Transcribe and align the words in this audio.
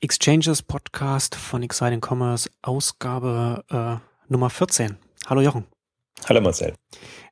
Exchanges 0.00 0.62
Podcast 0.62 1.34
von 1.34 1.62
Exciting 1.64 2.00
Commerce, 2.00 2.48
Ausgabe 2.62 3.64
äh, 3.68 3.96
Nummer 4.28 4.48
14. 4.48 4.96
Hallo 5.26 5.40
Jochen. 5.40 5.66
Hallo 6.28 6.40
Marcel. 6.40 6.74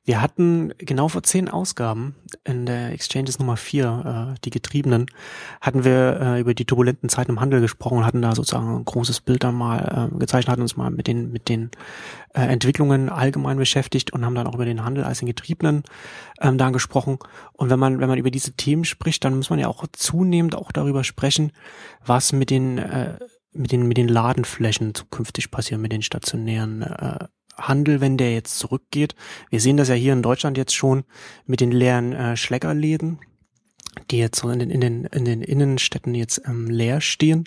Wir 0.07 0.21
hatten 0.21 0.73
genau 0.77 1.09
vor 1.09 1.21
zehn 1.21 1.49
Ausgaben 1.49 2.15
in 2.45 2.65
der 2.65 2.93
Exchanges 2.93 3.39
Nummer 3.39 3.57
vier, 3.57 4.35
äh, 4.37 4.39
die 4.45 4.51
Getriebenen, 4.51 5.07
hatten 5.59 5.83
wir 5.83 6.21
äh, 6.21 6.39
über 6.39 6.53
die 6.53 6.63
turbulenten 6.63 7.09
Zeiten 7.09 7.31
im 7.31 7.41
Handel 7.41 7.59
gesprochen 7.59 8.05
hatten 8.05 8.21
da 8.21 8.33
sozusagen 8.33 8.73
ein 8.73 8.85
großes 8.85 9.19
Bild 9.19 9.43
dann 9.43 9.55
mal 9.55 10.09
äh, 10.13 10.17
gezeichnet, 10.17 10.49
hatten 10.49 10.61
uns 10.61 10.77
mal 10.77 10.91
mit 10.91 11.07
den, 11.07 11.33
mit 11.33 11.49
den 11.49 11.71
äh, 12.33 12.39
Entwicklungen 12.43 13.09
allgemein 13.09 13.57
beschäftigt 13.57 14.13
und 14.13 14.23
haben 14.23 14.33
dann 14.33 14.47
auch 14.47 14.55
über 14.55 14.63
den 14.63 14.85
Handel 14.85 15.03
als 15.03 15.19
den 15.19 15.25
Getriebenen 15.25 15.83
ähm, 16.39 16.57
da 16.57 16.69
gesprochen. 16.69 17.19
Und 17.51 17.69
wenn 17.69 17.79
man, 17.79 17.99
wenn 17.99 18.07
man 18.07 18.17
über 18.17 18.31
diese 18.31 18.53
Themen 18.53 18.85
spricht, 18.85 19.25
dann 19.25 19.35
muss 19.35 19.49
man 19.49 19.59
ja 19.59 19.67
auch 19.67 19.83
zunehmend 19.91 20.55
auch 20.55 20.71
darüber 20.71 21.03
sprechen, 21.03 21.51
was 22.05 22.31
mit 22.31 22.49
den 22.49 22.77
äh, 22.77 23.17
mit 23.51 23.73
den 23.73 23.85
mit 23.85 23.97
den 23.97 24.07
Ladenflächen 24.07 24.95
zukünftig 24.95 25.51
passiert, 25.51 25.81
mit 25.81 25.91
den 25.91 26.01
stationären 26.01 26.83
äh, 26.83 27.27
Handel, 27.57 28.01
wenn 28.01 28.17
der 28.17 28.33
jetzt 28.33 28.59
zurückgeht. 28.59 29.15
Wir 29.49 29.59
sehen 29.59 29.77
das 29.77 29.89
ja 29.89 29.95
hier 29.95 30.13
in 30.13 30.21
Deutschland 30.21 30.57
jetzt 30.57 30.75
schon 30.75 31.03
mit 31.45 31.59
den 31.59 31.71
leeren 31.71 32.13
äh, 32.13 32.37
Schlägerläden, 32.37 33.19
die 34.11 34.17
jetzt 34.17 34.39
so 34.39 34.49
in 34.49 34.59
den, 34.59 34.69
in 34.69 34.81
den, 34.81 35.05
in 35.05 35.25
den 35.25 35.41
Innenstädten 35.41 36.15
jetzt 36.15 36.41
ähm, 36.45 36.69
leer 36.69 37.01
stehen. 37.01 37.45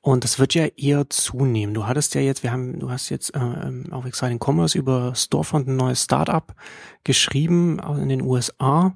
Und 0.00 0.22
das 0.22 0.38
wird 0.38 0.54
ja 0.54 0.66
eher 0.66 1.10
zunehmen. 1.10 1.74
Du 1.74 1.86
hattest 1.86 2.14
ja 2.14 2.20
jetzt, 2.20 2.44
wir 2.44 2.52
haben, 2.52 2.78
du 2.78 2.90
hast 2.90 3.08
jetzt 3.08 3.34
äh, 3.34 3.40
ähm, 3.40 3.86
auf 3.90 4.04
Exciting 4.04 4.38
Commerce 4.38 4.78
über 4.78 5.14
Storefront 5.16 5.66
ein 5.66 5.76
neues 5.76 6.04
Startup 6.04 6.54
geschrieben 7.02 7.80
in 8.00 8.08
den 8.08 8.22
USA 8.22 8.94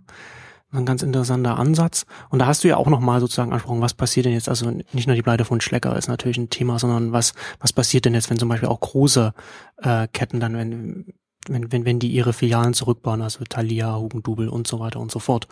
ein 0.73 0.87
ganz 0.87 1.03
interessanter 1.03 1.59
Ansatz. 1.59 2.07
Und 2.29 2.39
da 2.39 2.47
hast 2.47 2.63
du 2.63 2.69
ja 2.69 2.77
auch 2.77 2.89
nochmal 2.89 3.21
sozusagen 3.21 3.53
angesprochen, 3.53 3.81
was 3.81 3.95
passiert 3.95 4.27
denn 4.27 4.33
jetzt, 4.33 4.49
also 4.49 4.71
nicht 4.71 5.07
nur 5.07 5.17
die 5.17 5.23
Pleite 5.23 5.45
von 5.45 5.61
Schlecker 5.61 5.97
ist 5.97 6.09
natürlich 6.09 6.39
ein 6.39 6.51
Thema, 6.51 6.79
sondern 6.79 7.13
was, 7.13 7.35
was 7.59 7.73
passiert 7.73 8.05
denn 8.05 8.15
jetzt, 8.15 8.31
wenn 8.31 8.39
zum 8.39 8.49
Beispiel 8.49 8.69
auch 8.69 8.81
große 8.81 9.35
äh, 9.79 10.09
Ketten 10.09 10.39
dann, 10.39 10.57
wenn, 10.57 11.07
wenn, 11.49 11.73
wenn, 11.73 11.85
wenn 11.85 11.99
die 11.99 12.09
ihre 12.09 12.33
Filialen 12.33 12.75
zurückbauen, 12.75 13.23
also 13.23 13.45
Thalia, 13.45 13.97
Hugendubel 13.97 14.49
und 14.49 14.67
so 14.67 14.79
weiter 14.79 15.01
und 15.01 15.11
so 15.11 15.19
fort. 15.19 15.49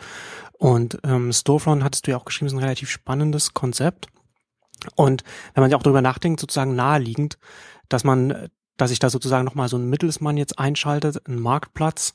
Und 0.53 0.99
ähm, 1.03 1.33
Storefront 1.33 1.83
hattest 1.83 2.07
du 2.07 2.11
ja 2.11 2.17
auch 2.17 2.25
geschrieben, 2.25 2.47
ist 2.47 2.53
ein 2.53 2.59
relativ 2.59 2.89
spannendes 2.89 3.53
Konzept. 3.53 4.07
Und 4.95 5.23
wenn 5.53 5.61
man 5.61 5.71
ja 5.71 5.77
auch 5.77 5.83
darüber 5.83 6.01
nachdenkt, 6.01 6.39
sozusagen 6.39 6.75
naheliegend, 6.75 7.37
dass 7.89 8.05
man, 8.05 8.49
dass 8.77 8.89
sich 8.91 8.99
da 8.99 9.09
sozusagen 9.09 9.43
nochmal 9.43 9.67
so 9.67 9.77
ein 9.77 9.89
Mittelsmann 9.89 10.37
jetzt 10.37 10.57
einschaltet, 10.57 11.27
ein 11.27 11.39
Marktplatz, 11.39 12.13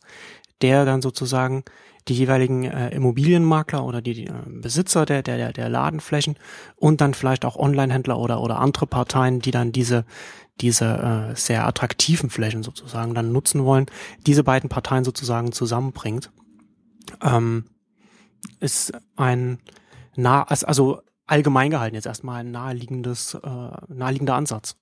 der 0.63 0.85
dann 0.87 1.03
sozusagen 1.03 1.65
die 2.09 2.15
jeweiligen 2.15 2.65
äh, 2.65 2.91
Immobilienmakler 2.91 3.85
oder 3.85 4.03
die, 4.03 4.15
die 4.15 4.27
äh, 4.27 4.33
Besitzer 4.47 5.07
der, 5.07 5.23
der, 5.23 5.53
der 5.53 5.69
Ladenflächen 5.69 6.37
und 6.77 7.01
dann 7.01 7.15
vielleicht 7.15 7.45
auch 7.45 7.57
Onlinehändler 7.57 8.19
oder, 8.19 8.41
oder 8.41 8.59
andere 8.59 8.87
Parteien, 8.87 9.41
die 9.41 9.51
dann 9.51 9.73
diese, 9.73 10.05
diese 10.61 11.31
äh, 11.33 11.37
sehr 11.37 11.67
attraktiven 11.67 12.31
Flächen 12.31 12.63
sozusagen 12.63 13.15
dann 13.15 13.33
nutzen 13.33 13.65
wollen, 13.65 13.87
diese 14.27 14.45
beiden 14.45 14.69
Parteien 14.69 15.05
sozusagen 15.05 15.53
zusammenbringt, 15.53 16.31
ähm, 17.23 17.65
ist 18.61 18.93
ein 19.17 19.59
nah, 20.15 20.43
also 20.43 21.01
allgemein 21.27 21.71
gehalten 21.71 21.95
jetzt 21.95 22.07
erstmal 22.07 22.41
ein 22.41 22.51
naheliegendes, 22.51 23.35
äh, 23.35 23.71
naheliegender 23.89 24.35
Ansatz. 24.35 24.77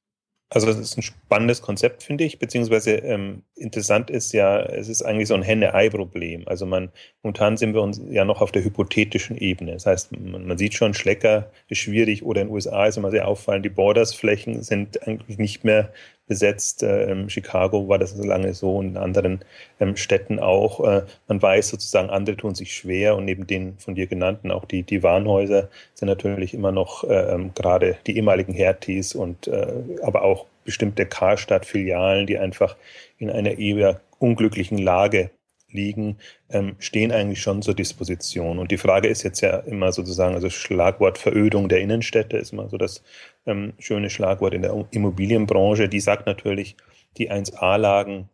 Also 0.50 0.66
das 0.66 0.78
ist 0.78 0.98
ein 0.98 1.02
spannendes 1.02 1.62
Konzept, 1.62 2.02
finde 2.02 2.24
ich, 2.24 2.38
beziehungsweise 2.38 2.96
ähm, 2.96 3.42
interessant 3.62 4.10
ist 4.10 4.32
ja, 4.32 4.60
es 4.60 4.88
ist 4.88 5.02
eigentlich 5.02 5.28
so 5.28 5.34
ein 5.34 5.42
Henne-Ei-Problem. 5.42 6.42
Also 6.46 6.66
man, 6.66 6.90
momentan 7.22 7.56
sind 7.56 7.74
wir 7.74 7.82
uns 7.82 8.00
ja 8.10 8.24
noch 8.24 8.40
auf 8.40 8.52
der 8.52 8.64
hypothetischen 8.64 9.36
Ebene. 9.36 9.72
Das 9.72 9.86
heißt, 9.86 10.12
man, 10.18 10.46
man 10.46 10.58
sieht 10.58 10.74
schon, 10.74 10.94
Schlecker 10.94 11.50
ist 11.68 11.78
schwierig 11.78 12.22
oder 12.22 12.42
in 12.42 12.48
den 12.48 12.54
USA 12.54 12.86
ist 12.86 12.96
immer 12.96 13.10
sehr 13.10 13.28
auffallend, 13.28 13.64
die 13.64 13.70
Borders-Flächen 13.70 14.62
sind 14.62 15.06
eigentlich 15.06 15.38
nicht 15.38 15.64
mehr 15.64 15.90
besetzt. 16.26 16.82
Äh, 16.82 17.28
Chicago 17.28 17.88
war 17.88 17.98
das 17.98 18.12
so 18.12 18.24
lange 18.24 18.54
so 18.54 18.76
und 18.76 18.88
in 18.88 18.96
anderen 18.96 19.40
ähm, 19.80 19.96
Städten 19.96 20.38
auch. 20.38 20.80
Äh, 20.80 21.02
man 21.28 21.42
weiß 21.42 21.68
sozusagen, 21.68 22.10
andere 22.10 22.36
tun 22.36 22.54
sich 22.54 22.74
schwer 22.74 23.16
und 23.16 23.24
neben 23.24 23.46
den 23.46 23.76
von 23.78 23.94
dir 23.94 24.06
genannten 24.06 24.50
auch 24.50 24.64
die, 24.64 24.82
die 24.82 25.02
Warenhäuser 25.02 25.68
sind 25.94 26.08
natürlich 26.08 26.54
immer 26.54 26.72
noch 26.72 27.04
äh, 27.04 27.34
ähm, 27.34 27.52
gerade 27.54 27.96
die 28.06 28.16
ehemaligen 28.16 28.54
Herties 28.54 29.14
und 29.14 29.46
äh, 29.48 29.72
aber 30.02 30.22
auch 30.22 30.46
bestimmte 30.64 31.06
Karstadt-Filialen, 31.06 32.26
die 32.26 32.38
einfach 32.38 32.76
in 33.22 33.30
einer 33.30 33.58
eher 33.58 34.00
unglücklichen 34.18 34.78
Lage 34.78 35.30
liegen, 35.70 36.18
ähm, 36.50 36.76
stehen 36.78 37.12
eigentlich 37.12 37.40
schon 37.40 37.62
zur 37.62 37.74
Disposition. 37.74 38.58
Und 38.58 38.70
die 38.70 38.76
Frage 38.76 39.08
ist 39.08 39.22
jetzt 39.22 39.40
ja 39.40 39.58
immer 39.58 39.92
sozusagen, 39.92 40.34
also 40.34 40.50
Schlagwort 40.50 41.18
Verödung 41.18 41.68
der 41.68 41.80
Innenstädte 41.80 42.36
ist 42.36 42.52
immer 42.52 42.68
so 42.68 42.76
das 42.76 43.02
ähm, 43.46 43.72
schöne 43.78 44.10
Schlagwort 44.10 44.54
in 44.54 44.62
der 44.62 44.86
Immobilienbranche. 44.90 45.88
Die 45.88 46.00
sagt 46.00 46.26
natürlich, 46.26 46.76
die 47.16 47.30
1A-Lagen 47.30 48.28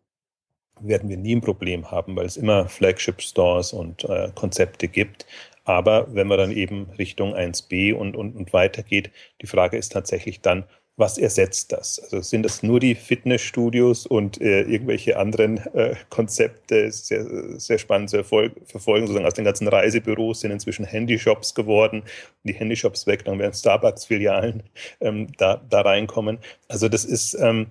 werden 0.80 1.08
wir 1.08 1.16
nie 1.16 1.36
ein 1.36 1.40
Problem 1.40 1.90
haben, 1.90 2.16
weil 2.16 2.26
es 2.26 2.36
immer 2.36 2.68
Flagship-Stores 2.68 3.72
und 3.72 4.04
äh, 4.04 4.30
Konzepte 4.34 4.88
gibt. 4.88 5.26
Aber 5.64 6.12
wenn 6.14 6.28
man 6.28 6.38
dann 6.38 6.52
eben 6.52 6.90
Richtung 6.98 7.34
1B 7.34 7.92
und, 7.92 8.16
und, 8.16 8.34
und 8.36 8.52
weitergeht, 8.52 9.10
die 9.42 9.46
Frage 9.46 9.76
ist 9.76 9.92
tatsächlich 9.92 10.40
dann, 10.40 10.64
was 10.98 11.16
ersetzt 11.16 11.70
das? 11.70 12.00
Also 12.00 12.20
sind 12.20 12.42
das 12.42 12.64
nur 12.64 12.80
die 12.80 12.96
Fitnessstudios 12.96 14.04
und 14.04 14.40
äh, 14.40 14.62
irgendwelche 14.62 15.16
anderen 15.16 15.58
äh, 15.74 15.94
Konzepte? 16.10 16.90
Sehr, 16.90 17.24
sehr 17.58 17.78
spannend 17.78 18.10
zu 18.10 18.24
verfolgen. 18.24 19.06
Sozusagen 19.06 19.24
aus 19.24 19.34
den 19.34 19.44
ganzen 19.44 19.68
Reisebüros 19.68 20.40
sind 20.40 20.50
inzwischen 20.50 20.84
Handyshops 20.84 21.54
geworden. 21.54 22.02
Die 22.42 22.52
Handyshops 22.52 23.06
weg, 23.06 23.24
dann 23.24 23.38
werden 23.38 23.54
Starbucks-Filialen 23.54 24.64
ähm, 25.00 25.28
da, 25.36 25.62
da 25.70 25.82
reinkommen. 25.82 26.38
Also 26.66 26.88
das 26.88 27.04
ist 27.04 27.34
ähm, 27.34 27.68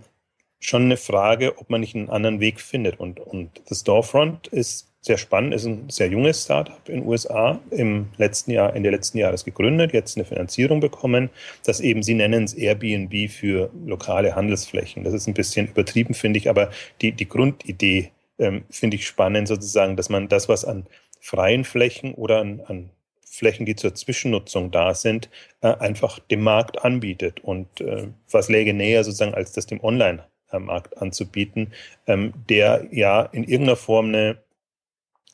schon 0.61 0.83
eine 0.83 0.97
Frage, 0.97 1.57
ob 1.57 1.69
man 1.69 1.81
nicht 1.81 1.95
einen 1.95 2.09
anderen 2.09 2.39
Weg 2.39 2.61
findet. 2.61 2.97
Und, 2.97 3.19
und 3.19 3.61
das 3.67 3.81
Storefront 3.81 4.47
ist 4.47 4.86
sehr 5.01 5.17
spannend, 5.17 5.53
ist 5.53 5.65
ein 5.65 5.89
sehr 5.89 6.07
junges 6.07 6.43
Startup 6.43 6.81
in 6.89 7.01
den 7.01 7.07
USA, 7.07 7.59
im 7.71 8.07
letzten 8.17 8.51
Jahr, 8.51 8.75
Ende 8.75 8.89
letzten 8.89 9.17
Jahres 9.17 9.45
gegründet, 9.45 9.93
jetzt 9.93 10.17
eine 10.17 10.25
Finanzierung 10.25 10.79
bekommen, 10.79 11.29
das 11.65 11.79
eben, 11.79 12.03
sie 12.03 12.13
nennen 12.13 12.43
es 12.43 12.53
Airbnb 12.53 13.29
für 13.29 13.69
lokale 13.85 14.35
Handelsflächen. 14.35 15.03
Das 15.03 15.13
ist 15.13 15.27
ein 15.27 15.33
bisschen 15.33 15.67
übertrieben, 15.67 16.13
finde 16.13 16.39
ich, 16.39 16.49
aber 16.49 16.71
die, 17.01 17.11
die 17.13 17.29
Grundidee 17.29 18.11
ähm, 18.39 18.65
finde 18.69 18.97
ich 18.97 19.07
spannend, 19.07 19.47
sozusagen, 19.47 19.95
dass 19.95 20.09
man 20.09 20.27
das, 20.27 20.49
was 20.49 20.65
an 20.65 20.87
freien 21.19 21.63
Flächen 21.63 22.13
oder 22.13 22.39
an, 22.39 22.61
an 22.65 22.89
Flächen, 23.25 23.65
die 23.65 23.75
zur 23.75 23.93
Zwischennutzung 23.93 24.71
da 24.71 24.93
sind, 24.93 25.29
äh, 25.61 25.73
einfach 25.75 26.19
dem 26.19 26.41
Markt 26.41 26.83
anbietet. 26.83 27.39
Und 27.43 27.81
äh, 27.81 28.07
was 28.31 28.49
läge 28.49 28.73
näher 28.73 29.03
sozusagen, 29.03 29.35
als 29.35 29.51
das 29.51 29.67
dem 29.67 29.83
Online-Markt 29.83 30.97
anzubieten, 30.97 31.73
ähm, 32.07 32.33
der 32.49 32.87
ja 32.91 33.21
in 33.21 33.43
irgendeiner 33.43 33.75
Form 33.75 34.07
eine 34.07 34.37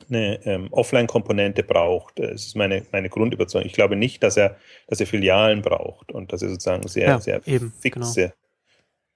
eine 0.08 0.44
ähm, 0.44 0.68
Offline-Komponente 0.70 1.62
braucht. 1.62 2.18
Das 2.18 2.46
ist 2.46 2.56
meine, 2.56 2.84
meine 2.92 3.08
Grundüberzeugung. 3.08 3.66
Ich 3.66 3.74
glaube 3.74 3.96
nicht, 3.96 4.22
dass 4.22 4.36
er, 4.36 4.56
dass 4.86 5.00
er 5.00 5.06
Filialen 5.06 5.62
braucht 5.62 6.12
und 6.12 6.32
dass 6.32 6.42
er 6.42 6.48
sozusagen 6.50 6.86
sehr, 6.88 7.08
ja, 7.08 7.20
sehr 7.20 7.46
eben, 7.46 7.72
fixe 7.72 8.20
genau. 8.20 8.32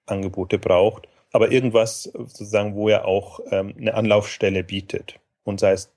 Angebote 0.07 0.59
braucht. 0.59 1.09
Aber 1.33 1.53
irgendwas 1.53 2.05
sozusagen, 2.05 2.75
wo 2.75 2.89
er 2.89 3.05
auch 3.05 3.41
ähm, 3.51 3.75
eine 3.79 3.95
Anlaufstelle 3.95 4.65
bietet. 4.65 5.21
Und 5.45 5.61
sei 5.61 5.73
es 5.73 5.93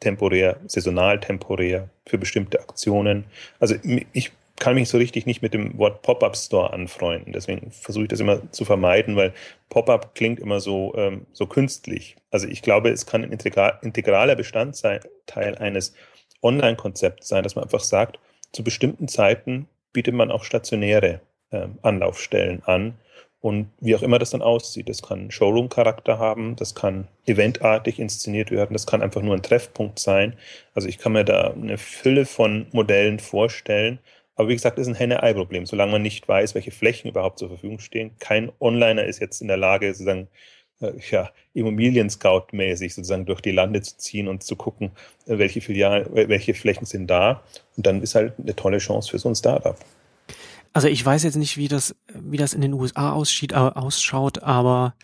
temporär, 0.00 0.58
saisonal 0.66 1.20
temporär, 1.20 1.88
für 2.06 2.18
bestimmte 2.18 2.60
Aktionen. 2.60 3.24
Also 3.60 3.76
ich 4.12 4.32
kann 4.58 4.74
mich 4.74 4.88
so 4.88 4.98
richtig 4.98 5.26
nicht 5.26 5.42
mit 5.42 5.54
dem 5.54 5.76
Wort 5.78 6.02
Pop-up-Store 6.02 6.72
anfreunden. 6.72 7.32
Deswegen 7.32 7.70
versuche 7.70 8.04
ich 8.04 8.08
das 8.08 8.20
immer 8.20 8.50
zu 8.52 8.64
vermeiden, 8.64 9.16
weil 9.16 9.32
Pop-up 9.68 10.14
klingt 10.14 10.38
immer 10.40 10.60
so, 10.60 10.94
ähm, 10.96 11.26
so 11.32 11.46
künstlich. 11.46 12.16
Also 12.34 12.48
ich 12.48 12.62
glaube, 12.62 12.90
es 12.90 13.06
kann 13.06 13.22
ein 13.22 13.30
integraler 13.30 14.34
Bestandteil 14.34 15.00
eines 15.60 15.94
Online-Konzepts 16.42 17.28
sein, 17.28 17.44
dass 17.44 17.54
man 17.54 17.62
einfach 17.62 17.84
sagt, 17.84 18.18
zu 18.50 18.64
bestimmten 18.64 19.06
Zeiten 19.06 19.68
bietet 19.92 20.14
man 20.14 20.32
auch 20.32 20.42
stationäre 20.42 21.20
ähm, 21.52 21.78
Anlaufstellen 21.82 22.64
an. 22.64 22.94
Und 23.38 23.68
wie 23.78 23.94
auch 23.94 24.02
immer 24.02 24.18
das 24.18 24.30
dann 24.30 24.42
aussieht, 24.42 24.88
das 24.88 25.00
kann 25.00 25.30
Showroom-Charakter 25.30 26.18
haben, 26.18 26.56
das 26.56 26.74
kann 26.74 27.06
eventartig 27.24 28.00
inszeniert 28.00 28.50
werden, 28.50 28.72
das 28.72 28.88
kann 28.88 29.00
einfach 29.00 29.22
nur 29.22 29.36
ein 29.36 29.42
Treffpunkt 29.44 30.00
sein. 30.00 30.36
Also 30.74 30.88
ich 30.88 30.98
kann 30.98 31.12
mir 31.12 31.24
da 31.24 31.52
eine 31.52 31.78
Fülle 31.78 32.26
von 32.26 32.66
Modellen 32.72 33.20
vorstellen, 33.20 34.00
aber 34.34 34.48
wie 34.48 34.54
gesagt, 34.54 34.80
ist 34.80 34.88
ein 34.88 34.96
Henne-Ei-Problem. 34.96 35.66
Solange 35.66 35.92
man 35.92 36.02
nicht 36.02 36.26
weiß, 36.26 36.56
welche 36.56 36.72
Flächen 36.72 37.08
überhaupt 37.08 37.38
zur 37.38 37.48
Verfügung 37.48 37.78
stehen. 37.78 38.16
Kein 38.18 38.50
Onliner 38.58 39.04
ist 39.04 39.20
jetzt 39.20 39.40
in 39.40 39.46
der 39.46 39.56
Lage, 39.56 39.94
sozusagen, 39.94 40.22
äh, 40.22 40.26
ja, 41.10 41.30
Immobilien-Scout-mäßig 41.54 42.94
sozusagen 42.94 43.26
durch 43.26 43.40
die 43.40 43.52
Lande 43.52 43.82
zu 43.82 43.96
ziehen 43.96 44.28
und 44.28 44.42
zu 44.42 44.56
gucken, 44.56 44.90
äh, 45.26 45.38
welche 45.38 45.60
Filialen, 45.60 46.06
welche 46.12 46.54
Flächen 46.54 46.86
sind 46.86 47.06
da. 47.08 47.42
Und 47.76 47.86
dann 47.86 48.02
ist 48.02 48.14
halt 48.14 48.34
eine 48.38 48.54
tolle 48.54 48.78
Chance 48.78 49.10
für 49.10 49.18
so 49.18 49.28
ein 49.28 49.34
Startup. 49.34 49.76
Also 50.72 50.88
ich 50.88 51.04
weiß 51.04 51.22
jetzt 51.22 51.36
nicht, 51.36 51.56
wie 51.56 51.68
das, 51.68 51.94
wie 52.12 52.36
das 52.36 52.52
in 52.52 52.60
den 52.60 52.72
USA 52.72 53.12
aussieht, 53.12 53.52
äh, 53.52 53.56
ausschaut, 53.56 54.42
aber 54.42 54.94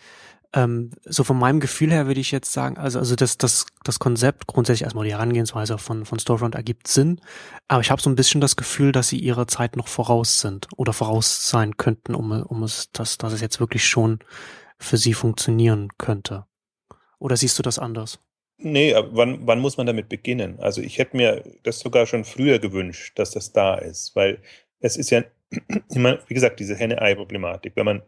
Ähm, 0.53 0.91
so 1.05 1.23
von 1.23 1.39
meinem 1.39 1.61
Gefühl 1.61 1.91
her 1.91 2.07
würde 2.07 2.19
ich 2.19 2.31
jetzt 2.31 2.51
sagen, 2.51 2.77
also, 2.77 2.99
also 2.99 3.15
das, 3.15 3.37
das, 3.37 3.67
das 3.85 3.99
Konzept, 3.99 4.47
grundsätzlich 4.47 4.83
erstmal 4.83 5.05
die 5.05 5.13
Herangehensweise 5.13 5.77
von, 5.77 6.03
von 6.03 6.19
Storefront 6.19 6.55
ergibt 6.55 6.89
Sinn, 6.89 7.21
aber 7.69 7.79
ich 7.79 7.89
habe 7.89 8.01
so 8.01 8.09
ein 8.09 8.17
bisschen 8.17 8.41
das 8.41 8.57
Gefühl, 8.57 8.91
dass 8.91 9.07
sie 9.07 9.17
ihrer 9.17 9.47
Zeit 9.47 9.77
noch 9.77 9.87
voraus 9.87 10.41
sind 10.41 10.67
oder 10.75 10.91
voraus 10.91 11.47
sein 11.47 11.77
könnten, 11.77 12.15
um, 12.15 12.33
um 12.43 12.63
es, 12.63 12.91
dass, 12.91 13.17
dass 13.17 13.31
es 13.31 13.39
jetzt 13.39 13.61
wirklich 13.61 13.85
schon 13.87 14.19
für 14.81 14.97
sie 14.97 15.13
funktionieren 15.13 15.89
könnte. 15.97 16.45
Oder 17.19 17.37
siehst 17.37 17.57
du 17.59 17.63
das 17.63 17.79
anders? 17.79 18.19
Nee, 18.57 18.93
wann, 19.11 19.45
wann 19.47 19.59
muss 19.59 19.77
man 19.77 19.87
damit 19.87 20.09
beginnen? 20.09 20.59
Also 20.59 20.81
ich 20.81 20.97
hätte 20.97 21.17
mir 21.17 21.43
das 21.63 21.79
sogar 21.79 22.05
schon 22.05 22.25
früher 22.25 22.59
gewünscht, 22.59 23.17
dass 23.17 23.31
das 23.31 23.53
da 23.53 23.75
ist, 23.75 24.15
weil 24.15 24.39
es 24.79 24.97
ist 24.97 25.09
ja 25.09 25.23
immer, 25.89 26.19
wie 26.27 26.33
gesagt, 26.33 26.59
diese 26.59 26.75
Henne-Ei-Problematik. 26.75 27.73
Wenn 27.75 27.85
man 27.85 28.01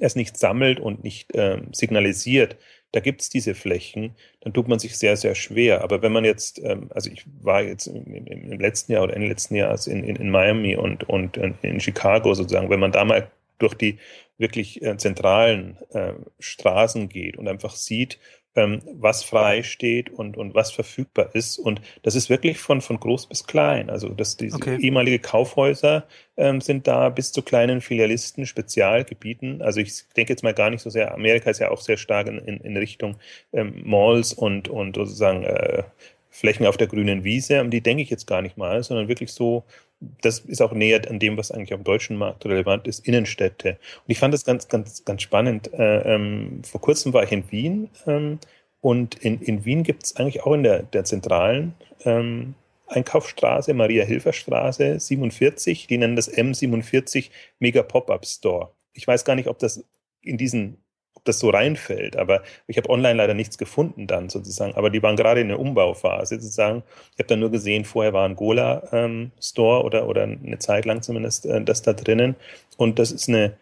es 0.00 0.16
nicht 0.16 0.36
sammelt 0.36 0.80
und 0.80 1.04
nicht 1.04 1.30
ähm, 1.34 1.68
signalisiert, 1.72 2.56
da 2.92 3.00
gibt 3.00 3.20
es 3.20 3.28
diese 3.28 3.54
Flächen, 3.54 4.14
dann 4.40 4.52
tut 4.52 4.68
man 4.68 4.78
sich 4.78 4.96
sehr, 4.96 5.16
sehr 5.16 5.34
schwer. 5.34 5.82
Aber 5.82 6.02
wenn 6.02 6.12
man 6.12 6.24
jetzt, 6.24 6.60
ähm, 6.62 6.90
also 6.94 7.10
ich 7.10 7.24
war 7.40 7.62
jetzt 7.62 7.86
im, 7.86 8.04
im, 8.04 8.26
im, 8.26 8.60
letzten 8.60 8.92
Jahr 8.92 9.04
oder 9.04 9.14
Ende 9.14 9.28
letzten 9.28 9.54
Jahres 9.54 9.86
in, 9.86 10.04
in, 10.04 10.16
in 10.16 10.30
Miami 10.30 10.76
und, 10.76 11.08
und 11.08 11.36
in, 11.36 11.54
in 11.62 11.80
Chicago 11.80 12.34
sozusagen, 12.34 12.70
wenn 12.70 12.80
man 12.80 12.92
da 12.92 13.04
mal 13.04 13.30
durch 13.58 13.74
die 13.74 13.98
wirklich 14.38 14.82
äh, 14.82 14.96
zentralen 14.96 15.76
äh, 15.90 16.12
Straßen 16.38 17.08
geht 17.08 17.36
und 17.36 17.48
einfach 17.48 17.74
sieht, 17.74 18.18
ähm, 18.58 18.82
was 18.92 19.22
frei 19.22 19.62
steht 19.62 20.10
und, 20.10 20.36
und 20.36 20.54
was 20.54 20.72
verfügbar 20.72 21.30
ist. 21.34 21.58
Und 21.58 21.80
das 22.02 22.14
ist 22.14 22.28
wirklich 22.28 22.58
von, 22.58 22.80
von 22.80 22.98
groß 22.98 23.28
bis 23.28 23.44
klein. 23.44 23.90
Also 23.90 24.08
dass 24.08 24.36
diese 24.36 24.56
okay. 24.56 24.78
ehemalige 24.80 25.18
Kaufhäuser 25.18 26.06
ähm, 26.36 26.60
sind 26.60 26.86
da 26.86 27.08
bis 27.08 27.32
zu 27.32 27.42
kleinen 27.42 27.80
Filialisten, 27.80 28.46
Spezialgebieten. 28.46 29.62
Also 29.62 29.80
ich 29.80 30.08
denke 30.16 30.32
jetzt 30.32 30.42
mal 30.42 30.54
gar 30.54 30.70
nicht 30.70 30.82
so 30.82 30.90
sehr, 30.90 31.14
Amerika 31.14 31.50
ist 31.50 31.60
ja 31.60 31.70
auch 31.70 31.80
sehr 31.80 31.96
stark 31.96 32.26
in, 32.26 32.38
in, 32.38 32.58
in 32.58 32.76
Richtung 32.76 33.16
ähm, 33.52 33.82
Malls 33.84 34.32
und, 34.32 34.68
und 34.68 34.96
sozusagen 34.96 35.44
äh, 35.44 35.84
Flächen 36.30 36.66
auf 36.66 36.76
der 36.76 36.86
grünen 36.86 37.24
Wiese, 37.24 37.60
um 37.60 37.70
die 37.70 37.80
denke 37.80 38.02
ich 38.02 38.10
jetzt 38.10 38.26
gar 38.26 38.42
nicht 38.42 38.56
mal, 38.56 38.82
sondern 38.82 39.08
wirklich 39.08 39.32
so 39.32 39.64
das 40.00 40.40
ist 40.40 40.62
auch 40.62 40.72
näher 40.72 41.02
an 41.08 41.18
dem, 41.18 41.36
was 41.36 41.50
eigentlich 41.50 41.70
dem 41.70 41.84
deutschen 41.84 42.16
Markt 42.16 42.44
relevant 42.46 42.86
ist, 42.86 43.06
Innenstädte. 43.06 43.70
Und 43.70 44.10
ich 44.10 44.18
fand 44.18 44.32
das 44.32 44.44
ganz, 44.44 44.68
ganz, 44.68 45.04
ganz 45.04 45.22
spannend. 45.22 45.72
Äh, 45.72 46.14
ähm, 46.14 46.62
vor 46.64 46.80
kurzem 46.80 47.12
war 47.12 47.24
ich 47.24 47.32
in 47.32 47.50
Wien 47.50 47.90
ähm, 48.06 48.38
und 48.80 49.16
in, 49.16 49.40
in 49.40 49.64
Wien 49.64 49.82
gibt 49.82 50.04
es 50.04 50.16
eigentlich 50.16 50.42
auch 50.44 50.52
in 50.52 50.62
der, 50.62 50.84
der 50.84 51.04
zentralen 51.04 51.74
ähm, 52.04 52.54
Einkaufsstraße, 52.86 53.74
Maria-Hilfer-Straße 53.74 54.98
47, 54.98 55.88
die 55.88 55.98
nennen 55.98 56.16
das 56.16 56.32
M47 56.32 57.30
Mega 57.58 57.82
Pop-Up 57.82 58.24
Store. 58.24 58.72
Ich 58.92 59.06
weiß 59.06 59.24
gar 59.24 59.34
nicht, 59.34 59.48
ob 59.48 59.58
das 59.58 59.84
in 60.22 60.38
diesen 60.38 60.78
das 61.24 61.38
so 61.38 61.50
reinfällt. 61.50 62.16
Aber 62.16 62.42
ich 62.66 62.76
habe 62.76 62.90
online 62.90 63.14
leider 63.14 63.34
nichts 63.34 63.58
gefunden 63.58 64.06
dann 64.06 64.28
sozusagen. 64.28 64.74
Aber 64.74 64.90
die 64.90 65.02
waren 65.02 65.16
gerade 65.16 65.40
in 65.40 65.48
der 65.48 65.60
Umbauphase 65.60 66.36
sozusagen. 66.36 66.82
Ich 67.12 67.18
habe 67.18 67.28
dann 67.28 67.40
nur 67.40 67.50
gesehen, 67.50 67.84
vorher 67.84 68.12
war 68.12 68.28
ein 68.28 68.36
Gola-Store 68.36 69.80
ähm, 69.80 69.86
oder, 69.86 70.08
oder 70.08 70.22
eine 70.22 70.58
Zeit 70.58 70.84
lang 70.84 71.02
zumindest 71.02 71.46
äh, 71.46 71.62
das 71.62 71.82
da 71.82 71.92
drinnen. 71.92 72.36
Und 72.76 72.98
das 72.98 73.12
ist 73.12 73.28
eine, 73.28 73.56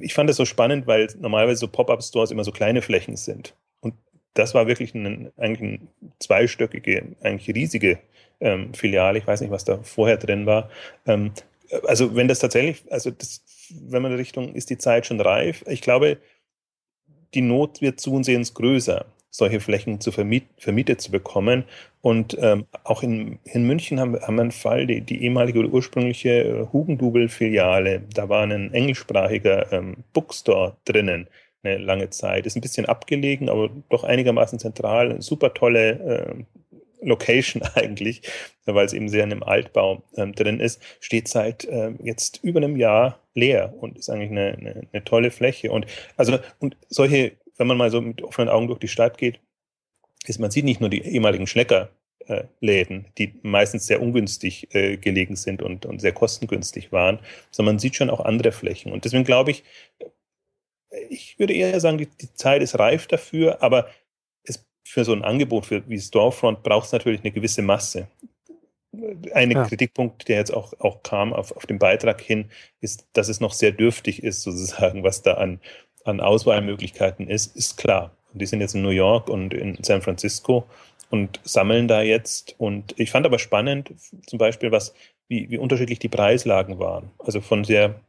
ich 0.00 0.14
fand 0.14 0.28
das 0.28 0.36
so 0.36 0.44
spannend, 0.44 0.86
weil 0.86 1.08
normalerweise 1.18 1.60
so 1.60 1.68
Pop-Up-Stores 1.68 2.30
immer 2.30 2.44
so 2.44 2.52
kleine 2.52 2.82
Flächen 2.82 3.16
sind. 3.16 3.54
Und 3.80 3.94
das 4.34 4.54
war 4.54 4.66
wirklich 4.66 4.94
ein, 4.94 5.32
eigentlich 5.36 5.60
eine 5.60 5.78
zweistöckige, 6.18 7.16
eigentlich 7.22 7.54
riesige 7.54 7.98
ähm, 8.40 8.74
Filiale. 8.74 9.18
Ich 9.18 9.26
weiß 9.26 9.40
nicht, 9.40 9.50
was 9.50 9.64
da 9.64 9.78
vorher 9.82 10.16
drin 10.16 10.46
war. 10.46 10.70
Ähm, 11.06 11.32
also 11.86 12.14
wenn 12.14 12.28
das 12.28 12.38
tatsächlich, 12.38 12.84
also 12.90 13.10
das, 13.10 13.42
wenn 13.70 14.02
man 14.02 14.12
in 14.12 14.18
Richtung, 14.18 14.54
ist 14.54 14.70
die 14.70 14.78
Zeit 14.78 15.06
schon 15.06 15.20
reif? 15.20 15.64
Ich 15.66 15.82
glaube, 15.82 16.18
die 17.34 17.40
Not 17.40 17.80
wird 17.80 18.00
zusehends 18.00 18.54
größer, 18.54 19.04
solche 19.30 19.60
Flächen 19.60 20.00
zu 20.00 20.12
vermiet, 20.12 20.44
vermietet 20.58 21.00
zu 21.00 21.10
bekommen. 21.10 21.64
Und 22.00 22.36
ähm, 22.40 22.66
auch 22.84 23.02
in, 23.02 23.38
in 23.44 23.66
München 23.66 24.00
haben, 24.00 24.18
haben 24.20 24.36
wir 24.36 24.42
einen 24.42 24.52
Fall, 24.52 24.86
die, 24.86 25.00
die 25.00 25.22
ehemalige 25.24 25.58
oder 25.58 25.68
ursprüngliche 25.68 26.30
äh, 26.30 26.66
Hugendubel-Filiale, 26.72 28.02
da 28.14 28.28
war 28.28 28.42
ein 28.42 28.72
englischsprachiger 28.72 29.72
ähm, 29.72 29.96
Bookstore 30.12 30.76
drinnen 30.84 31.28
eine 31.62 31.78
lange 31.78 32.10
Zeit. 32.10 32.46
Ist 32.46 32.56
ein 32.56 32.60
bisschen 32.60 32.86
abgelegen, 32.86 33.48
aber 33.48 33.70
doch 33.88 34.04
einigermaßen 34.04 34.58
zentral. 34.58 35.20
Super 35.20 35.54
tolle 35.54 35.90
äh, 35.90 36.44
Location 37.00 37.62
eigentlich, 37.74 38.22
weil 38.64 38.86
es 38.86 38.92
eben 38.92 39.08
sehr 39.08 39.24
in 39.24 39.32
einem 39.32 39.42
Altbau 39.42 40.02
ähm, 40.16 40.34
drin 40.34 40.60
ist, 40.60 40.80
steht 41.00 41.28
seit 41.28 41.64
äh, 41.64 41.92
jetzt 42.02 42.40
über 42.42 42.58
einem 42.58 42.76
Jahr 42.76 43.20
leer 43.34 43.74
und 43.78 43.98
ist 43.98 44.10
eigentlich 44.10 44.30
eine, 44.30 44.56
eine, 44.58 44.88
eine, 44.92 45.04
tolle 45.04 45.30
Fläche. 45.30 45.70
Und 45.70 45.86
also 46.16 46.38
und 46.58 46.76
solche, 46.88 47.32
wenn 47.56 47.66
man 47.66 47.76
mal 47.76 47.90
so 47.90 48.00
mit 48.00 48.22
offenen 48.22 48.48
Augen 48.48 48.68
durch 48.68 48.80
die 48.80 48.88
Stadt 48.88 49.18
geht, 49.18 49.40
ist 50.26 50.38
man 50.38 50.50
sieht 50.50 50.64
nicht 50.64 50.80
nur 50.80 50.90
die 50.90 51.02
ehemaligen 51.02 51.46
Schlecker 51.46 51.90
äh, 52.28 52.44
die 53.18 53.34
meistens 53.42 53.86
sehr 53.86 54.02
ungünstig 54.02 54.74
äh, 54.74 54.96
gelegen 54.96 55.36
sind 55.36 55.62
und, 55.62 55.86
und 55.86 56.00
sehr 56.00 56.12
kostengünstig 56.12 56.92
waren, 56.92 57.18
sondern 57.50 57.76
man 57.76 57.78
sieht 57.78 57.96
schon 57.96 58.10
auch 58.10 58.20
andere 58.20 58.52
Flächen. 58.52 58.92
Und 58.92 59.04
deswegen 59.04 59.24
glaube 59.24 59.50
ich, 59.50 59.64
ich 61.08 61.38
würde 61.38 61.54
eher 61.54 61.80
sagen, 61.80 61.98
die, 61.98 62.06
die 62.06 62.32
Zeit 62.34 62.62
ist 62.62 62.78
reif 62.78 63.06
dafür, 63.06 63.62
aber 63.62 63.88
für 64.88 65.04
so 65.04 65.12
ein 65.12 65.22
Angebot 65.22 65.66
für, 65.66 65.86
wie 65.88 66.00
Storefront 66.00 66.62
braucht 66.62 66.86
es 66.86 66.92
natürlich 66.92 67.20
eine 67.20 67.30
gewisse 67.30 67.60
Masse. 67.60 68.08
Ein 69.34 69.50
ja. 69.50 69.64
Kritikpunkt, 69.64 70.28
der 70.28 70.38
jetzt 70.38 70.52
auch, 70.52 70.72
auch 70.80 71.02
kam 71.02 71.34
auf, 71.34 71.52
auf 71.52 71.66
den 71.66 71.78
Beitrag 71.78 72.22
hin, 72.22 72.46
ist, 72.80 73.06
dass 73.12 73.28
es 73.28 73.38
noch 73.38 73.52
sehr 73.52 73.72
dürftig 73.72 74.22
ist, 74.22 74.42
sozusagen, 74.42 75.04
was 75.04 75.20
da 75.20 75.34
an, 75.34 75.60
an 76.04 76.20
Auswahlmöglichkeiten 76.20 77.28
ist, 77.28 77.54
ist 77.54 77.76
klar. 77.76 78.16
Und 78.32 78.40
die 78.40 78.46
sind 78.46 78.60
jetzt 78.60 78.74
in 78.74 78.82
New 78.82 78.88
York 78.88 79.28
und 79.28 79.52
in 79.52 79.76
San 79.82 80.00
Francisco 80.00 80.64
und 81.10 81.38
sammeln 81.44 81.86
da 81.86 82.00
jetzt. 82.00 82.54
Und 82.56 82.94
ich 82.98 83.10
fand 83.10 83.26
aber 83.26 83.38
spannend, 83.38 83.92
zum 84.26 84.38
Beispiel, 84.38 84.72
was, 84.72 84.94
wie, 85.28 85.50
wie 85.50 85.58
unterschiedlich 85.58 85.98
die 85.98 86.08
Preislagen 86.08 86.78
waren. 86.78 87.10
Also 87.18 87.42
von 87.42 87.64
sehr 87.64 88.00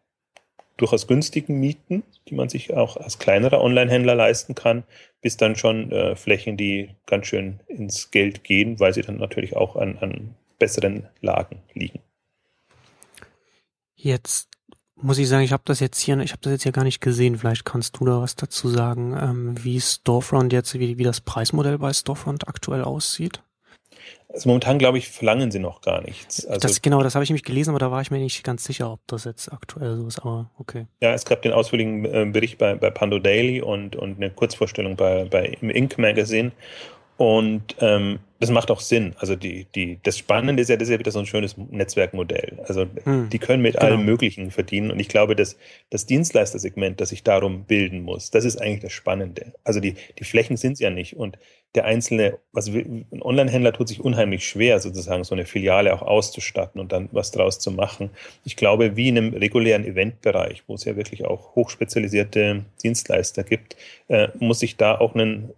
durchaus 0.80 1.08
günstigen 1.08 1.60
Mieten, 1.60 2.04
die 2.28 2.36
man 2.36 2.50
sich 2.50 2.74
auch 2.74 2.98
als 2.98 3.20
kleinerer 3.20 3.62
Online-Händler 3.62 4.16
leisten 4.16 4.56
kann, 4.56 4.84
bis 5.22 5.38
dann 5.38 5.56
schon 5.56 5.92
äh, 5.92 6.16
Flächen, 6.16 6.58
die 6.58 6.90
ganz 7.06 7.28
schön 7.28 7.60
ins 7.68 8.12
Geld 8.12 8.44
gehen, 8.44 8.80
weil 8.80 8.94
sie 8.94 9.02
dann 9.02 9.18
natürlich 9.18 9.56
auch 9.56 9.76
an, 9.76 9.98
an 10.00 10.36
besseren 10.58 11.08
Lagen 11.22 11.60
liegen. 11.74 12.00
Jetzt 13.96 14.50
muss 14.96 15.18
ich 15.18 15.28
sagen, 15.28 15.44
ich 15.44 15.52
habe 15.52 15.64
das 15.66 15.80
jetzt 15.80 16.00
hier, 16.00 16.18
ich 16.20 16.32
habe 16.32 16.42
das 16.42 16.52
jetzt 16.52 16.64
hier 16.64 16.72
gar 16.72 16.84
nicht 16.84 17.02
gesehen. 17.02 17.38
Vielleicht 17.38 17.66
kannst 17.66 18.00
du 18.00 18.06
da 18.06 18.22
was 18.22 18.36
dazu 18.36 18.70
sagen, 18.70 19.18
ähm, 19.20 19.64
wie 19.64 19.80
Storefront 19.80 20.54
jetzt, 20.54 20.74
wie, 20.80 20.98
wie 20.98 21.04
das 21.04 21.22
Preismodell 21.22 21.78
bei 21.78 21.92
Storefront 21.92 22.48
aktuell 22.48 22.84
aussieht. 22.84 23.42
Also 24.32 24.48
momentan, 24.48 24.78
glaube 24.78 25.00
ich, 25.00 25.10
verlangen 25.10 25.50
sie 25.50 25.58
noch 25.58 25.82
gar 25.82 26.02
nichts. 26.02 26.46
Also 26.46 26.60
das, 26.60 26.84
genau, 26.84 27.02
das 27.02 27.16
habe 27.16 27.24
ich 27.24 27.32
nämlich 27.32 27.44
gelesen, 27.44 27.72
aber 27.72 27.80
da 27.80 27.90
war 27.90 28.02
ich 28.02 28.12
mir 28.12 28.20
nicht 28.20 28.44
ganz 28.44 28.64
sicher, 28.64 28.92
ob 28.92 29.00
das 29.08 29.24
jetzt 29.24 29.52
aktuell 29.52 29.98
so 29.98 30.08
ist, 30.08 30.20
aber 30.20 30.52
okay. 30.60 30.86
Ja, 31.02 31.14
es 31.14 31.26
gab 31.26 31.42
den 31.42 31.52
ausführlichen 31.52 32.06
äh, 32.06 32.26
Bericht 32.32 32.60
bei, 32.60 32.76
bei 32.76 32.92
Pando 32.92 33.18
Daily 33.18 33.60
und, 33.60 33.96
und 33.96 34.18
eine 34.18 34.30
Kurzvorstellung 34.30 34.96
bei, 34.96 35.26
bei 35.26 35.58
im 35.62 35.72
Ink 35.72 35.98
Magazine. 35.98 36.52
Und 37.20 37.76
ähm, 37.82 38.20
das 38.40 38.50
macht 38.50 38.72
auch 38.72 38.80
Sinn. 38.80 39.14
Also 39.20 39.36
die, 39.36 39.68
die, 39.76 40.00
das 40.04 40.18
Spannende 40.18 40.62
ist 40.62 40.70
ja, 40.70 40.78
das 40.78 40.88
ist 40.88 40.94
ja 40.94 41.00
wieder 41.00 41.12
so 41.12 41.20
ein 41.20 41.26
schönes 41.26 41.58
Netzwerkmodell. 41.58 42.60
Also 42.66 42.86
hm, 43.04 43.30
die 43.30 43.40
können 43.40 43.62
mit 43.62 43.74
genau. 43.74 43.88
allem 43.88 44.06
Möglichen 44.06 44.52
verdienen. 44.52 44.90
Und 44.90 45.02
ich 45.02 45.10
glaube, 45.10 45.36
dass 45.36 45.58
das 45.90 46.06
Dienstleistersegment, 46.06 47.02
das 47.02 47.10
sich 47.10 47.22
darum 47.24 47.66
bilden 47.66 48.04
muss, 48.04 48.32
das 48.32 48.46
ist 48.46 48.62
eigentlich 48.62 48.80
das 48.80 48.94
Spannende. 48.94 49.52
Also 49.66 49.82
die, 49.82 49.96
die 50.18 50.24
Flächen 50.24 50.56
sind 50.56 50.74
es 50.74 50.80
ja 50.80 50.92
nicht. 50.92 51.18
Und 51.18 51.38
der 51.76 51.84
einzelne, 51.84 52.40
was 52.54 52.68
ein 52.68 53.06
Online-Händler 53.20 53.74
tut 53.74 53.90
sich 53.90 54.00
unheimlich 54.00 54.48
schwer, 54.48 54.80
sozusagen 54.80 55.26
so 55.26 55.36
eine 55.36 55.46
Filiale 55.46 55.94
auch 55.94 56.02
auszustatten 56.02 56.80
und 56.80 56.94
dann 56.94 57.10
was 57.12 57.32
draus 57.32 57.60
zu 57.60 57.70
machen. 57.70 58.12
Ich 58.46 58.56
glaube, 58.56 58.96
wie 58.96 59.10
in 59.10 59.18
einem 59.18 59.34
regulären 59.34 59.84
Eventbereich, 59.84 60.64
wo 60.68 60.76
es 60.76 60.86
ja 60.86 60.96
wirklich 60.96 61.26
auch 61.26 61.54
hochspezialisierte 61.56 62.64
Dienstleister 62.82 63.44
gibt, 63.44 63.76
äh, 64.08 64.30
muss 64.40 64.62
sich 64.62 64.78
da 64.78 64.98
auch 64.98 65.16
ein 65.16 65.50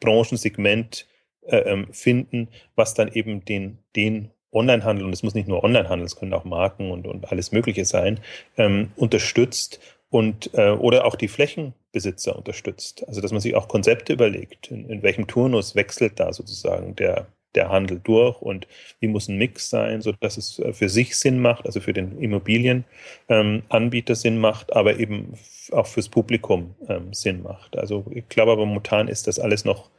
Branchensegment 0.00 1.06
äh, 1.46 1.58
ähm, 1.58 1.88
finden, 1.92 2.48
was 2.74 2.94
dann 2.94 3.08
eben 3.08 3.44
den, 3.44 3.78
den 3.96 4.30
Onlinehandel, 4.50 5.04
und 5.04 5.12
es 5.12 5.22
muss 5.22 5.34
nicht 5.34 5.48
nur 5.48 5.62
Onlinehandel, 5.62 6.06
es 6.06 6.16
können 6.16 6.34
auch 6.34 6.44
Marken 6.44 6.90
und, 6.90 7.06
und 7.06 7.30
alles 7.30 7.52
Mögliche 7.52 7.84
sein, 7.84 8.20
ähm, 8.56 8.92
unterstützt 8.96 9.80
und 10.10 10.50
äh, 10.54 10.70
oder 10.70 11.04
auch 11.04 11.16
die 11.16 11.28
Flächenbesitzer 11.28 12.36
unterstützt. 12.36 13.06
Also 13.08 13.20
dass 13.20 13.32
man 13.32 13.40
sich 13.40 13.54
auch 13.54 13.68
Konzepte 13.68 14.14
überlegt, 14.14 14.70
in, 14.70 14.88
in 14.88 15.02
welchem 15.02 15.26
Turnus 15.26 15.74
wechselt 15.74 16.18
da 16.18 16.32
sozusagen 16.32 16.96
der, 16.96 17.26
der 17.54 17.68
Handel 17.70 18.00
durch 18.02 18.40
und 18.42 18.66
wie 19.00 19.08
muss 19.08 19.28
ein 19.28 19.38
Mix 19.38 19.70
sein, 19.70 20.00
so 20.02 20.12
dass 20.12 20.36
es 20.36 20.58
äh, 20.58 20.72
für 20.72 20.88
sich 20.88 21.16
Sinn 21.16 21.40
macht, 21.40 21.66
also 21.66 21.80
für 21.80 21.92
den 21.92 22.18
Immobilienanbieter 22.18 22.84
ähm, 23.30 24.16
Sinn 24.16 24.38
macht, 24.38 24.74
aber 24.74 24.98
eben 24.98 25.34
auch 25.72 25.86
fürs 25.86 26.08
Publikum 26.08 26.74
ähm, 26.88 27.12
Sinn 27.12 27.42
macht. 27.42 27.76
Also 27.76 28.06
ich 28.10 28.28
glaube 28.28 28.52
aber 28.52 28.66
momentan 28.66 29.08
ist 29.08 29.26
das 29.26 29.38
alles 29.38 29.64
noch 29.64 29.90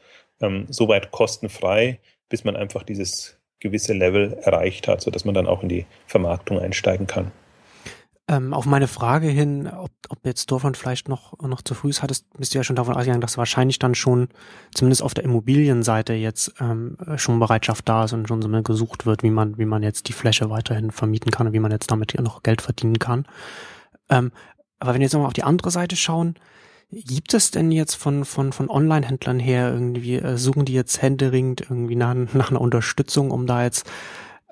ähm, 0.42 0.66
soweit 0.70 1.12
kostenfrei, 1.12 2.00
bis 2.30 2.44
man 2.44 2.56
einfach 2.56 2.84
dieses 2.84 3.38
gewisse 3.60 3.94
Level 3.94 4.38
erreicht 4.42 4.88
hat, 4.88 5.02
sodass 5.02 5.26
man 5.26 5.36
dann 5.36 5.48
auch 5.48 5.64
in 5.64 5.70
die 5.70 5.86
Vermarktung 6.08 6.60
einsteigen 6.60 7.08
kann. 7.08 7.32
Ähm, 8.30 8.54
auf 8.54 8.68
meine 8.68 8.88
Frage 8.88 9.28
hin, 9.28 9.68
ob, 9.68 9.90
ob 10.08 10.24
jetzt 10.24 10.44
Storefront 10.44 10.78
vielleicht 10.78 11.10
noch, 11.10 11.34
noch 11.42 11.64
zu 11.64 11.74
früh 11.74 11.90
ist, 11.90 12.04
hattest, 12.04 12.32
bist 12.38 12.54
du 12.54 12.60
ja 12.60 12.64
schon 12.64 12.76
davon 12.76 12.96
ausgegangen, 12.96 13.22
dass 13.22 13.40
wahrscheinlich 13.40 13.80
dann 13.80 13.96
schon, 13.96 14.30
zumindest 14.72 15.02
auf 15.02 15.16
der 15.16 15.24
Immobilienseite 15.24 16.14
jetzt 16.14 16.54
ähm, 16.60 16.96
schon 17.16 17.40
Bereitschaft 17.40 17.90
da 17.90 18.04
ist 18.04 18.14
und 18.14 18.28
schon 18.28 18.44
so 18.44 18.48
mal 18.48 18.62
gesucht 18.62 19.08
wird, 19.08 19.24
wie 19.24 19.32
man, 19.32 19.58
wie 19.58 19.66
man 19.66 19.82
jetzt 19.82 20.08
die 20.10 20.14
Fläche 20.14 20.52
weiterhin 20.52 20.92
vermieten 20.92 21.32
kann 21.32 21.48
und 21.48 21.54
wie 21.54 21.60
man 21.60 21.72
jetzt 21.72 21.90
damit 21.90 22.20
noch 22.22 22.44
Geld 22.44 22.62
verdienen 22.62 23.00
kann. 23.00 23.26
Ähm, 24.10 24.32
aber 24.78 24.94
wenn 24.94 25.00
wir 25.00 25.06
jetzt 25.06 25.14
nochmal 25.14 25.28
auf 25.28 25.34
die 25.34 25.44
andere 25.44 25.72
Seite 25.72 25.96
schauen, 25.96 26.36
Gibt 26.92 27.36
es 27.36 27.52
denn 27.52 27.72
jetzt 27.72 27.94
von, 27.94 28.26
von, 28.26 28.52
von 28.52 28.68
Online-Händlern 28.68 29.38
her 29.38 29.72
irgendwie, 29.72 30.16
äh, 30.16 30.38
suchen 30.38 30.66
die 30.66 30.74
jetzt 30.74 31.04
händeringend 31.04 31.62
irgendwie 31.62 31.96
nach, 31.96 32.16
nach 32.34 32.50
einer 32.50 32.62
Unterstützung, 32.62 33.30
um 33.30 33.46
da 33.46 33.64
jetzt 33.64 33.88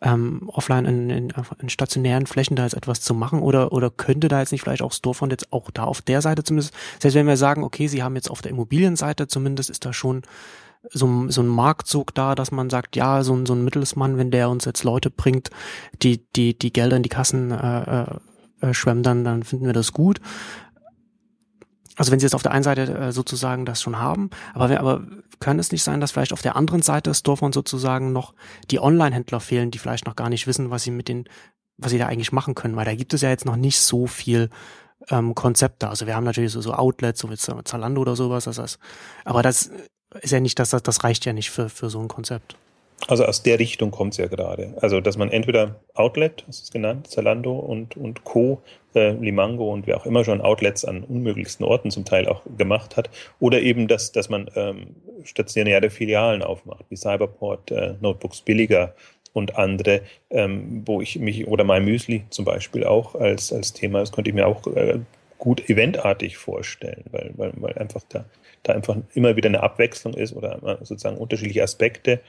ähm, 0.01 0.49
offline 0.53 0.85
in, 0.85 1.09
in, 1.09 1.33
in 1.59 1.69
stationären 1.69 2.27
Flächen 2.27 2.55
da 2.55 2.63
jetzt 2.63 2.75
etwas 2.75 3.01
zu 3.01 3.13
machen? 3.13 3.41
Oder 3.41 3.71
oder 3.71 3.89
könnte 3.89 4.27
da 4.27 4.39
jetzt 4.39 4.51
nicht 4.51 4.61
vielleicht 4.61 4.81
auch 4.81 4.91
Storefront 4.91 5.31
jetzt 5.31 5.51
auch 5.51 5.71
da 5.71 5.83
auf 5.83 6.01
der 6.01 6.21
Seite 6.21 6.43
zumindest, 6.43 6.73
selbst 6.99 7.15
wenn 7.15 7.27
wir 7.27 7.37
sagen, 7.37 7.63
okay, 7.63 7.87
sie 7.87 8.03
haben 8.03 8.15
jetzt 8.15 8.29
auf 8.29 8.41
der 8.41 8.51
Immobilienseite 8.51 9.27
zumindest 9.27 9.69
ist 9.69 9.85
da 9.85 9.93
schon 9.93 10.23
so, 10.91 11.29
so 11.29 11.41
ein 11.41 11.47
Marktzug 11.47 12.13
da, 12.13 12.35
dass 12.35 12.51
man 12.51 12.69
sagt, 12.69 12.95
ja, 12.95 13.23
so 13.23 13.35
ein, 13.35 13.45
so 13.45 13.53
ein 13.53 13.63
Mittelsmann, 13.63 14.17
wenn 14.17 14.31
der 14.31 14.49
uns 14.49 14.65
jetzt 14.65 14.83
Leute 14.83 15.09
bringt, 15.09 15.49
die 16.01 16.23
die 16.35 16.57
die 16.57 16.71
Gelder 16.71 16.97
in 16.97 17.03
die 17.03 17.09
Kassen 17.09 17.51
äh, 17.51 18.05
äh, 18.61 18.73
schwemmen, 18.73 19.03
dann 19.03 19.23
dann 19.23 19.43
finden 19.43 19.65
wir 19.65 19.73
das 19.73 19.93
gut 19.93 20.19
also 21.97 22.11
wenn 22.11 22.19
sie 22.19 22.25
jetzt 22.25 22.35
auf 22.35 22.43
der 22.43 22.51
einen 22.51 22.63
Seite 22.63 22.83
äh, 22.83 23.11
sozusagen 23.11 23.65
das 23.65 23.81
schon 23.81 23.99
haben, 23.99 24.29
aber, 24.53 24.79
aber 24.79 25.01
kann 25.39 25.59
es 25.59 25.71
nicht 25.71 25.83
sein, 25.83 25.99
dass 25.99 26.11
vielleicht 26.11 26.33
auf 26.33 26.41
der 26.41 26.55
anderen 26.55 26.81
Seite 26.81 27.09
des 27.09 27.19
Storefront 27.19 27.53
sozusagen 27.53 28.13
noch 28.13 28.33
die 28.71 28.79
Online-Händler 28.79 29.39
fehlen, 29.39 29.71
die 29.71 29.79
vielleicht 29.79 30.05
noch 30.05 30.15
gar 30.15 30.29
nicht 30.29 30.47
wissen, 30.47 30.69
was 30.69 30.83
sie 30.83 30.91
mit 30.91 31.07
den, 31.07 31.27
was 31.77 31.91
sie 31.91 31.97
da 31.97 32.07
eigentlich 32.07 32.31
machen 32.31 32.55
können, 32.55 32.75
weil 32.75 32.85
da 32.85 32.95
gibt 32.95 33.13
es 33.13 33.21
ja 33.21 33.29
jetzt 33.29 33.45
noch 33.45 33.55
nicht 33.55 33.79
so 33.79 34.07
viel 34.07 34.49
ähm, 35.09 35.35
Konzepte. 35.35 35.89
Also 35.89 36.07
wir 36.07 36.15
haben 36.15 36.23
natürlich 36.23 36.51
so, 36.51 36.61
so 36.61 36.73
Outlets, 36.73 37.19
so 37.19 37.29
wie 37.29 37.37
Zalando 37.37 38.01
oder 38.01 38.15
sowas, 38.15 38.45
das 38.45 38.59
heißt, 38.59 38.79
aber 39.25 39.41
das 39.41 39.71
ist 40.21 40.31
ja 40.31 40.39
nicht, 40.39 40.57
dass 40.59 40.69
das, 40.69 40.83
das 40.83 41.03
reicht 41.03 41.25
ja 41.25 41.33
nicht 41.33 41.51
für, 41.51 41.69
für 41.69 41.89
so 41.89 41.99
ein 41.99 42.07
Konzept. 42.07 42.55
Also 43.05 43.25
aus 43.25 43.43
der 43.43 43.59
Richtung 43.59 43.91
kommt 43.91 44.13
es 44.13 44.17
ja 44.17 44.27
gerade. 44.27 44.73
Also 44.81 45.01
dass 45.01 45.17
man 45.17 45.29
entweder 45.29 45.79
Outlet, 45.93 46.43
das 46.47 46.61
ist 46.61 46.73
genannt, 46.73 47.07
Zalando 47.07 47.53
und, 47.53 47.95
und 47.95 48.23
Co., 48.23 48.61
äh, 48.95 49.11
Limango 49.11 49.71
und 49.71 49.85
wer 49.85 49.97
auch 49.97 50.05
immer 50.05 50.23
schon 50.25 50.41
Outlets 50.41 50.83
an 50.83 51.03
unmöglichsten 51.03 51.65
Orten 51.65 51.91
zum 51.91 52.05
Teil 52.05 52.27
auch 52.27 52.41
gemacht 52.57 52.97
hat, 52.97 53.09
oder 53.39 53.61
eben, 53.61 53.87
dass, 53.87 54.11
dass 54.11 54.29
man 54.29 54.49
ähm, 54.55 54.95
stationäre 55.23 55.89
Filialen 55.89 56.41
aufmacht, 56.41 56.85
wie 56.89 56.95
Cyberport, 56.95 57.71
äh, 57.71 57.93
Notebooks 58.01 58.41
billiger 58.41 58.95
und 59.31 59.55
andere, 59.57 60.01
ähm, 60.31 60.81
wo 60.85 60.99
ich 60.99 61.19
mich, 61.19 61.47
oder 61.47 61.63
My 61.63 61.79
Müsli 61.79 62.23
zum 62.31 62.45
Beispiel 62.45 62.83
auch 62.83 63.13
als, 63.13 63.53
als 63.53 63.73
Thema, 63.73 63.99
das 63.99 64.11
könnte 64.11 64.31
ich 64.31 64.35
mir 64.35 64.47
auch 64.47 64.65
äh, 64.75 64.99
gut 65.37 65.69
eventartig 65.69 66.37
vorstellen, 66.37 67.03
weil, 67.11 67.31
weil, 67.35 67.51
weil 67.57 67.73
einfach 67.73 68.01
da, 68.09 68.25
da 68.63 68.73
einfach 68.73 68.97
immer 69.13 69.35
wieder 69.35 69.49
eine 69.49 69.61
Abwechslung 69.61 70.15
ist 70.15 70.35
oder 70.35 70.79
sozusagen 70.81 71.17
unterschiedliche 71.17 71.61
Aspekte 71.61 72.19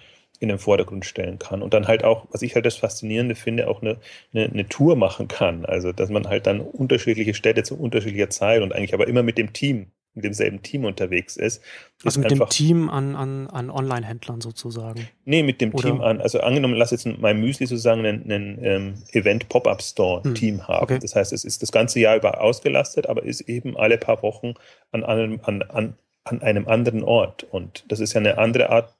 in 0.40 0.48
den 0.48 0.58
Vordergrund 0.58 1.04
stellen 1.04 1.38
kann 1.38 1.62
und 1.62 1.74
dann 1.74 1.88
halt 1.88 2.04
auch, 2.04 2.26
was 2.30 2.42
ich 2.42 2.54
halt 2.54 2.66
das 2.66 2.76
Faszinierende 2.76 3.34
finde, 3.34 3.68
auch 3.68 3.82
eine, 3.82 3.98
eine, 4.32 4.44
eine, 4.44 4.68
Tour 4.68 4.96
machen 4.96 5.26
kann. 5.26 5.64
Also, 5.64 5.92
dass 5.92 6.10
man 6.10 6.28
halt 6.28 6.46
dann 6.46 6.60
unterschiedliche 6.60 7.34
Städte 7.34 7.64
zu 7.64 7.78
unterschiedlicher 7.78 8.30
Zeit 8.30 8.62
und 8.62 8.72
eigentlich 8.72 8.94
aber 8.94 9.08
immer 9.08 9.22
mit 9.22 9.36
dem 9.36 9.52
Team, 9.52 9.90
mit 10.14 10.24
demselben 10.24 10.62
Team 10.62 10.84
unterwegs 10.84 11.36
ist. 11.36 11.62
Also 12.04 12.20
mit 12.20 12.30
dem 12.30 12.46
Team 12.48 12.88
an, 12.88 13.16
an, 13.16 13.48
an 13.48 13.70
Online-Händlern 13.70 14.40
sozusagen? 14.40 15.08
Nee, 15.24 15.42
mit 15.42 15.60
dem 15.60 15.74
Oder? 15.74 15.82
Team 15.82 16.00
an, 16.00 16.20
also 16.20 16.40
angenommen, 16.40 16.74
lass 16.74 16.92
jetzt 16.92 17.06
mein 17.06 17.40
Müsli 17.40 17.66
sozusagen 17.66 18.04
einen, 18.04 18.30
einen 18.30 18.64
ähm, 18.64 18.94
Event-Pop-Up-Store-Team 19.12 20.58
hm. 20.58 20.68
haben. 20.68 20.82
Okay. 20.84 20.98
Das 21.00 21.16
heißt, 21.16 21.32
es 21.32 21.44
ist 21.44 21.62
das 21.62 21.72
ganze 21.72 21.98
Jahr 22.00 22.16
über 22.16 22.40
ausgelastet, 22.40 23.08
aber 23.08 23.24
ist 23.24 23.40
eben 23.42 23.76
alle 23.76 23.98
paar 23.98 24.22
Wochen 24.22 24.54
an 24.92 25.04
einem, 25.04 25.40
an, 25.42 25.62
an, 25.62 25.94
an 26.24 26.42
einem 26.42 26.68
anderen 26.68 27.02
Ort. 27.02 27.44
Und 27.44 27.84
das 27.88 27.98
ist 27.98 28.12
ja 28.12 28.20
eine 28.20 28.38
andere 28.38 28.70
Art 28.70 28.97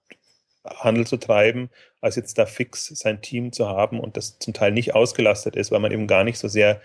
Handel 0.76 1.06
zu 1.06 1.16
treiben, 1.16 1.70
als 2.00 2.16
jetzt 2.16 2.38
da 2.38 2.46
fix 2.46 2.86
sein 2.86 3.20
Team 3.20 3.52
zu 3.52 3.68
haben 3.68 4.00
und 4.00 4.16
das 4.16 4.38
zum 4.38 4.54
Teil 4.54 4.72
nicht 4.72 4.94
ausgelastet 4.94 5.56
ist, 5.56 5.70
weil 5.70 5.80
man 5.80 5.92
eben 5.92 6.06
gar 6.06 6.24
nicht 6.24 6.38
so 6.38 6.48
sehr 6.48 6.80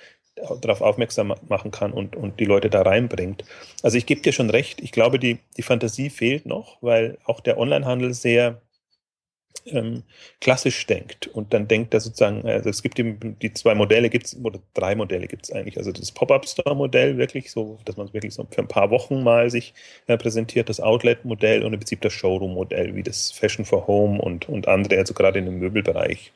darauf 0.62 0.82
aufmerksam 0.82 1.34
machen 1.48 1.72
kann 1.72 1.94
und, 1.94 2.16
und 2.16 2.40
die 2.40 2.46
Leute 2.46 2.70
da 2.70 2.82
reinbringt. 2.82 3.46
Also 3.84 3.98
ich 3.98 4.06
gebe 4.06 4.22
dir 4.22 4.34
schon 4.34 4.50
recht, 4.50 4.82
ich 4.82 4.92
glaube, 4.92 5.20
die, 5.20 5.38
die 5.58 5.62
Fantasie 5.62 6.10
fehlt 6.10 6.46
noch, 6.46 6.78
weil 6.82 7.18
auch 7.26 7.40
der 7.40 7.58
Onlinehandel 7.58 8.14
sehr 8.14 8.62
ähm, 9.66 10.04
klassisch 10.42 10.86
denkt 10.88 11.28
und 11.28 11.54
dann 11.54 11.68
denkt 11.68 11.94
er 11.94 12.00
sozusagen, 12.00 12.46
also 12.46 12.70
es 12.70 12.82
gibt 12.82 13.00
eben 13.00 13.38
die 13.40 13.54
zwei 13.54 13.76
Modelle 13.76 14.10
gibt's 14.10 14.36
oder 14.42 14.60
drei 14.74 14.96
Modelle 14.96 15.28
gibt 15.28 15.46
es 15.46 15.52
eigentlich. 15.52 15.78
Also 15.78 15.92
das 15.92 16.12
Pop-up-Store-Modell 16.12 17.18
wirklich, 17.18 17.52
so 17.52 17.80
dass 17.86 17.98
man 17.98 18.08
es 18.08 18.14
wirklich 18.14 18.34
so 18.34 18.46
für 18.50 18.62
ein 18.62 18.68
paar 18.68 18.90
Wochen 18.90 19.24
mal 19.24 19.50
sich 19.50 19.74
äh, 20.08 20.18
präsentiert, 20.18 20.70
das 20.70 20.80
Outlet-Modell 20.80 21.64
und 21.64 21.74
im 21.74 21.80
Prinzip 21.80 22.02
das 22.02 22.14
Showroom-Modell, 22.14 22.96
wie 22.96 23.04
das 23.04 23.32
Fashion 23.32 23.66
for 23.66 23.88
Home 23.88 24.22
und, 24.22 24.50
und 24.50 24.68
andere, 24.68 24.98
also 24.98 25.14
gerade 25.14 25.40
in 25.40 25.46
dem 25.46 25.60
Möbelbereich 25.60 26.34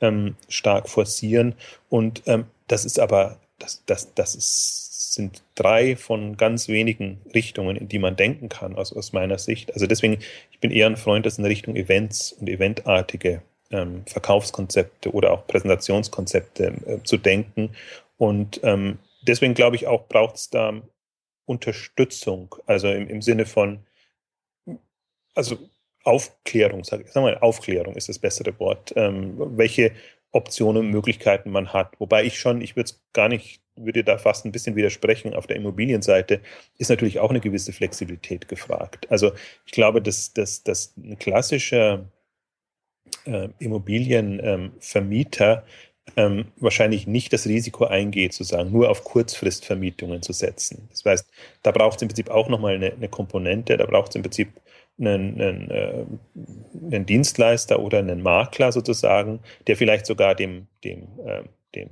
ähm, 0.00 0.36
stark 0.48 0.88
forcieren. 0.88 1.54
Und 1.88 2.22
ähm, 2.26 2.46
das 2.68 2.84
ist 2.84 3.00
aber, 3.00 3.38
das, 3.58 3.82
das, 3.86 4.14
das 4.14 4.34
ist 4.34 4.87
sind 5.14 5.42
drei 5.54 5.96
von 5.96 6.36
ganz 6.36 6.68
wenigen 6.68 7.20
Richtungen, 7.34 7.76
in 7.76 7.88
die 7.88 7.98
man 7.98 8.16
denken 8.16 8.48
kann, 8.48 8.76
aus, 8.76 8.92
aus 8.92 9.12
meiner 9.12 9.38
Sicht. 9.38 9.72
Also 9.74 9.86
deswegen, 9.86 10.18
ich 10.50 10.60
bin 10.60 10.70
eher 10.70 10.86
ein 10.86 10.96
Freund, 10.96 11.26
das 11.26 11.38
in 11.38 11.44
Richtung 11.44 11.76
Events 11.76 12.32
und 12.32 12.48
eventartige 12.48 13.42
ähm, 13.70 14.02
Verkaufskonzepte 14.06 15.12
oder 15.12 15.32
auch 15.32 15.46
Präsentationskonzepte 15.46 16.64
äh, 16.86 17.02
zu 17.04 17.16
denken. 17.16 17.70
Und 18.16 18.60
ähm, 18.62 18.98
deswegen 19.22 19.54
glaube 19.54 19.76
ich 19.76 19.86
auch, 19.86 20.08
braucht 20.08 20.36
es 20.36 20.50
da 20.50 20.80
Unterstützung, 21.44 22.54
also 22.66 22.88
im, 22.88 23.08
im 23.08 23.22
Sinne 23.22 23.46
von, 23.46 23.80
also 25.34 25.58
Aufklärung, 26.04 26.80
ich, 26.80 26.86
sag 26.86 27.14
mal, 27.16 27.38
Aufklärung 27.38 27.94
ist 27.94 28.08
das 28.08 28.18
bessere 28.18 28.58
Wort, 28.58 28.92
ähm, 28.96 29.34
welche 29.56 29.92
Optionen 30.30 30.86
und 30.86 30.90
Möglichkeiten 30.90 31.50
man 31.50 31.72
hat. 31.72 31.98
Wobei 31.98 32.24
ich 32.24 32.38
schon, 32.38 32.60
ich 32.60 32.76
würde 32.76 32.90
es 32.90 33.02
gar 33.12 33.28
nicht 33.28 33.62
würde 33.84 34.04
da 34.04 34.18
fast 34.18 34.44
ein 34.44 34.52
bisschen 34.52 34.76
widersprechen. 34.76 35.34
Auf 35.34 35.46
der 35.46 35.56
Immobilienseite 35.56 36.40
ist 36.78 36.90
natürlich 36.90 37.18
auch 37.18 37.30
eine 37.30 37.40
gewisse 37.40 37.72
Flexibilität 37.72 38.48
gefragt. 38.48 39.10
Also 39.10 39.32
ich 39.66 39.72
glaube, 39.72 40.02
dass, 40.02 40.32
dass, 40.32 40.62
dass 40.62 40.94
ein 40.96 41.18
klassischer 41.18 42.04
äh, 43.24 43.48
Immobilienvermieter 43.58 45.64
ähm, 46.16 46.46
wahrscheinlich 46.56 47.06
nicht 47.06 47.32
das 47.32 47.46
Risiko 47.46 47.84
eingeht, 47.84 48.32
sozusagen 48.32 48.72
nur 48.72 48.90
auf 48.90 49.04
Kurzfristvermietungen 49.04 50.22
zu 50.22 50.32
setzen. 50.32 50.88
Das 50.90 51.04
heißt, 51.04 51.30
da 51.62 51.70
braucht 51.70 51.96
es 51.96 52.02
im 52.02 52.08
Prinzip 52.08 52.30
auch 52.30 52.48
nochmal 52.48 52.74
eine, 52.74 52.92
eine 52.92 53.08
Komponente, 53.08 53.76
da 53.76 53.86
braucht 53.86 54.10
es 54.10 54.16
im 54.16 54.22
Prinzip 54.22 54.48
einen, 54.98 55.40
einen, 55.40 55.70
äh, 55.70 56.04
einen, 56.90 57.06
Dienstleister 57.06 57.80
oder 57.80 57.98
einen 57.98 58.22
Makler 58.22 58.72
sozusagen, 58.72 59.40
der 59.66 59.76
vielleicht 59.76 60.06
sogar 60.06 60.34
dem, 60.34 60.66
dem, 60.82 61.08
äh, 61.24 61.42
dem 61.74 61.90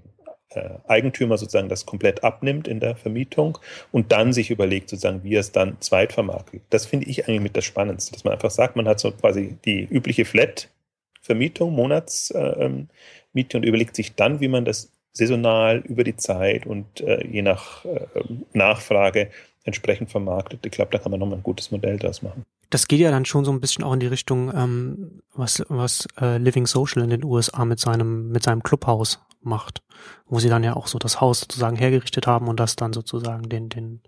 Eigentümer 0.87 1.39
sozusagen 1.39 1.69
das 1.69 1.87
komplett 1.87 2.25
abnimmt 2.25 2.69
in 2.69 2.81
der 2.81 2.97
Vermietung 2.97 3.59
und 3.93 4.13
dann 4.13 4.33
sich 4.33 4.51
überlegt 4.51 4.89
sozusagen, 4.89 5.25
wie 5.25 5.35
er 5.35 5.41
es 5.41 5.53
dann 5.53 5.77
zweitvermarktet. 5.81 6.63
Das 6.71 6.87
finde 6.87 7.07
ich 7.07 7.27
eigentlich 7.27 7.41
mit 7.41 7.57
das 7.57 7.65
Spannendste, 7.65 8.13
dass 8.13 8.25
man 8.25 8.33
einfach 8.33 8.51
sagt, 8.51 8.77
man 8.77 8.89
hat 8.89 9.01
so 9.01 9.11
quasi 9.11 9.57
die 9.65 9.85
übliche 9.85 10.25
Flat-Vermietung, 10.25 11.73
Monatsmiete 11.73 12.59
ähm, 12.63 12.89
und 13.35 13.65
überlegt 13.65 13.97
sich 13.97 14.15
dann, 14.15 14.41
wie 14.41 14.49
man 14.49 14.65
das 14.65 14.91
saisonal 15.13 15.79
über 15.79 16.05
die 16.05 16.17
Zeit 16.17 16.67
und 16.67 17.01
äh, 17.01 17.27
je 17.27 17.43
nach 17.43 17.85
äh, 17.85 18.07
Nachfrage 18.53 19.31
entsprechend 19.65 20.11
vermarktet. 20.11 20.65
Ich 20.65 20.73
glaube, 20.73 20.93
da 20.93 20.99
kann 20.99 21.11
man 21.11 21.21
nochmal 21.21 21.39
ein 21.39 21.43
gutes 21.43 21.71
Modell 21.71 21.99
draus 21.99 22.23
machen. 22.23 22.45
Das 22.71 22.89
geht 22.89 23.01
ja 23.01 23.11
dann 23.11 23.25
schon 23.25 23.45
so 23.45 23.53
ein 23.53 23.61
bisschen 23.61 23.85
auch 23.85 23.93
in 23.93 24.01
die 24.01 24.07
Richtung, 24.07 24.53
ähm, 24.55 25.23
was, 25.35 25.65
was 25.69 26.07
äh, 26.21 26.39
Living 26.39 26.67
Social 26.67 27.03
in 27.03 27.11
den 27.11 27.25
USA 27.25 27.65
mit 27.65 27.81
seinem, 27.81 28.31
mit 28.31 28.43
seinem 28.43 28.63
Clubhaus 28.63 29.21
macht, 29.41 29.83
wo 30.27 30.39
sie 30.39 30.49
dann 30.49 30.65
ja 30.65 30.75
auch 30.77 30.87
so 30.87 30.99
das 30.99 31.21
Haus 31.21 31.41
sozusagen 31.41 31.77
hergerichtet 31.77 32.27
haben 32.27 32.49
und 32.49 32.61
das 32.61 32.77
dann 32.77 32.93
sozusagen 32.93 33.49
den, 33.49 33.69
den, 33.69 34.01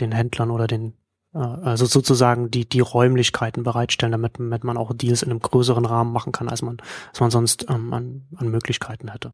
den 0.00 0.12
Händlern 0.12 0.50
oder 0.50 0.66
den, 0.66 0.94
äh, 1.34 1.38
also 1.38 1.86
sozusagen 1.86 2.50
die, 2.50 2.68
die 2.68 2.80
Räumlichkeiten 2.80 3.62
bereitstellen, 3.62 4.12
damit, 4.12 4.38
damit 4.38 4.64
man 4.64 4.76
auch 4.76 4.92
Deals 4.94 5.22
in 5.22 5.30
einem 5.30 5.40
größeren 5.40 5.84
Rahmen 5.84 6.12
machen 6.12 6.32
kann, 6.32 6.48
als 6.48 6.62
man, 6.62 6.78
als 7.08 7.20
man 7.20 7.30
sonst 7.30 7.66
ähm, 7.68 7.92
an, 7.92 8.26
an 8.36 8.48
Möglichkeiten 8.48 9.10
hätte. 9.10 9.32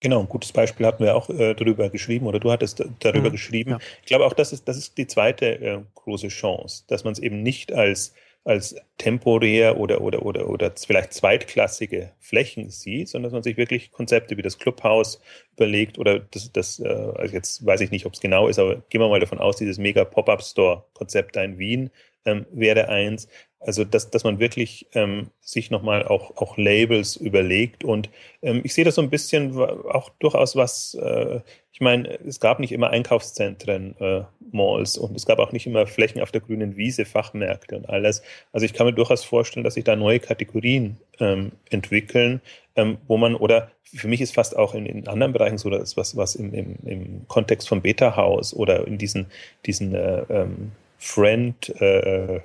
Genau, 0.00 0.20
ein 0.20 0.28
gutes 0.28 0.52
Beispiel 0.52 0.86
hatten 0.86 1.02
wir 1.02 1.16
auch 1.16 1.28
äh, 1.28 1.54
darüber 1.54 1.90
geschrieben 1.90 2.26
oder 2.26 2.38
du 2.38 2.52
hattest 2.52 2.84
darüber 3.00 3.28
mhm, 3.28 3.32
geschrieben. 3.32 3.70
Ja. 3.72 3.78
Ich 4.00 4.06
glaube 4.06 4.26
auch, 4.26 4.32
das 4.32 4.52
ist, 4.52 4.68
das 4.68 4.76
ist 4.76 4.96
die 4.96 5.08
zweite 5.08 5.60
äh, 5.60 5.80
große 5.94 6.28
Chance, 6.28 6.84
dass 6.86 7.02
man 7.02 7.12
es 7.12 7.18
eben 7.18 7.42
nicht 7.42 7.72
als 7.72 8.14
als 8.48 8.74
temporär 8.96 9.78
oder, 9.78 10.00
oder, 10.00 10.24
oder, 10.24 10.48
oder 10.48 10.72
vielleicht 10.74 11.12
zweitklassige 11.12 12.12
Flächen 12.18 12.70
sieht, 12.70 13.10
sondern 13.10 13.24
dass 13.24 13.34
man 13.34 13.42
sich 13.42 13.58
wirklich 13.58 13.92
Konzepte 13.92 14.38
wie 14.38 14.42
das 14.42 14.58
Clubhaus 14.58 15.20
überlegt 15.52 15.98
oder 15.98 16.20
das, 16.20 16.50
das 16.50 16.80
äh, 16.80 16.88
also 16.88 17.34
jetzt 17.34 17.66
weiß 17.66 17.82
ich 17.82 17.90
nicht, 17.90 18.06
ob 18.06 18.14
es 18.14 18.20
genau 18.20 18.48
ist, 18.48 18.58
aber 18.58 18.76
gehen 18.88 19.02
wir 19.02 19.08
mal 19.10 19.20
davon 19.20 19.38
aus, 19.38 19.56
dieses 19.56 19.76
mega 19.76 20.04
Pop-Up-Store-Konzept 20.04 21.36
da 21.36 21.44
in 21.44 21.58
Wien, 21.58 21.90
ähm, 22.24 22.46
wäre 22.50 22.88
eins. 22.88 23.28
Also, 23.60 23.84
dass, 23.84 24.10
dass 24.10 24.22
man 24.22 24.38
wirklich 24.38 24.86
ähm, 24.94 25.30
sich 25.40 25.70
nochmal 25.70 26.06
auch, 26.06 26.36
auch 26.36 26.56
Labels 26.56 27.16
überlegt. 27.16 27.82
Und 27.82 28.08
ähm, 28.40 28.60
ich 28.62 28.72
sehe 28.72 28.84
das 28.84 28.94
so 28.94 29.02
ein 29.02 29.10
bisschen 29.10 29.58
auch 29.58 30.10
durchaus 30.20 30.54
was, 30.54 30.94
äh, 30.94 31.40
ich 31.72 31.80
meine, 31.80 32.18
es 32.20 32.40
gab 32.40 32.60
nicht 32.60 32.72
immer 32.72 32.90
Einkaufszentren, 32.90 33.96
äh, 34.00 34.22
Malls 34.52 34.96
und 34.96 35.16
es 35.16 35.26
gab 35.26 35.38
auch 35.38 35.52
nicht 35.52 35.66
immer 35.66 35.86
Flächen 35.86 36.20
auf 36.20 36.32
der 36.32 36.40
grünen 36.40 36.76
Wiese, 36.76 37.04
Fachmärkte 37.04 37.76
und 37.76 37.88
alles. 37.88 38.22
Also 38.52 38.64
ich 38.64 38.72
kann 38.72 38.86
mir 38.86 38.92
durchaus 38.92 39.24
vorstellen, 39.24 39.64
dass 39.64 39.74
sich 39.74 39.84
da 39.84 39.96
neue 39.96 40.20
Kategorien 40.20 40.96
ähm, 41.18 41.52
entwickeln, 41.70 42.40
ähm, 42.76 42.98
wo 43.06 43.16
man, 43.16 43.34
oder 43.34 43.70
für 43.82 44.08
mich 44.08 44.20
ist 44.20 44.34
fast 44.34 44.56
auch 44.56 44.74
in, 44.74 44.86
in 44.86 45.08
anderen 45.08 45.32
Bereichen 45.32 45.58
so, 45.58 45.70
dass 45.70 45.96
was, 45.96 46.16
was 46.16 46.34
im, 46.34 46.52
im, 46.52 46.76
im 46.84 47.28
Kontext 47.28 47.68
vom 47.68 47.82
Beta-Haus 47.82 48.54
oder 48.54 48.86
in 48.86 48.98
diesen, 48.98 49.26
diesen 49.66 49.94
äh, 49.94 50.24
ähm, 50.28 50.72
Friend, 50.98 51.80
äh, 51.80 52.40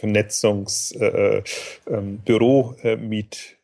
Vernetzungs, 0.00 0.92
äh, 0.92 1.42
ähm, 1.86 2.18
Büro, 2.24 2.74
äh, 2.82 2.96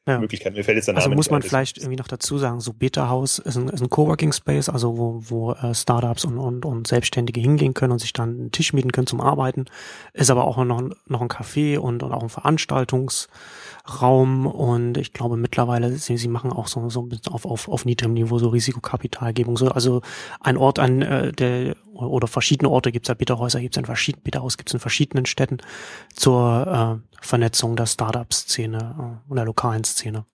ja. 0.06 0.18
Möglichkeiten. 0.18 0.56
Mir 0.56 0.64
fällt 0.64 0.76
jetzt 0.76 0.86
der 0.86 0.94
also 0.94 1.08
Name 1.08 1.14
Also 1.14 1.18
muss 1.18 1.30
man 1.30 1.42
vielleicht 1.42 1.78
irgendwie 1.78 1.96
noch 1.96 2.06
dazu 2.06 2.38
sagen, 2.38 2.60
so 2.60 2.72
Beta 2.72 3.08
House 3.08 3.40
ist 3.40 3.56
ein, 3.56 3.68
ist 3.68 3.82
ein 3.82 3.90
Coworking 3.90 4.30
Space, 4.32 4.68
also 4.68 4.96
wo, 4.96 5.20
wo 5.22 5.50
äh, 5.52 5.74
Startups 5.74 6.24
und, 6.24 6.38
und, 6.38 6.64
und 6.64 6.86
Selbstständige 6.86 7.40
hingehen 7.40 7.74
können 7.74 7.90
und 7.92 7.98
sich 7.98 8.12
dann 8.12 8.38
einen 8.38 8.52
Tisch 8.52 8.72
mieten 8.72 8.92
können 8.92 9.08
zum 9.08 9.20
Arbeiten. 9.20 9.64
Ist 10.12 10.30
aber 10.30 10.44
auch 10.44 10.64
noch, 10.64 10.80
noch 11.06 11.20
ein 11.20 11.28
Café 11.28 11.78
und, 11.78 12.04
und 12.04 12.12
auch 12.12 12.22
ein 12.22 12.28
Veranstaltungsraum 12.28 14.46
und 14.46 14.96
ich 14.96 15.12
glaube 15.12 15.36
mittlerweile, 15.36 15.90
sie, 15.90 16.16
sie 16.16 16.28
machen 16.28 16.52
auch 16.52 16.68
so, 16.68 16.88
so 16.88 17.08
auf, 17.30 17.44
auf, 17.44 17.68
auf 17.68 17.84
niedrigem 17.84 18.14
Niveau 18.14 18.38
so 18.38 18.46
Risikokapitalgebung. 18.48 19.56
So, 19.56 19.66
also 19.68 20.02
ein 20.40 20.56
Ort 20.56 20.78
an 20.78 21.02
äh, 21.02 21.32
der 21.32 21.74
oder 21.96 22.28
verschiedene 22.28 22.70
Orte 22.70 22.92
gibt 22.92 23.06
es 23.06 23.08
ja 23.08 23.14
Beta-Häuser, 23.14 23.60
gibt 23.60 23.76
es 23.76 23.78
in 23.78 23.86
verschiedenen 23.86 24.22
Beta-Haus 24.24 24.56
gibt 24.56 24.70
es 24.70 24.74
in 24.74 24.80
verschiedenen 24.80 25.26
Städten 25.26 25.58
zur 26.14 27.00
äh, 27.02 27.24
Vernetzung 27.24 27.76
der 27.76 27.86
Startup-Szene 27.86 29.20
äh, 29.26 29.30
und 29.30 29.36
der 29.36 29.44
lokalen 29.44 29.84
Szene. 29.84 30.24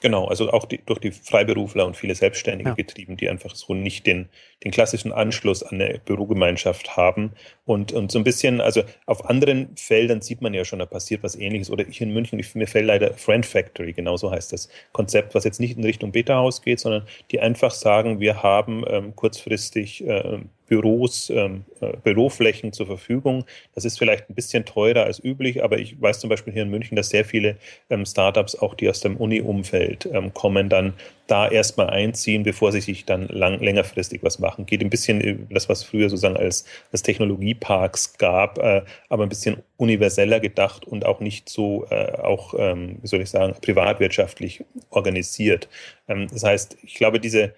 Genau, 0.00 0.26
also 0.26 0.50
auch 0.50 0.64
die, 0.64 0.80
durch 0.84 0.98
die 0.98 1.10
Freiberufler 1.10 1.86
und 1.86 1.94
viele 1.94 2.14
Selbstständige 2.14 2.70
ja. 2.70 2.74
getrieben, 2.74 3.18
die 3.18 3.28
einfach 3.28 3.54
so 3.54 3.74
nicht 3.74 4.06
den, 4.06 4.30
den 4.64 4.70
klassischen 4.70 5.12
Anschluss 5.12 5.62
an 5.62 5.80
eine 5.80 6.00
Bürogemeinschaft 6.02 6.96
haben. 6.96 7.32
Und, 7.66 7.92
und 7.92 8.10
so 8.10 8.18
ein 8.18 8.24
bisschen, 8.24 8.62
also 8.62 8.82
auf 9.04 9.28
anderen 9.28 9.76
Feldern 9.76 10.22
sieht 10.22 10.40
man 10.40 10.54
ja 10.54 10.64
schon, 10.64 10.78
da 10.78 10.86
passiert 10.86 11.22
was 11.22 11.36
ähnliches. 11.36 11.70
Oder 11.70 11.86
ich 11.86 12.00
in 12.00 12.14
München, 12.14 12.38
ich, 12.38 12.54
mir 12.54 12.66
fällt 12.66 12.86
leider 12.86 13.12
Friend 13.12 13.44
Factory, 13.44 13.92
genauso 13.92 14.30
heißt 14.30 14.52
das 14.54 14.70
Konzept, 14.92 15.34
was 15.34 15.44
jetzt 15.44 15.60
nicht 15.60 15.76
in 15.76 15.84
Richtung 15.84 16.12
Beta-Haus 16.12 16.62
geht, 16.62 16.80
sondern 16.80 17.06
die 17.30 17.40
einfach 17.40 17.70
sagen, 17.70 18.20
wir 18.20 18.42
haben 18.42 18.84
ähm, 18.88 19.14
kurzfristig 19.14 20.06
äh, 20.06 20.38
Büros, 20.70 21.30
ähm, 21.30 21.64
äh, 21.80 21.96
Büroflächen 21.96 22.72
zur 22.72 22.86
Verfügung. 22.86 23.44
Das 23.74 23.84
ist 23.84 23.98
vielleicht 23.98 24.30
ein 24.30 24.36
bisschen 24.36 24.64
teurer 24.64 25.02
als 25.02 25.22
üblich, 25.22 25.64
aber 25.64 25.78
ich 25.78 26.00
weiß 26.00 26.20
zum 26.20 26.30
Beispiel 26.30 26.52
hier 26.52 26.62
in 26.62 26.70
München, 26.70 26.94
dass 26.94 27.08
sehr 27.08 27.24
viele 27.24 27.56
ähm, 27.90 28.06
Startups, 28.06 28.54
auch 28.54 28.74
die 28.74 28.88
aus 28.88 29.00
dem 29.00 29.16
Uni-Umfeld 29.16 30.08
ähm, 30.12 30.32
kommen, 30.32 30.68
dann 30.68 30.94
da 31.26 31.48
erstmal 31.48 31.90
einziehen, 31.90 32.44
bevor 32.44 32.70
sie 32.70 32.80
sich 32.80 33.04
dann 33.04 33.26
lang, 33.26 33.58
längerfristig 33.58 34.22
was 34.22 34.38
machen. 34.38 34.64
Geht 34.64 34.80
ein 34.80 34.90
bisschen 34.90 35.48
das, 35.50 35.68
was 35.68 35.82
früher 35.82 36.08
sozusagen 36.08 36.36
als, 36.36 36.64
als 36.92 37.02
Technologieparks 37.02 38.16
gab, 38.18 38.58
äh, 38.58 38.82
aber 39.08 39.24
ein 39.24 39.28
bisschen 39.28 39.56
universeller 39.76 40.38
gedacht 40.38 40.84
und 40.86 41.04
auch 41.04 41.18
nicht 41.18 41.48
so, 41.48 41.84
äh, 41.90 42.12
auch, 42.12 42.54
ähm, 42.56 42.98
wie 43.02 43.08
soll 43.08 43.22
ich 43.22 43.30
sagen, 43.30 43.56
privatwirtschaftlich 43.60 44.64
organisiert. 44.90 45.68
Ähm, 46.06 46.28
das 46.30 46.44
heißt, 46.44 46.78
ich 46.84 46.94
glaube, 46.94 47.18
diese, 47.18 47.54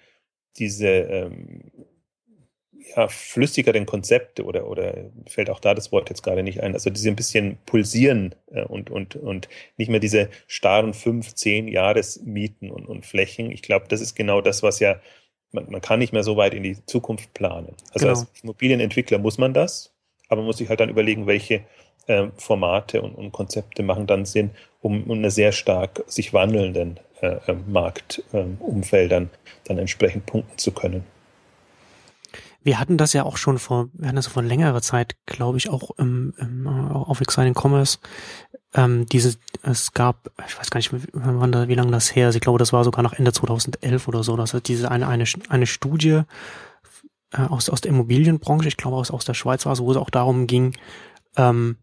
diese 0.57 0.87
ähm, 0.87 1.61
ja, 2.95 3.07
flüssigeren 3.07 3.85
Konzepte 3.85 4.43
oder, 4.43 4.67
oder 4.67 4.95
fällt 5.27 5.49
auch 5.49 5.59
da 5.59 5.73
das 5.73 5.91
Wort 5.91 6.09
jetzt 6.09 6.23
gerade 6.23 6.43
nicht 6.43 6.61
ein, 6.61 6.73
also 6.73 6.89
diese 6.89 7.09
ein 7.09 7.15
bisschen 7.15 7.57
pulsieren 7.65 8.35
äh, 8.51 8.63
und, 8.63 8.89
und, 8.89 9.15
und 9.15 9.47
nicht 9.77 9.89
mehr 9.89 9.99
diese 9.99 10.29
starren 10.47 10.93
fünf, 10.93 11.33
zehn 11.35 11.67
Jahresmieten 11.67 12.71
und, 12.71 12.87
und 12.87 13.05
Flächen. 13.05 13.51
Ich 13.51 13.61
glaube, 13.61 13.85
das 13.87 14.01
ist 14.01 14.15
genau 14.15 14.41
das, 14.41 14.63
was 14.63 14.79
ja, 14.79 14.99
man, 15.51 15.69
man 15.69 15.81
kann 15.81 15.99
nicht 15.99 16.13
mehr 16.13 16.23
so 16.23 16.37
weit 16.37 16.53
in 16.53 16.63
die 16.63 16.85
Zukunft 16.85 17.33
planen. 17.33 17.75
Also 17.93 18.07
genau. 18.07 18.19
als 18.19 18.27
Immobilienentwickler 18.41 19.17
muss 19.17 19.37
man 19.37 19.53
das, 19.53 19.93
aber 20.27 20.41
man 20.41 20.47
muss 20.47 20.57
sich 20.57 20.69
halt 20.69 20.79
dann 20.79 20.89
überlegen, 20.89 21.27
welche 21.27 21.61
äh, 22.07 22.27
Formate 22.37 23.01
und, 23.01 23.15
und 23.15 23.31
Konzepte 23.31 23.83
machen 23.83 24.07
dann 24.07 24.25
Sinn, 24.25 24.51
um, 24.81 25.03
um 25.03 25.17
eine 25.19 25.31
sehr 25.31 25.51
stark 25.51 26.03
sich 26.07 26.33
wandelnden 26.33 26.99
äh, 27.21 27.37
äh 27.47 27.55
Marktumfeldern 27.67 29.29
dann 29.65 29.77
entsprechend 29.77 30.25
punkten 30.25 30.57
zu 30.57 30.71
können. 30.71 31.05
Wir 32.63 32.79
hatten 32.79 32.97
das 32.97 33.13
ja 33.13 33.23
auch 33.23 33.37
schon 33.37 33.59
vor, 33.59 33.89
wir 33.93 34.07
hatten 34.07 34.15
das 34.15 34.27
vor 34.27 34.43
längerer 34.43 34.81
Zeit, 34.81 35.15
glaube 35.25 35.57
ich, 35.57 35.69
auch 35.69 35.91
im, 35.97 36.33
im, 36.37 36.65
äh, 36.65 36.69
auf 36.69 37.19
Exciting 37.21 37.55
Commerce. 37.55 37.99
Ähm, 38.73 39.05
diese, 39.05 39.35
es 39.61 39.93
gab, 39.93 40.31
ich 40.47 40.57
weiß 40.57 40.69
gar 40.71 40.79
nicht, 40.79 40.91
wann 41.13 41.51
da, 41.51 41.67
wie 41.67 41.75
lange 41.75 41.91
das 41.91 42.15
her 42.15 42.29
ist. 42.29 42.35
Ich 42.35 42.41
glaube, 42.41 42.59
das 42.59 42.73
war 42.73 42.83
sogar 42.83 43.03
noch 43.03 43.13
Ende 43.13 43.33
2011 43.33 44.07
oder 44.07 44.23
so. 44.23 44.35
Das 44.35 44.53
hat 44.53 44.67
diese 44.67 44.89
eine 44.89 45.07
eine 45.07 45.25
eine 45.49 45.67
Studie 45.67 46.21
äh, 47.31 47.41
aus 47.41 47.69
aus 47.69 47.81
der 47.81 47.91
Immobilienbranche, 47.91 48.67
ich 48.67 48.77
glaube 48.77 48.97
aus 48.97 49.11
aus 49.11 49.25
der 49.25 49.35
Schweiz 49.35 49.65
war 49.65 49.73
es, 49.73 49.79
wo 49.81 49.91
es 49.91 49.97
auch 49.97 50.09
darum 50.09 50.47
ging, 50.47 50.75
ähm, 51.35 51.77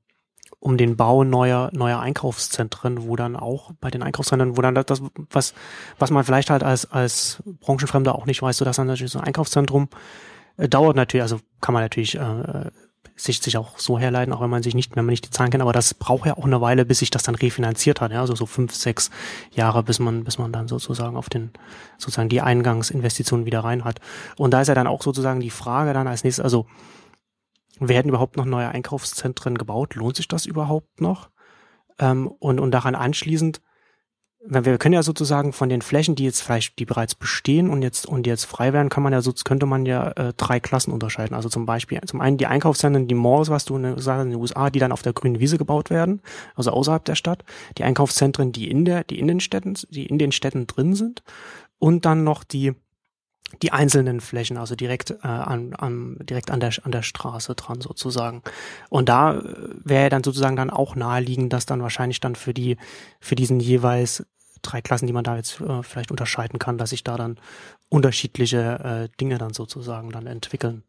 um 0.59 0.77
den 0.77 0.97
Bau 0.97 1.23
neuer 1.23 1.71
neuer 1.73 2.01
Einkaufszentren, 2.01 3.07
wo 3.07 3.15
dann 3.15 3.37
auch 3.37 3.71
bei 3.81 3.91
den 3.91 4.03
Einkaufszentren, 4.03 4.57
wo 4.57 4.63
dann 4.63 4.75
das 4.75 5.03
was 5.31 5.55
was 5.99 6.11
man 6.11 6.25
vielleicht 6.25 6.51
halt 6.51 6.65
als 6.65 6.91
als 6.91 7.43
Branchenfremder 7.61 8.15
auch 8.15 8.27
nicht 8.27 8.43
weiß, 8.43 8.57
so 8.57 8.65
dass 8.65 8.77
dann 8.77 8.89
natürlich 8.89 9.13
so 9.13 9.21
ein 9.21 9.27
Einkaufszentrum 9.27 9.89
äh, 10.61 10.69
dauert 10.69 10.97
natürlich, 10.97 11.23
also 11.23 11.41
kann 11.61 11.73
man 11.73 11.83
natürlich 11.83 12.17
äh, 12.17 12.71
sich, 13.17 13.41
sich 13.41 13.57
auch 13.57 13.79
so 13.79 13.99
herleiten, 13.99 14.33
auch 14.33 14.41
wenn 14.41 14.51
man 14.51 14.63
sich 14.63 14.75
nicht, 14.75 14.97
wenn 14.97 15.05
man 15.05 15.13
nicht 15.13 15.27
die 15.27 15.31
Zahlen 15.31 15.51
kennt, 15.51 15.63
aber 15.63 15.73
das 15.73 15.95
braucht 15.95 16.27
ja 16.27 16.37
auch 16.37 16.45
eine 16.45 16.61
Weile, 16.61 16.85
bis 16.85 17.01
sich 17.01 17.11
das 17.11 17.23
dann 17.23 17.35
refinanziert 17.35 18.01
hat, 18.01 18.13
ja, 18.13 18.21
also 18.21 18.35
so 18.35 18.47
fünf, 18.47 18.75
sechs 18.75 19.11
Jahre, 19.53 19.83
bis 19.83 19.99
man, 19.99 20.25
bis 20.25 20.39
man 20.39 20.53
dann 20.53 20.69
sozusagen 20.69 21.17
auf 21.17 21.29
den, 21.29 21.51
sozusagen 21.99 22.29
die 22.29 22.41
Eingangsinvestitionen 22.41 23.47
wieder 23.47 23.61
rein 23.61 23.85
hat. 23.85 24.01
Und 24.37 24.53
da 24.53 24.63
ist 24.63 24.69
ja 24.69 24.75
dann 24.75 24.87
auch 24.87 25.03
sozusagen 25.03 25.41
die 25.41 25.51
Frage 25.51 25.93
dann 25.93 26.09
als 26.09 26.25
nächstes, 26.25 26.43
also 26.43 26.67
werden 27.79 28.09
überhaupt 28.09 28.37
noch 28.37 28.45
neue 28.45 28.69
Einkaufszentren 28.69 29.57
gebaut? 29.57 29.95
Lohnt 29.95 30.17
sich 30.17 30.29
das 30.29 30.47
überhaupt 30.47 31.01
noch? 31.01 31.31
Ähm, 31.99 32.29
und, 32.29 32.61
und 32.61 32.71
daran 32.71 32.95
anschließend, 32.95 33.61
wir 34.43 34.79
können 34.79 34.95
ja 34.95 35.03
sozusagen 35.03 35.53
von 35.53 35.69
den 35.69 35.83
Flächen, 35.83 36.15
die 36.15 36.25
jetzt 36.25 36.41
vielleicht, 36.41 36.79
die 36.79 36.87
bereits 36.87 37.15
bestehen 37.15 37.69
und 37.69 37.83
jetzt 37.83 38.07
und 38.07 38.27
jetzt 38.27 38.45
frei 38.45 38.73
werden, 38.73 38.89
kann 38.89 39.03
man 39.03 39.13
ja 39.13 39.21
so 39.21 39.33
könnte 39.45 39.67
man 39.67 39.85
ja 39.85 40.11
äh, 40.13 40.33
drei 40.35 40.61
Klassen 40.61 40.93
unterscheiden. 40.93 41.35
Also 41.35 41.51
zum 41.51 41.67
Beispiel 41.67 42.01
zum 42.07 42.23
einen 42.23 42.39
die 42.39 42.47
Einkaufszentren, 42.47 43.07
die 43.07 43.15
Malls, 43.15 43.51
was 43.51 43.67
du 43.67 43.79
sagst 43.99 44.25
in 44.25 44.31
den 44.31 44.41
USA, 44.41 44.71
die 44.71 44.79
dann 44.79 44.93
auf 44.93 45.03
der 45.03 45.13
grünen 45.13 45.41
Wiese 45.41 45.59
gebaut 45.59 45.91
werden, 45.91 46.23
also 46.55 46.71
außerhalb 46.71 47.05
der 47.05 47.17
Stadt. 47.17 47.45
Die 47.77 47.85
Einkaufszentren, 47.85 48.53
die 48.53 48.71
in 48.71 48.87
der, 48.87 49.05
die 49.05 49.19
in 49.19 49.29
den 49.29 49.41
Städten, 49.41 49.75
die 49.91 50.07
in 50.07 50.19
den 50.19 50.33
Städten 50.33 50.67
drin 50.67 50.95
sind, 50.95 51.23
und 51.79 52.05
dann 52.05 52.25
noch 52.25 52.45
die 52.45 52.75
die 53.63 53.73
einzelnen 53.73 54.21
Flächen, 54.21 54.57
also 54.57 54.75
direkt 54.75 55.11
äh, 55.11 55.27
an, 55.27 55.75
an 55.75 56.17
direkt 56.21 56.51
an 56.51 56.61
der 56.61 56.73
an 56.83 56.93
der 56.93 57.03
Straße 57.03 57.55
dran 57.55 57.81
sozusagen. 57.81 58.43
Und 58.89 59.09
da 59.09 59.39
äh, 59.39 59.43
wäre 59.85 60.09
dann 60.09 60.25
sozusagen 60.25 60.57
dann 60.57 60.71
auch 60.71 60.97
naheliegend, 60.97 61.53
dass 61.53 61.67
dann 61.67 61.83
wahrscheinlich 61.83 62.21
dann 62.21 62.35
für 62.35 62.55
die 62.55 62.77
für 63.21 63.35
diesen 63.35 63.61
jeweils 63.61 64.25
drei 64.63 64.81
Klassen, 64.81 65.07
die 65.07 65.13
man 65.13 65.25
da 65.25 65.37
jetzt 65.37 65.61
äh, 65.61 65.83
vielleicht 65.83 66.11
unterscheiden 66.11 66.59
kann, 66.59 66.79
dass 66.79 66.91
sich 66.91 67.05
da 67.05 67.17
dann 67.17 67.39
unterschiedliche 67.89 69.09
äh, 69.11 69.17
Dinge 69.21 69.39
dann 69.39 69.53
sozusagen 69.53 70.11
dann 70.11 70.27
entwickeln. 70.27 70.85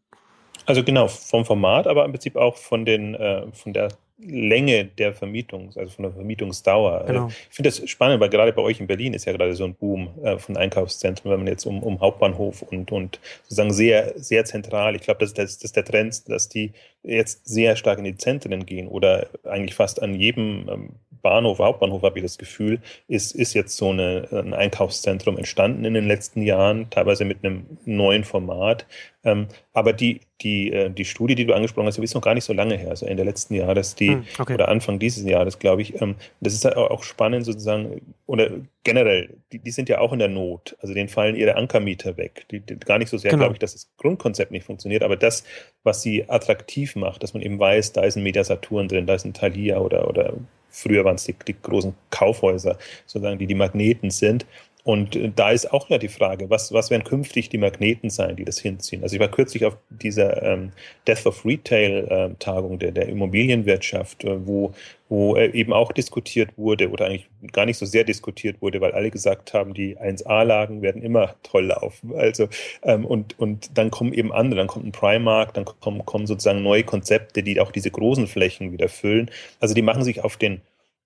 Also 0.66 0.84
genau 0.84 1.08
vom 1.08 1.44
Format, 1.44 1.86
aber 1.86 2.04
im 2.04 2.12
Prinzip 2.12 2.36
auch 2.36 2.56
von 2.56 2.84
den 2.84 3.14
äh, 3.14 3.50
von 3.52 3.72
der 3.72 3.88
Länge 4.24 4.84
der 4.84 5.12
Vermietung, 5.14 5.70
also 5.76 5.90
von 5.90 6.04
der 6.04 6.12
Vermietungsdauer. 6.12 7.04
Genau. 7.06 7.28
Ich 7.28 7.56
finde 7.56 7.70
das 7.70 7.88
spannend, 7.88 8.20
weil 8.20 8.28
gerade 8.28 8.52
bei 8.52 8.62
euch 8.62 8.80
in 8.80 8.86
Berlin 8.86 9.14
ist 9.14 9.24
ja 9.24 9.32
gerade 9.32 9.54
so 9.54 9.64
ein 9.64 9.74
Boom 9.74 10.10
äh, 10.22 10.38
von 10.38 10.56
Einkaufszentren, 10.56 11.30
wenn 11.30 11.40
man 11.40 11.48
jetzt 11.48 11.66
um, 11.66 11.82
um 11.82 12.00
Hauptbahnhof 12.00 12.62
und, 12.62 12.92
und 12.92 13.20
sozusagen 13.44 13.72
sehr, 13.72 14.12
sehr 14.16 14.44
zentral, 14.44 14.94
ich 14.94 15.02
glaube, 15.02 15.20
das, 15.20 15.34
das, 15.34 15.58
das 15.58 15.64
ist 15.64 15.76
der 15.76 15.84
Trend, 15.84 16.28
dass 16.28 16.48
die 16.48 16.72
jetzt 17.02 17.46
sehr 17.46 17.76
stark 17.76 17.98
in 17.98 18.04
die 18.04 18.16
Zentren 18.16 18.64
gehen 18.64 18.88
oder 18.88 19.26
eigentlich 19.44 19.74
fast 19.74 20.00
an 20.02 20.14
jedem 20.14 20.68
ähm, 20.70 20.88
Bahnhof, 21.22 21.58
Hauptbahnhof 21.58 22.02
habe 22.02 22.18
ich 22.18 22.24
das 22.24 22.38
Gefühl, 22.38 22.80
ist, 23.08 23.34
ist 23.34 23.54
jetzt 23.54 23.76
so 23.76 23.90
eine, 23.90 24.28
ein 24.32 24.54
Einkaufszentrum 24.54 25.38
entstanden 25.38 25.84
in 25.84 25.94
den 25.94 26.06
letzten 26.06 26.42
Jahren, 26.42 26.90
teilweise 26.90 27.24
mit 27.24 27.44
einem 27.44 27.66
neuen 27.84 28.24
Format. 28.24 28.86
Ähm, 29.24 29.46
aber 29.72 29.92
die, 29.92 30.20
die, 30.40 30.72
äh, 30.72 30.90
die 30.90 31.04
Studie, 31.04 31.36
die 31.36 31.46
du 31.46 31.54
angesprochen 31.54 31.86
hast, 31.86 31.96
die 31.96 32.02
ist 32.02 32.14
noch 32.14 32.22
gar 32.22 32.34
nicht 32.34 32.44
so 32.44 32.52
lange 32.52 32.76
her, 32.76 32.90
also 32.90 33.06
Ende 33.06 33.22
letzten 33.22 33.54
Jahres, 33.54 33.94
die, 33.94 34.10
hm, 34.10 34.24
okay. 34.38 34.54
oder 34.54 34.68
Anfang 34.68 34.98
dieses 34.98 35.24
Jahres, 35.24 35.60
glaube 35.60 35.82
ich. 35.82 36.00
Ähm, 36.02 36.16
das 36.40 36.54
ist 36.54 36.66
auch 36.66 37.04
spannend 37.04 37.46
sozusagen, 37.46 38.00
oder 38.26 38.50
generell, 38.82 39.36
die, 39.52 39.60
die 39.60 39.70
sind 39.70 39.88
ja 39.88 40.00
auch 40.00 40.12
in 40.12 40.18
der 40.18 40.28
Not. 40.28 40.76
Also 40.80 40.92
denen 40.92 41.08
fallen 41.08 41.36
ihre 41.36 41.54
Ankermieter 41.54 42.16
weg. 42.16 42.46
Die, 42.50 42.58
die 42.58 42.76
gar 42.78 42.98
nicht 42.98 43.08
so 43.08 43.16
sehr, 43.16 43.30
genau. 43.30 43.42
glaube 43.42 43.54
ich, 43.54 43.60
dass 43.60 43.74
das 43.74 43.90
Grundkonzept 43.96 44.50
nicht 44.50 44.64
funktioniert, 44.64 45.04
aber 45.04 45.16
das, 45.16 45.44
was 45.84 46.02
sie 46.02 46.28
attraktiv 46.28 46.96
macht, 46.96 47.22
dass 47.22 47.32
man 47.32 47.42
eben 47.42 47.60
weiß, 47.60 47.92
da 47.92 48.02
ist 48.02 48.16
ein 48.16 48.24
Mediasaturn 48.24 48.88
drin, 48.88 49.06
da 49.06 49.14
ist 49.14 49.24
ein 49.24 49.34
Thalia 49.34 49.78
oder, 49.78 50.08
oder 50.08 50.34
früher 50.72 51.04
waren 51.04 51.14
es 51.14 51.24
die, 51.24 51.36
die 51.46 51.54
großen 51.60 51.94
Kaufhäuser, 52.10 52.78
sozusagen, 53.06 53.38
die 53.38 53.46
die 53.46 53.54
Magneten 53.54 54.10
sind. 54.10 54.46
Und 54.84 55.14
äh, 55.14 55.30
da 55.34 55.50
ist 55.50 55.72
auch 55.72 55.88
ja 55.90 55.98
die 55.98 56.08
Frage, 56.08 56.50
was, 56.50 56.72
was 56.72 56.90
werden 56.90 57.04
künftig 57.04 57.48
die 57.48 57.58
Magneten 57.58 58.10
sein, 58.10 58.36
die 58.36 58.44
das 58.44 58.58
hinziehen? 58.58 59.02
Also 59.02 59.14
ich 59.14 59.20
war 59.20 59.28
kürzlich 59.28 59.64
auf 59.64 59.76
dieser 59.90 60.42
ähm, 60.42 60.72
Death 61.06 61.26
of 61.26 61.44
Retail-Tagung 61.44 62.74
äh, 62.74 62.78
der, 62.78 62.92
der 62.92 63.08
Immobilienwirtschaft, 63.08 64.24
äh, 64.24 64.44
wo, 64.46 64.72
wo 65.08 65.36
äh, 65.36 65.52
eben 65.52 65.72
auch 65.72 65.92
diskutiert 65.92 66.50
wurde 66.56 66.90
oder 66.90 67.06
eigentlich 67.06 67.28
gar 67.52 67.64
nicht 67.64 67.78
so 67.78 67.86
sehr 67.86 68.02
diskutiert 68.02 68.60
wurde, 68.60 68.80
weil 68.80 68.92
alle 68.92 69.10
gesagt 69.10 69.54
haben, 69.54 69.72
die 69.72 69.96
1A-Lagen 69.98 70.82
werden 70.82 71.02
immer 71.02 71.36
toll 71.44 71.66
laufen. 71.66 72.14
Also 72.16 72.48
ähm, 72.82 73.04
und, 73.04 73.38
und 73.38 73.78
dann 73.78 73.92
kommen 73.92 74.12
eben 74.12 74.32
andere, 74.32 74.58
dann 74.58 74.68
kommt 74.68 74.86
ein 74.86 74.92
Primark, 74.92 75.54
dann 75.54 75.64
kommen, 75.64 76.04
kommen 76.04 76.26
sozusagen 76.26 76.62
neue 76.62 76.82
Konzepte, 76.82 77.44
die 77.44 77.60
auch 77.60 77.70
diese 77.70 77.90
großen 77.92 78.26
Flächen 78.26 78.72
wieder 78.72 78.88
füllen. 78.88 79.30
Also 79.60 79.74
die 79.74 79.82
machen 79.82 80.02
sich 80.02 80.24
auf 80.24 80.36
den 80.36 80.60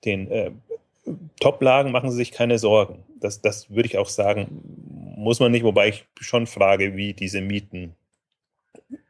den 0.05 0.31
äh, 0.31 0.51
Top-Lagen 1.41 1.93
machen 1.93 2.11
Sie 2.11 2.17
sich 2.17 2.33
keine 2.33 2.59
Sorgen. 2.59 3.05
Das, 3.21 3.41
das 3.41 3.71
würde 3.71 3.87
ich 3.87 3.99
auch 3.99 4.09
sagen, 4.09 4.63
muss 5.17 5.41
man 5.41 5.53
nicht, 5.53 5.65
wobei 5.65 5.89
ich 5.89 6.07
schon 6.21 6.47
frage, 6.47 6.97
wie 6.97 7.15
diese 7.15 7.41
Mieten 7.41 7.95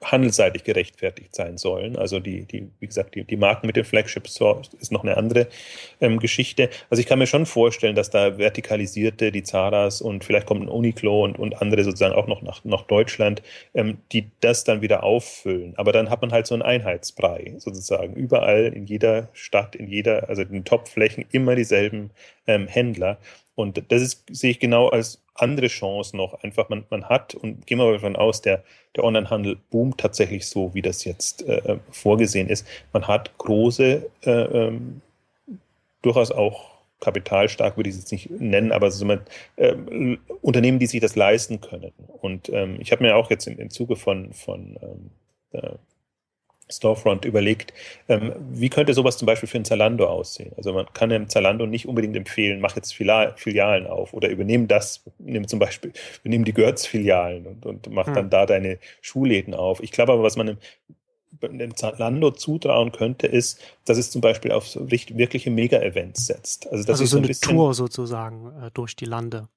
handelsseitig 0.02 0.64
gerechtfertigt 0.64 1.34
sein 1.34 1.58
sollen. 1.58 1.96
Also 1.96 2.20
die, 2.20 2.44
die 2.44 2.68
wie 2.78 2.86
gesagt, 2.86 3.14
die, 3.14 3.24
die 3.24 3.36
Marken 3.36 3.66
mit 3.66 3.76
dem 3.76 3.84
Flagship 3.84 4.28
Store 4.28 4.62
ist 4.78 4.92
noch 4.92 5.02
eine 5.02 5.16
andere 5.16 5.48
ähm, 6.00 6.18
Geschichte. 6.18 6.70
Also 6.90 7.00
ich 7.00 7.06
kann 7.06 7.18
mir 7.18 7.26
schon 7.26 7.46
vorstellen, 7.46 7.96
dass 7.96 8.10
da 8.10 8.38
vertikalisierte, 8.38 9.32
die 9.32 9.42
Zaras 9.42 10.00
und 10.00 10.24
vielleicht 10.24 10.46
kommt 10.46 10.62
ein 10.62 10.68
Uniqlo 10.68 11.24
und, 11.24 11.38
und 11.38 11.60
andere 11.60 11.84
sozusagen 11.84 12.14
auch 12.14 12.26
noch 12.26 12.42
nach, 12.42 12.64
nach 12.64 12.82
Deutschland, 12.82 13.42
ähm, 13.74 13.98
die 14.12 14.30
das 14.40 14.64
dann 14.64 14.80
wieder 14.80 15.02
auffüllen. 15.02 15.74
Aber 15.76 15.92
dann 15.92 16.10
hat 16.10 16.20
man 16.20 16.32
halt 16.32 16.46
so 16.46 16.54
einen 16.54 16.62
Einheitsbrei 16.62 17.54
sozusagen. 17.58 18.14
Überall 18.14 18.72
in 18.74 18.86
jeder 18.86 19.28
Stadt, 19.32 19.74
in 19.74 19.88
jeder, 19.88 20.28
also 20.28 20.42
in 20.42 20.52
den 20.52 20.64
Topflächen 20.64 21.24
immer 21.32 21.54
dieselben 21.56 22.10
ähm, 22.46 22.66
Händler. 22.66 23.18
Und 23.54 23.82
das 23.90 24.02
ist, 24.02 24.24
sehe 24.30 24.50
ich 24.50 24.60
genau 24.60 24.88
als 24.88 25.22
andere 25.36 25.68
Chance 25.68 26.16
noch. 26.16 26.42
Einfach, 26.42 26.68
man, 26.68 26.84
man 26.90 27.08
hat, 27.08 27.34
und 27.34 27.66
gehen 27.66 27.78
wir 27.78 27.92
davon 27.92 28.16
aus, 28.16 28.42
der, 28.42 28.64
der 28.94 29.04
Onlinehandel 29.04 29.56
boomt 29.70 29.98
tatsächlich 29.98 30.46
so, 30.46 30.74
wie 30.74 30.82
das 30.82 31.04
jetzt 31.04 31.46
äh, 31.46 31.78
vorgesehen 31.90 32.48
ist. 32.48 32.66
Man 32.92 33.06
hat 33.06 33.36
große, 33.38 34.10
äh, 34.22 34.30
ähm, 34.30 35.00
durchaus 36.02 36.30
auch 36.30 36.76
kapitalstark 37.00 37.76
würde 37.76 37.90
ich 37.90 37.96
es 37.96 38.02
jetzt 38.02 38.12
nicht 38.12 38.30
nennen, 38.30 38.72
aber 38.72 38.90
so 38.90 39.06
äh, 39.56 40.16
Unternehmen, 40.40 40.78
die 40.78 40.86
sich 40.86 41.00
das 41.00 41.14
leisten 41.14 41.60
können. 41.60 41.92
Und 42.20 42.48
ähm, 42.48 42.78
ich 42.80 42.90
habe 42.92 43.04
mir 43.04 43.16
auch 43.16 43.30
jetzt 43.30 43.46
im, 43.46 43.58
im 43.58 43.70
Zuge 43.70 43.96
von, 43.96 44.32
von 44.32 44.78
ähm, 44.82 45.10
äh, 45.52 45.74
Storefront 46.68 47.24
überlegt, 47.24 47.72
ähm, 48.08 48.32
wie 48.50 48.68
könnte 48.68 48.92
sowas 48.92 49.18
zum 49.18 49.26
Beispiel 49.26 49.48
für 49.48 49.58
ein 49.58 49.64
Zalando 49.64 50.06
aussehen? 50.06 50.52
Also 50.56 50.72
man 50.72 50.86
kann 50.92 51.10
dem 51.10 51.28
Zalando 51.28 51.66
nicht 51.66 51.86
unbedingt 51.86 52.16
empfehlen, 52.16 52.60
mach 52.60 52.74
jetzt 52.76 52.92
Filialen 52.92 53.86
auf 53.86 54.12
oder 54.12 54.28
übernehmen 54.28 54.66
das, 54.66 55.02
nimm 55.18 55.46
zum 55.46 55.58
Beispiel, 55.58 55.92
übernehmen 56.22 56.44
die 56.44 56.52
Götz-Filialen 56.52 57.46
und, 57.46 57.66
und 57.66 57.90
mach 57.90 58.06
hm. 58.06 58.14
dann 58.14 58.30
da 58.30 58.46
deine 58.46 58.78
Schuhläden 59.00 59.54
auf. 59.54 59.82
Ich 59.82 59.92
glaube 59.92 60.12
aber, 60.12 60.22
was 60.22 60.36
man 60.36 60.58
dem, 61.40 61.58
dem 61.58 61.76
Zalando 61.76 62.32
zutrauen 62.32 62.92
könnte, 62.92 63.26
ist, 63.26 63.60
dass 63.84 63.98
es 63.98 64.10
zum 64.10 64.20
Beispiel 64.20 64.50
auf 64.50 64.66
so 64.66 64.90
wirkliche 64.90 65.50
Mega-Events 65.50 66.26
setzt. 66.26 66.66
Also, 66.66 66.90
also 66.90 67.04
so, 67.04 67.18
so 67.18 67.18
eine 67.18 67.32
Tour 67.32 67.74
sozusagen 67.74 68.52
äh, 68.60 68.70
durch 68.72 68.96
die 68.96 69.04
Lande 69.04 69.48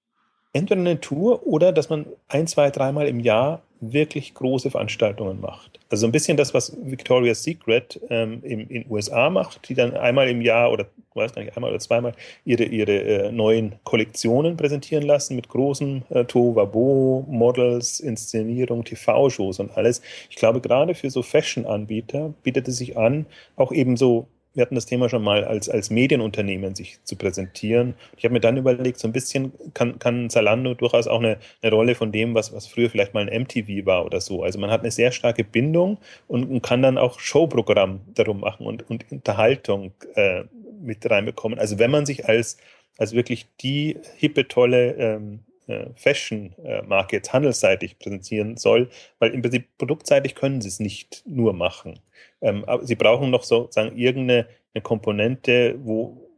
entweder 0.54 0.82
eine 0.82 1.00
Tour 1.00 1.46
oder 1.46 1.72
dass 1.72 1.90
man 1.90 2.06
ein, 2.28 2.48
zwei, 2.48 2.70
dreimal 2.70 3.08
im 3.08 3.20
Jahr 3.20 3.62
wirklich 3.82 4.34
große 4.34 4.72
Veranstaltungen 4.72 5.40
macht. 5.40 5.80
Also 5.90 6.06
ein 6.06 6.12
bisschen 6.12 6.38
das, 6.38 6.54
was 6.54 6.76
Victoria's 6.84 7.44
Secret 7.44 8.00
ähm, 8.10 8.44
in 8.44 8.68
den 8.68 8.86
USA 8.90 9.30
macht, 9.30 9.70
die 9.70 9.74
dann 9.74 9.96
einmal 9.96 10.28
im 10.30 10.42
Jahr 10.42 10.72
oder 10.72 10.88
weiß 11.16 11.34
gar 11.34 11.44
nicht, 11.44 11.56
einmal 11.56 11.72
oder 11.72 11.80
zweimal 11.80 12.14
ihre, 12.46 12.64
ihre 12.64 12.92
äh, 12.92 13.32
neuen 13.32 13.76
Kollektionen 13.84 14.58
präsentieren 14.58 15.04
lassen 15.04 15.36
mit 15.36 15.50
großen 15.50 16.04
äh, 16.10 16.26
Tovabo, 16.26 17.26
Models, 17.28 18.00
Inszenierung, 18.00 18.84
TV-Shows 18.84 19.60
und 19.60 19.76
alles. 19.78 20.02
Ich 20.30 20.36
glaube, 20.36 20.62
gerade 20.62 20.94
für 20.96 21.10
so 21.10 21.22
Fashion-Anbieter 21.22 22.34
bietet 22.44 22.68
es 22.68 22.78
sich 22.78 22.98
an, 22.98 23.26
auch 23.56 23.72
eben 23.72 23.98
so 23.98 24.28
wir 24.54 24.64
hatten 24.64 24.76
das 24.76 24.86
Thema 24.86 25.10
schon 25.10 25.24
mal, 25.24 25.44
als, 25.44 25.70
als 25.70 25.90
Medienunternehmen 25.90 26.76
sich 26.76 27.04
zu 27.04 27.16
präsentieren. 27.16 27.94
Ich 28.18 28.24
habe 28.24 28.34
mir 28.34 28.40
dann 28.40 28.58
überlegt, 28.58 29.00
so 29.00 29.08
ein 29.08 29.14
bisschen 29.14 29.54
kann, 29.74 30.00
kann 30.00 30.30
Zalando 30.30 30.74
durchaus 30.74 31.08
auch 31.08 31.20
eine, 31.20 31.38
eine 31.62 31.72
Rolle 31.72 31.96
von 31.96 32.12
dem, 32.12 32.34
was, 32.34 32.54
was 32.54 32.68
früher 32.68 32.90
vielleicht 32.90 33.14
mal 33.14 33.28
ein 33.28 33.44
MTV 33.44 33.86
war 33.86 34.06
oder 34.06 34.22
so. 34.22 34.44
Also 34.44 34.60
man 34.60 34.72
hat 34.72 34.82
eine 34.82 34.92
sehr 34.92 35.12
starke 35.12 35.44
Bindung 35.44 35.98
und, 36.28 36.50
und 36.50 36.62
kann 36.62 36.82
dann 36.82 36.98
auch 36.98 37.20
Showprogramm 37.20 38.02
darum 38.16 38.40
machen 38.40 38.66
und, 38.66 38.90
und 38.90 39.12
Unterhaltung 39.12 39.94
äh, 40.16 40.44
mit 40.82 41.10
reinbekommen. 41.10 41.60
Also 41.60 41.78
wenn 41.78 41.92
man 41.92 42.06
sich 42.06 42.28
als, 42.28 42.58
als 42.98 43.14
wirklich 43.14 43.48
die 43.62 43.98
hippe, 44.18 44.48
tolle 44.48 44.94
ähm, 44.94 45.40
äh, 45.42 45.49
Fashion-Marke 45.96 47.18
jetzt 47.18 47.34
handelsseitig 47.34 48.00
präsentieren 48.00 48.58
soll, 48.58 48.90
weil 49.20 49.32
im 49.32 49.42
Prinzip 49.42 49.68
produktseitig 49.78 50.36
können 50.36 50.62
sie 50.62 50.70
es 50.70 50.80
nicht 50.80 51.24
nur 51.26 51.54
machen. 51.54 52.00
Ähm, 52.42 52.64
aber 52.66 52.86
sie 52.86 52.96
brauchen 52.96 53.30
noch 53.30 53.44
sozusagen 53.44 53.98
irgendeine 53.98 54.48
Komponente, 54.82 55.76
wo 55.84 56.30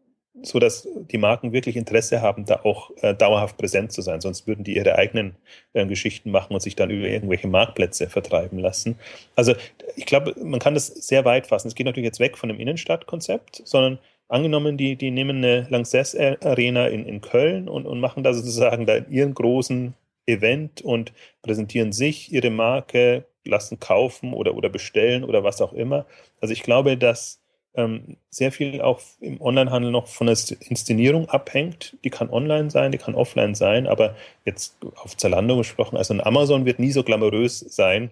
so 0.43 0.59
dass 0.59 0.87
die 1.11 1.17
Marken 1.17 1.51
wirklich 1.51 1.75
Interesse 1.75 2.21
haben, 2.21 2.45
da 2.45 2.61
auch 2.63 2.91
äh, 3.01 3.13
dauerhaft 3.13 3.57
präsent 3.57 3.91
zu 3.91 4.01
sein. 4.01 4.21
Sonst 4.21 4.47
würden 4.47 4.63
die 4.63 4.75
ihre 4.75 4.95
eigenen 4.95 5.35
äh, 5.73 5.85
Geschichten 5.85 6.31
machen 6.31 6.53
und 6.53 6.61
sich 6.61 6.75
dann 6.75 6.89
über 6.89 7.07
irgendwelche 7.07 7.47
Marktplätze 7.47 8.09
vertreiben 8.09 8.59
lassen. 8.59 8.97
Also 9.35 9.53
ich 9.95 10.05
glaube, 10.05 10.35
man 10.41 10.59
kann 10.59 10.73
das 10.73 10.87
sehr 10.87 11.25
weit 11.25 11.47
fassen. 11.47 11.67
Es 11.67 11.75
geht 11.75 11.85
natürlich 11.85 12.07
jetzt 12.07 12.19
weg 12.19 12.37
von 12.37 12.49
dem 12.49 12.59
Innenstadtkonzept, 12.59 13.61
sondern 13.65 13.99
angenommen, 14.31 14.77
die, 14.77 14.95
die 14.95 15.11
nehmen 15.11 15.37
eine 15.37 15.67
Lanxess 15.69 16.15
Arena 16.15 16.87
in, 16.87 17.05
in 17.05 17.21
Köln 17.21 17.67
und, 17.67 17.85
und 17.85 17.99
machen 17.99 18.23
da 18.23 18.33
sozusagen 18.33 18.85
da 18.85 18.97
ihren 18.97 19.33
großen 19.33 19.93
Event 20.25 20.81
und 20.81 21.13
präsentieren 21.41 21.91
sich, 21.91 22.31
ihre 22.31 22.49
Marke, 22.49 23.25
lassen 23.43 23.79
kaufen 23.79 24.33
oder, 24.33 24.55
oder 24.55 24.69
bestellen 24.69 25.23
oder 25.23 25.43
was 25.43 25.61
auch 25.61 25.73
immer. 25.73 26.05
Also 26.39 26.53
ich 26.53 26.63
glaube, 26.63 26.95
dass 26.95 27.41
ähm, 27.73 28.17
sehr 28.29 28.51
viel 28.51 28.81
auch 28.81 29.01
im 29.19 29.41
Onlinehandel 29.41 29.91
noch 29.91 30.07
von 30.07 30.27
der 30.27 30.37
Inszenierung 30.69 31.29
abhängt. 31.29 31.97
Die 32.03 32.09
kann 32.09 32.29
online 32.29 32.69
sein, 32.69 32.91
die 32.91 32.97
kann 32.97 33.15
offline 33.15 33.55
sein, 33.55 33.87
aber 33.87 34.15
jetzt 34.45 34.77
auf 34.95 35.17
Zalando 35.17 35.57
gesprochen, 35.57 35.97
also 35.97 36.13
ein 36.13 36.21
Amazon 36.21 36.65
wird 36.65 36.79
nie 36.79 36.91
so 36.91 37.03
glamourös 37.03 37.59
sein, 37.59 38.11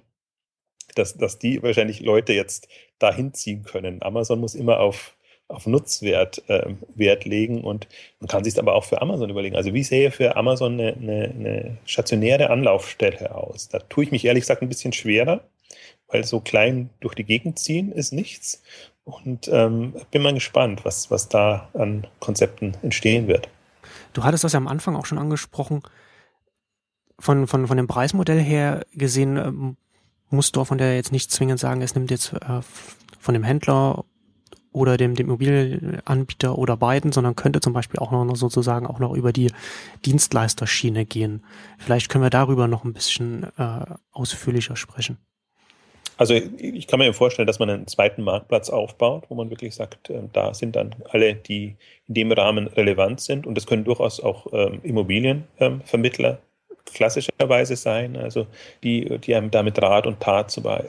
dass, 0.96 1.16
dass 1.16 1.40
die 1.40 1.62
wahrscheinlich 1.62 2.00
Leute 2.00 2.34
jetzt 2.34 2.68
dahin 2.98 3.34
ziehen 3.34 3.64
können. 3.64 4.02
Amazon 4.02 4.40
muss 4.40 4.56
immer 4.56 4.80
auf 4.80 5.16
auf 5.50 5.66
Nutzwert 5.66 6.44
äh, 6.48 6.74
Wert 6.96 7.26
legen 7.26 7.64
und 7.64 7.88
man 8.20 8.28
kann 8.28 8.44
sich 8.44 8.58
aber 8.58 8.76
auch 8.76 8.86
für 8.86 9.02
Amazon 9.02 9.30
überlegen. 9.30 9.56
Also 9.56 9.74
wie 9.74 9.84
sähe 9.84 10.12
für 10.12 10.38
Amazon 10.38 10.74
eine, 10.74 10.94
eine, 10.94 11.24
eine 11.24 11.78
stationäre 11.86 12.50
Anlaufstelle 12.52 13.36
aus? 13.36 13.68
Da 13.68 13.80
tue 13.80 14.06
ich 14.06 14.12
mich 14.12 14.26
ehrlich 14.26 14.44
gesagt 14.44 14.62
ein 14.62 14.70
bisschen 14.70 14.94
schwerer, 14.94 15.42
weil 16.08 16.24
so 16.24 16.40
klein 16.40 16.92
durch 17.00 17.16
die 17.16 17.24
Gegend 17.24 17.60
ziehen 17.60 17.92
ist 17.92 18.14
nichts. 18.14 18.62
Und 19.04 19.48
ähm, 19.52 19.96
bin 20.12 20.22
mal 20.22 20.36
gespannt, 20.36 20.86
was, 20.86 21.10
was 21.10 21.30
da 21.30 21.70
an 21.74 22.06
Konzepten 22.20 22.78
entstehen 22.84 23.28
wird. 23.28 23.50
Du 24.14 24.24
hattest 24.24 24.44
das 24.44 24.54
ja 24.54 24.58
am 24.58 24.68
Anfang 24.68 24.96
auch 24.96 25.08
schon 25.08 25.18
angesprochen. 25.18 25.82
Von, 27.18 27.48
von, 27.48 27.68
von 27.68 27.76
dem 27.76 27.88
Preismodell 27.88 28.40
her 28.40 28.86
gesehen, 28.94 29.38
ähm, 29.38 29.78
muss 30.30 30.50
von 30.52 30.78
der 30.78 30.96
jetzt 30.96 31.12
nicht 31.12 31.32
zwingend 31.32 31.60
sagen, 31.60 31.82
es 31.82 31.96
nimmt 31.96 32.12
jetzt 32.12 32.34
äh, 32.34 32.62
von 33.20 33.34
dem 33.34 33.44
Händler 33.44 34.06
oder 34.72 34.98
dem, 34.98 35.16
dem 35.16 35.28
Immobilienanbieter 35.28 36.58
oder 36.58 36.78
beiden, 36.78 37.12
sondern 37.12 37.36
könnte 37.36 37.60
zum 37.60 37.74
Beispiel 37.74 38.00
auch 38.00 38.12
noch 38.12 38.36
sozusagen 38.36 38.86
auch 38.86 39.00
noch 39.00 39.14
über 39.14 39.34
die 39.34 39.52
Dienstleisterschiene 40.06 41.06
gehen. 41.06 41.44
Vielleicht 41.78 42.10
können 42.10 42.24
wir 42.24 42.30
darüber 42.30 42.68
noch 42.68 42.84
ein 42.84 42.94
bisschen 42.94 43.48
äh, 43.58 43.86
ausführlicher 44.12 44.76
sprechen. 44.76 45.18
Also 46.18 46.34
ich 46.34 46.88
kann 46.88 47.00
mir 47.00 47.14
vorstellen, 47.14 47.48
dass 47.48 47.60
man 47.60 47.70
einen 47.70 47.88
zweiten 47.88 48.24
Marktplatz 48.24 48.70
aufbaut, 48.70 49.24
wo 49.30 49.36
man 49.36 49.50
wirklich 49.50 49.74
sagt, 49.74 50.10
äh, 50.10 50.22
da 50.34 50.54
sind 50.54 50.76
dann 50.76 50.94
alle, 51.10 51.34
die 51.34 51.78
in 52.08 52.14
dem 52.14 52.32
Rahmen 52.34 52.68
relevant 52.68 53.22
sind. 53.22 53.48
Und 53.48 53.56
das 53.56 53.66
können 53.66 53.86
durchaus 53.86 54.20
auch 54.20 54.48
ähm, 54.52 54.82
Immobilienvermittler 54.84 56.40
klassischerweise 56.94 57.76
sein, 57.76 58.18
also 58.18 58.48
die, 58.84 59.20
die 59.20 59.36
einem 59.36 59.52
da 59.52 59.64
mit 59.64 59.82
Rat 59.82 60.08
und 60.08 60.20
Tat 60.20 60.52
zu 60.52 60.62
bei, 60.62 60.84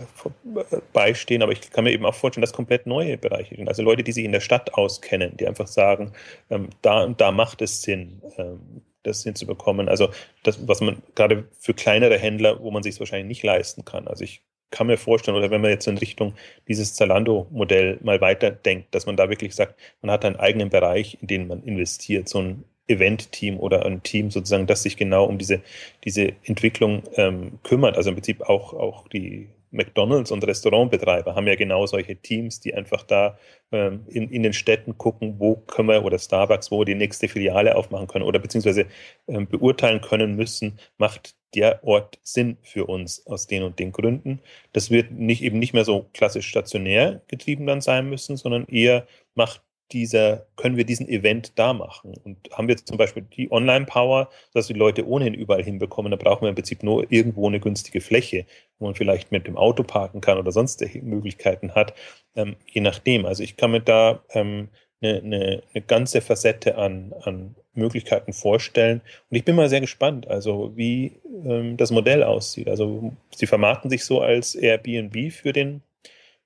beistehen. 0.92 1.42
Aber 1.42 1.52
ich 1.52 1.70
kann 1.70 1.84
mir 1.84 1.92
eben 1.92 2.04
auch 2.04 2.14
vorstellen, 2.14 2.42
dass 2.42 2.52
komplett 2.52 2.86
neue 2.86 3.16
Bereiche 3.18 3.56
sind. 3.56 3.68
Also 3.68 3.82
Leute, 3.82 4.02
die 4.02 4.12
sich 4.12 4.24
in 4.24 4.32
der 4.32 4.40
Stadt 4.40 4.74
auskennen, 4.74 5.36
die 5.36 5.46
einfach 5.46 5.66
sagen, 5.66 6.12
ähm, 6.50 6.70
da 6.82 7.02
und 7.02 7.20
da 7.20 7.30
macht 7.32 7.62
es 7.62 7.82
Sinn, 7.82 8.22
ähm, 8.38 8.82
das 9.02 9.22
hinzubekommen. 9.22 9.88
Also 9.88 10.10
das, 10.42 10.66
was 10.68 10.80
man 10.80 11.02
gerade 11.14 11.44
für 11.58 11.74
kleinere 11.74 12.18
Händler, 12.18 12.60
wo 12.62 12.70
man 12.70 12.82
sich 12.82 12.94
es 12.94 13.00
wahrscheinlich 13.00 13.28
nicht 13.28 13.42
leisten 13.42 13.84
kann. 13.84 14.08
Also 14.08 14.24
ich 14.24 14.42
kann 14.70 14.86
mir 14.86 14.98
vorstellen, 14.98 15.36
oder 15.36 15.50
wenn 15.50 15.60
man 15.60 15.70
jetzt 15.70 15.86
in 15.88 15.98
Richtung 15.98 16.34
dieses 16.68 16.94
Zalando-Modell 16.94 17.98
mal 18.02 18.20
weiterdenkt, 18.20 18.94
dass 18.94 19.06
man 19.06 19.16
da 19.16 19.28
wirklich 19.28 19.54
sagt, 19.54 19.74
man 20.00 20.10
hat 20.10 20.24
einen 20.24 20.36
eigenen 20.36 20.70
Bereich, 20.70 21.18
in 21.20 21.26
den 21.26 21.48
man 21.48 21.62
investiert, 21.64 22.28
so 22.28 22.40
ein 22.40 22.64
Event-Team 22.90 23.59
oder 23.59 23.87
ein 23.87 24.03
Team 24.03 24.31
sozusagen, 24.31 24.66
das 24.66 24.83
sich 24.83 24.96
genau 24.96 25.24
um 25.24 25.38
diese, 25.38 25.62
diese 26.05 26.33
Entwicklung 26.44 27.03
ähm, 27.14 27.59
kümmert. 27.62 27.96
Also 27.96 28.11
im 28.11 28.16
Prinzip 28.16 28.42
auch, 28.42 28.74
auch 28.74 29.09
die, 29.09 29.48
McDonalds 29.70 30.31
und 30.31 30.44
Restaurantbetreiber 30.44 31.35
haben 31.35 31.46
ja 31.46 31.55
genau 31.55 31.87
solche 31.87 32.16
Teams, 32.16 32.61
die 32.61 32.74
einfach 32.74 33.05
da 33.05 33.38
ähm, 33.72 34.05
in, 34.09 34.29
in 34.31 34.42
den 34.42 34.53
Städten 34.53 34.98
gucken, 34.98 35.37
wo 35.38 35.57
können 35.57 35.88
wir 35.88 36.05
oder 36.05 36.18
Starbucks, 36.18 36.70
wo 36.70 36.85
die 36.85 36.94
nächste 36.94 37.29
Filiale 37.29 37.76
aufmachen 37.76 38.09
können 38.09 38.24
oder 38.24 38.38
beziehungsweise 38.38 38.87
ähm, 39.29 39.46
beurteilen 39.46 40.00
können 40.00 40.35
müssen, 40.37 40.79
macht 40.98 41.37
der 41.55 41.85
Ort 41.85 42.18
Sinn 42.22 42.59
für 42.62 42.87
uns 42.87 43.26
aus 43.26 43.46
den 43.46 43.62
und 43.62 43.79
den 43.79 43.92
Gründen. 43.92 44.40
Das 44.72 44.90
wird 44.90 45.12
nicht 45.12 45.42
eben 45.42 45.59
nicht 45.59 45.72
mehr 45.72 45.85
so 45.85 46.09
klassisch 46.12 46.46
stationär 46.46 47.22
getrieben 47.29 47.66
dann 47.66 47.81
sein 47.81 48.09
müssen, 48.09 48.37
sondern 48.37 48.66
eher 48.66 49.07
macht 49.35 49.62
dieser, 49.92 50.46
können 50.57 50.76
wir 50.76 50.85
diesen 50.85 51.09
Event 51.09 51.53
da 51.59 51.72
machen? 51.72 52.14
Und 52.24 52.37
haben 52.53 52.68
wir 52.68 52.76
zum 52.76 52.96
Beispiel 52.96 53.24
die 53.37 53.50
Online-Power, 53.50 54.29
dass 54.55 54.66
die 54.66 54.74
Leute 54.74 55.07
ohnehin 55.07 55.35
überall 55.35 55.62
hinbekommen, 55.62 56.11
da 56.11 56.16
brauchen 56.16 56.42
wir 56.42 56.48
im 56.48 56.55
Prinzip 56.55 56.83
nur 56.83 57.11
irgendwo 57.11 57.48
eine 57.48 57.61
günstige 57.61 58.00
Fläche, 58.00 58.46
wo 58.79 58.87
man 58.87 58.94
vielleicht 58.94 59.33
mit 59.33 59.46
dem 59.46 59.57
Auto 59.57 59.83
parken 59.83 60.20
kann 60.20 60.38
oder 60.38 60.53
sonst 60.53 60.85
Möglichkeiten 61.03 61.74
hat, 61.74 61.94
ähm, 62.35 62.57
je 62.66 62.81
nachdem. 62.81 63.26
Also 63.26 63.42
ich 63.42 63.57
kann 63.57 63.72
mir 63.72 63.81
da 63.81 64.22
ähm, 64.31 64.68
eine, 65.03 65.18
eine, 65.18 65.62
eine 65.74 65.85
ganze 65.85 66.20
Facette 66.20 66.76
an, 66.76 67.14
an 67.22 67.57
Möglichkeiten 67.74 68.33
vorstellen. 68.33 69.00
Und 69.31 69.37
ich 69.37 69.44
bin 69.44 69.57
mal 69.57 69.68
sehr 69.68 69.81
gespannt, 69.81 70.29
also 70.29 70.76
wie 70.76 71.20
ähm, 71.44 71.76
das 71.76 71.90
Modell 71.90 72.22
aussieht. 72.22 72.68
Also 72.68 73.12
sie 73.35 73.46
vermarkten 73.46 73.90
sich 73.90 74.05
so 74.05 74.20
als 74.20 74.55
Airbnb 74.55 75.33
für 75.33 75.53
den 75.53 75.83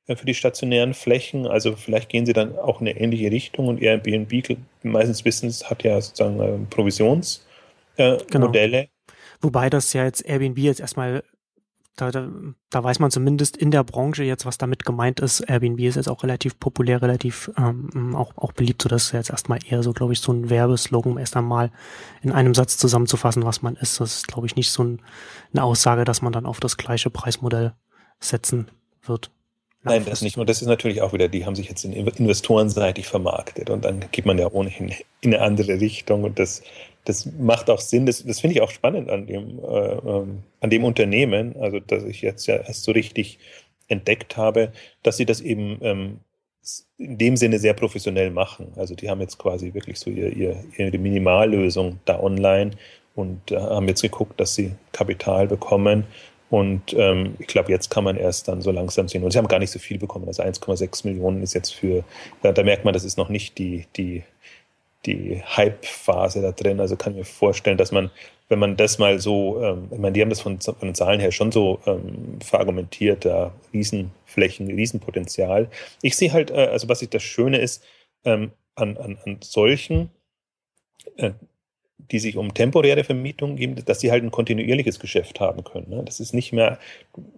für 0.06 0.26
die 0.26 0.34
stationären 0.34 0.94
Flächen. 0.94 1.46
Also 1.46 1.76
vielleicht 1.76 2.08
gehen 2.08 2.26
sie 2.26 2.32
dann 2.32 2.58
auch 2.58 2.80
in 2.80 2.88
eine 2.88 2.98
ähnliche 2.98 3.30
Richtung 3.30 3.68
und 3.68 3.80
Airbnb 3.80 4.58
meistens 4.82 5.24
wissen 5.24 5.48
es 5.48 5.68
hat 5.70 5.82
ja 5.82 6.00
sozusagen 6.00 6.40
äh, 6.40 6.58
Provisionsmodelle. 6.68 7.42
Äh, 7.96 8.18
genau. 8.30 8.52
Wobei 9.40 9.70
das 9.70 9.92
ja 9.92 10.04
jetzt 10.04 10.24
Airbnb 10.26 10.58
jetzt 10.58 10.80
erstmal 10.80 11.22
da, 11.96 12.10
da, 12.10 12.28
da 12.70 12.82
weiß 12.82 12.98
man 12.98 13.10
zumindest 13.10 13.56
in 13.56 13.70
der 13.70 13.84
Branche 13.84 14.24
jetzt, 14.24 14.46
was 14.46 14.58
damit 14.58 14.84
gemeint 14.84 15.20
ist. 15.20 15.40
Airbnb 15.40 15.78
ist 15.80 15.94
jetzt 15.94 16.08
auch 16.08 16.24
relativ 16.24 16.58
populär, 16.58 17.00
relativ 17.00 17.52
ähm, 17.56 18.16
auch, 18.16 18.36
auch 18.36 18.52
beliebt, 18.52 18.82
so 18.82 18.88
dass 18.88 19.12
jetzt 19.12 19.30
erstmal 19.30 19.60
eher 19.64 19.82
so, 19.82 19.92
glaube 19.92 20.12
ich, 20.12 20.20
so 20.20 20.32
ein 20.32 20.50
Werbeslogan 20.50 21.18
erst 21.18 21.36
einmal 21.36 21.70
in 22.22 22.32
einem 22.32 22.54
Satz 22.54 22.76
zusammenzufassen, 22.78 23.44
was 23.44 23.62
man 23.62 23.76
ist. 23.76 24.00
Das 24.00 24.16
ist, 24.16 24.28
glaube 24.28 24.46
ich, 24.46 24.56
nicht 24.56 24.72
so 24.72 24.82
ein, 24.82 25.02
eine 25.52 25.62
Aussage, 25.62 26.04
dass 26.04 26.20
man 26.20 26.32
dann 26.32 26.46
auf 26.46 26.58
das 26.58 26.76
gleiche 26.76 27.10
Preismodell 27.10 27.74
setzen 28.18 28.68
wird. 29.04 29.30
Nein, 29.84 30.04
das 30.06 30.22
nicht. 30.22 30.38
Und 30.38 30.48
das 30.48 30.62
ist 30.62 30.68
natürlich 30.68 31.02
auch 31.02 31.12
wieder, 31.12 31.28
die 31.28 31.44
haben 31.44 31.54
sich 31.54 31.68
jetzt 31.68 31.84
investorenseitig 31.84 33.06
vermarktet 33.06 33.68
und 33.68 33.84
dann 33.84 34.04
geht 34.12 34.24
man 34.24 34.38
ja 34.38 34.50
ohnehin 34.50 34.92
in 35.20 35.34
eine 35.34 35.42
andere 35.42 35.78
Richtung 35.78 36.24
und 36.24 36.38
das, 36.38 36.62
das 37.04 37.26
macht 37.38 37.68
auch 37.68 37.80
Sinn. 37.80 38.06
Das, 38.06 38.24
das 38.24 38.40
finde 38.40 38.56
ich 38.56 38.62
auch 38.62 38.70
spannend 38.70 39.10
an 39.10 39.26
dem, 39.26 39.58
äh, 39.58 39.62
ähm, 39.62 40.42
an 40.60 40.70
dem 40.70 40.84
Unternehmen, 40.84 41.54
also 41.60 41.80
dass 41.80 42.02
ich 42.04 42.22
jetzt 42.22 42.46
ja 42.46 42.56
erst 42.56 42.84
so 42.84 42.92
richtig 42.92 43.38
entdeckt 43.88 44.38
habe, 44.38 44.72
dass 45.02 45.18
sie 45.18 45.26
das 45.26 45.42
eben 45.42 45.78
ähm, 45.82 46.20
in 46.96 47.18
dem 47.18 47.36
Sinne 47.36 47.58
sehr 47.58 47.74
professionell 47.74 48.30
machen. 48.30 48.72
Also 48.76 48.94
die 48.94 49.10
haben 49.10 49.20
jetzt 49.20 49.38
quasi 49.38 49.74
wirklich 49.74 49.98
so 49.98 50.08
ihr, 50.08 50.34
ihr, 50.34 50.64
ihre 50.78 50.96
Minimallösung 50.96 52.00
da 52.06 52.18
online 52.20 52.70
und 53.14 53.52
äh, 53.52 53.56
haben 53.58 53.86
jetzt 53.88 54.00
geguckt, 54.00 54.40
dass 54.40 54.54
sie 54.54 54.72
Kapital 54.92 55.46
bekommen 55.46 56.06
und 56.50 56.92
ähm, 56.94 57.34
ich 57.38 57.46
glaube, 57.46 57.70
jetzt 57.70 57.90
kann 57.90 58.04
man 58.04 58.16
erst 58.16 58.48
dann 58.48 58.62
so 58.62 58.70
langsam 58.70 59.08
sehen. 59.08 59.24
Und 59.24 59.32
sie 59.32 59.38
haben 59.38 59.48
gar 59.48 59.58
nicht 59.58 59.70
so 59.70 59.78
viel 59.78 59.98
bekommen. 59.98 60.26
Also 60.28 60.42
1,6 60.42 61.06
Millionen 61.06 61.42
ist 61.42 61.54
jetzt 61.54 61.74
für, 61.74 62.04
da, 62.42 62.52
da, 62.52 62.62
merkt 62.62 62.84
man, 62.84 62.94
das 62.94 63.04
ist 63.04 63.16
noch 63.16 63.28
nicht 63.28 63.58
die, 63.58 63.86
die, 63.96 64.22
die 65.06 65.42
Hype-Phase 65.44 66.42
da 66.42 66.52
drin. 66.52 66.80
Also 66.80 66.96
kann 66.96 67.12
ich 67.14 67.18
mir 67.18 67.24
vorstellen, 67.24 67.78
dass 67.78 67.92
man, 67.92 68.10
wenn 68.48 68.58
man 68.58 68.76
das 68.76 68.98
mal 68.98 69.18
so, 69.18 69.62
ähm, 69.62 69.88
ich 69.90 69.98
meine, 69.98 70.12
die 70.12 70.20
haben 70.20 70.30
das 70.30 70.42
von, 70.42 70.60
von 70.60 70.76
den 70.80 70.94
Zahlen 70.94 71.18
her 71.18 71.32
schon 71.32 71.50
so 71.50 71.80
ähm, 71.86 72.38
verargumentiert, 72.44 73.24
da 73.24 73.52
Riesenflächen, 73.72 74.68
Riesenpotenzial. 74.68 75.68
Ich 76.02 76.14
sehe 76.16 76.32
halt, 76.32 76.50
äh, 76.50 76.66
also 76.66 76.88
was 76.88 77.02
ich 77.02 77.08
das 77.08 77.22
Schöne 77.22 77.58
ist, 77.58 77.82
ähm, 78.24 78.52
an, 78.74 78.96
an, 78.98 79.18
an 79.24 79.38
solchen 79.42 80.10
äh, 81.16 81.32
die 82.10 82.18
sich 82.18 82.36
um 82.36 82.54
temporäre 82.54 83.04
Vermietung 83.04 83.56
geben, 83.56 83.76
dass 83.84 84.00
sie 84.00 84.10
halt 84.10 84.22
ein 84.22 84.30
kontinuierliches 84.30 84.98
Geschäft 84.98 85.40
haben 85.40 85.64
können. 85.64 85.90
Ne? 85.90 86.02
Das 86.04 86.20
ist 86.20 86.34
nicht 86.34 86.52
mehr, 86.52 86.78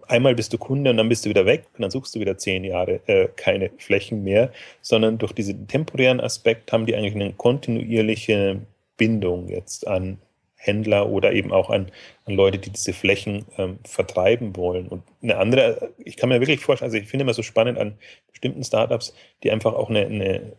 einmal 0.07 0.35
bist 0.35 0.53
du 0.53 0.57
Kunde 0.57 0.89
und 0.91 0.97
dann 0.97 1.09
bist 1.09 1.25
du 1.25 1.29
wieder 1.29 1.45
weg 1.45 1.65
und 1.73 1.81
dann 1.81 1.91
suchst 1.91 2.15
du 2.15 2.19
wieder 2.19 2.37
zehn 2.37 2.63
Jahre 2.63 2.99
äh, 3.07 3.27
keine 3.35 3.69
Flächen 3.77 4.23
mehr, 4.23 4.51
sondern 4.81 5.17
durch 5.17 5.33
diesen 5.33 5.67
temporären 5.67 6.19
Aspekt 6.19 6.71
haben 6.71 6.85
die 6.85 6.95
eigentlich 6.95 7.15
eine 7.15 7.33
kontinuierliche 7.33 8.61
Bindung 8.97 9.47
jetzt 9.47 9.87
an 9.87 10.17
Händler 10.55 11.09
oder 11.09 11.31
eben 11.33 11.51
auch 11.51 11.69
an, 11.69 11.91
an 12.25 12.35
Leute, 12.35 12.57
die 12.57 12.71
diese 12.71 12.93
Flächen 12.93 13.45
ähm, 13.57 13.79
vertreiben 13.85 14.55
wollen. 14.55 14.87
Und 14.87 15.03
eine 15.21 15.37
andere, 15.37 15.93
ich 16.03 16.17
kann 16.17 16.29
mir 16.29 16.41
wirklich 16.41 16.59
vorstellen, 16.59 16.87
also 16.87 16.97
ich 16.97 17.07
finde 17.07 17.23
immer 17.23 17.33
so 17.33 17.43
spannend 17.43 17.77
an 17.77 17.97
bestimmten 18.31 18.63
Startups, 18.63 19.15
die 19.43 19.51
einfach 19.51 19.73
auch 19.73 19.89
eine, 19.89 20.07
eine 20.07 20.53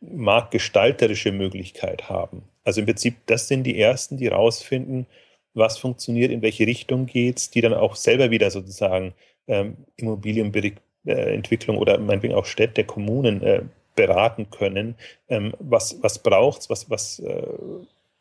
marktgestalterische 0.00 1.32
Möglichkeit 1.32 2.08
haben. 2.08 2.42
Also 2.64 2.80
im 2.80 2.86
Prinzip, 2.86 3.16
das 3.26 3.48
sind 3.48 3.64
die 3.64 3.78
ersten, 3.80 4.16
die 4.16 4.28
rausfinden, 4.28 5.06
was 5.54 5.78
funktioniert, 5.78 6.32
in 6.32 6.42
welche 6.42 6.66
Richtung 6.66 7.06
geht's, 7.06 7.50
die 7.50 7.60
dann 7.60 7.74
auch 7.74 7.96
selber 7.96 8.30
wieder 8.30 8.50
sozusagen 8.50 9.14
ähm, 9.46 9.76
Immobilienentwicklung 9.96 11.78
oder 11.78 11.98
meinetwegen 11.98 12.34
auch 12.34 12.46
Städte, 12.46 12.84
Kommunen 12.84 13.42
äh, 13.42 13.62
beraten 13.94 14.50
können. 14.50 14.96
Ähm, 15.28 15.54
was 15.60 16.02
was 16.02 16.18
braucht's, 16.20 16.70
was 16.70 16.90
was 16.90 17.20
äh, 17.20 17.46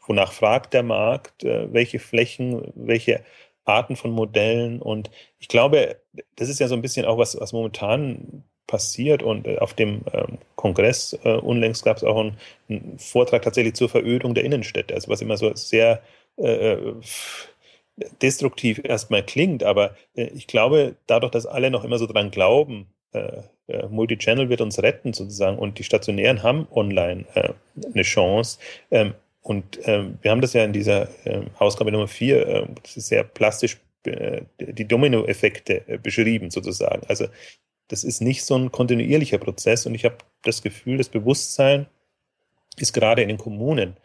wonach 0.07 0.31
fragt 0.33 0.73
der 0.73 0.83
Markt, 0.83 1.43
äh, 1.43 1.71
welche 1.73 1.99
Flächen, 1.99 2.71
welche 2.75 3.23
Arten 3.65 3.95
von 3.95 4.11
Modellen? 4.11 4.81
Und 4.81 5.09
ich 5.39 5.47
glaube, 5.47 5.97
das 6.35 6.49
ist 6.49 6.59
ja 6.59 6.67
so 6.67 6.75
ein 6.75 6.81
bisschen 6.81 7.05
auch 7.05 7.17
was, 7.17 7.39
was 7.39 7.53
momentan 7.53 8.43
passiert. 8.67 9.23
Und 9.23 9.47
äh, 9.47 9.57
auf 9.57 9.73
dem 9.73 10.01
ähm, 10.13 10.37
Kongress 10.55 11.17
äh, 11.23 11.33
unlängst 11.33 11.83
gab 11.83 11.97
es 11.97 12.03
auch 12.03 12.19
einen, 12.19 12.37
Vortrag 12.97 13.43
tatsächlich 13.43 13.75
zur 13.75 13.89
Verödung 13.89 14.33
der 14.33 14.43
Innenstädte, 14.45 14.95
also 14.95 15.09
was 15.09 15.21
immer 15.21 15.37
so 15.37 15.53
sehr 15.55 16.01
äh, 16.37 16.73
äh 16.73 16.93
destruktiv 18.23 18.81
erstmal 18.83 19.23
klingt, 19.23 19.63
aber 19.63 19.95
äh, 20.15 20.23
ich 20.33 20.47
glaube, 20.47 20.95
dadurch, 21.05 21.31
dass 21.31 21.45
alle 21.45 21.69
noch 21.69 21.83
immer 21.83 21.99
so 21.99 22.07
dran 22.07 22.31
glauben, 22.31 22.87
äh, 23.11 23.43
Multichannel 23.87 24.49
wird 24.49 24.61
uns 24.61 24.81
retten 24.81 25.13
sozusagen 25.13 25.59
und 25.59 25.77
die 25.77 25.83
Stationären 25.83 26.41
haben 26.41 26.67
online 26.71 27.25
eine 27.35 28.01
Chance. 28.01 28.57
Ähm, 28.89 29.13
und 29.41 29.79
ähm, 29.83 30.17
wir 30.23 30.31
haben 30.31 30.41
das 30.41 30.53
ja 30.53 30.63
in 30.65 30.73
dieser 30.73 31.07
Ausgabe 31.59 31.91
Nummer 31.91 32.07
4, 32.07 32.67
das 32.81 32.97
ist 32.97 33.07
sehr 33.07 33.23
plastisch 33.23 33.77
die 34.05 34.85
Dominoeffekte 34.85 35.99
beschrieben 36.01 36.49
sozusagen. 36.49 37.03
Also 37.07 37.27
das 37.87 38.03
ist 38.03 38.21
nicht 38.21 38.43
so 38.43 38.55
ein 38.55 38.71
kontinuierlicher 38.71 39.37
Prozess 39.37 39.85
und 39.85 39.95
ich 39.95 40.05
habe 40.05 40.17
das 40.43 40.61
Gefühl, 40.61 40.97
das 40.97 41.09
Bewusstsein 41.09 41.87
ist 42.77 42.93
gerade 42.93 43.21
in 43.21 43.27
den 43.27 43.37
Kommunen 43.37 43.97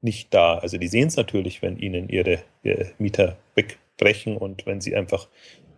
nicht 0.00 0.32
da. 0.34 0.58
Also 0.58 0.78
die 0.78 0.88
sehen 0.88 1.08
es 1.08 1.16
natürlich, 1.16 1.62
wenn 1.62 1.78
ihnen 1.78 2.08
ihre, 2.08 2.42
ihre 2.62 2.92
Mieter 2.98 3.36
wegbrechen 3.54 4.36
und 4.36 4.66
wenn 4.66 4.80
sie 4.80 4.96
einfach 4.96 5.28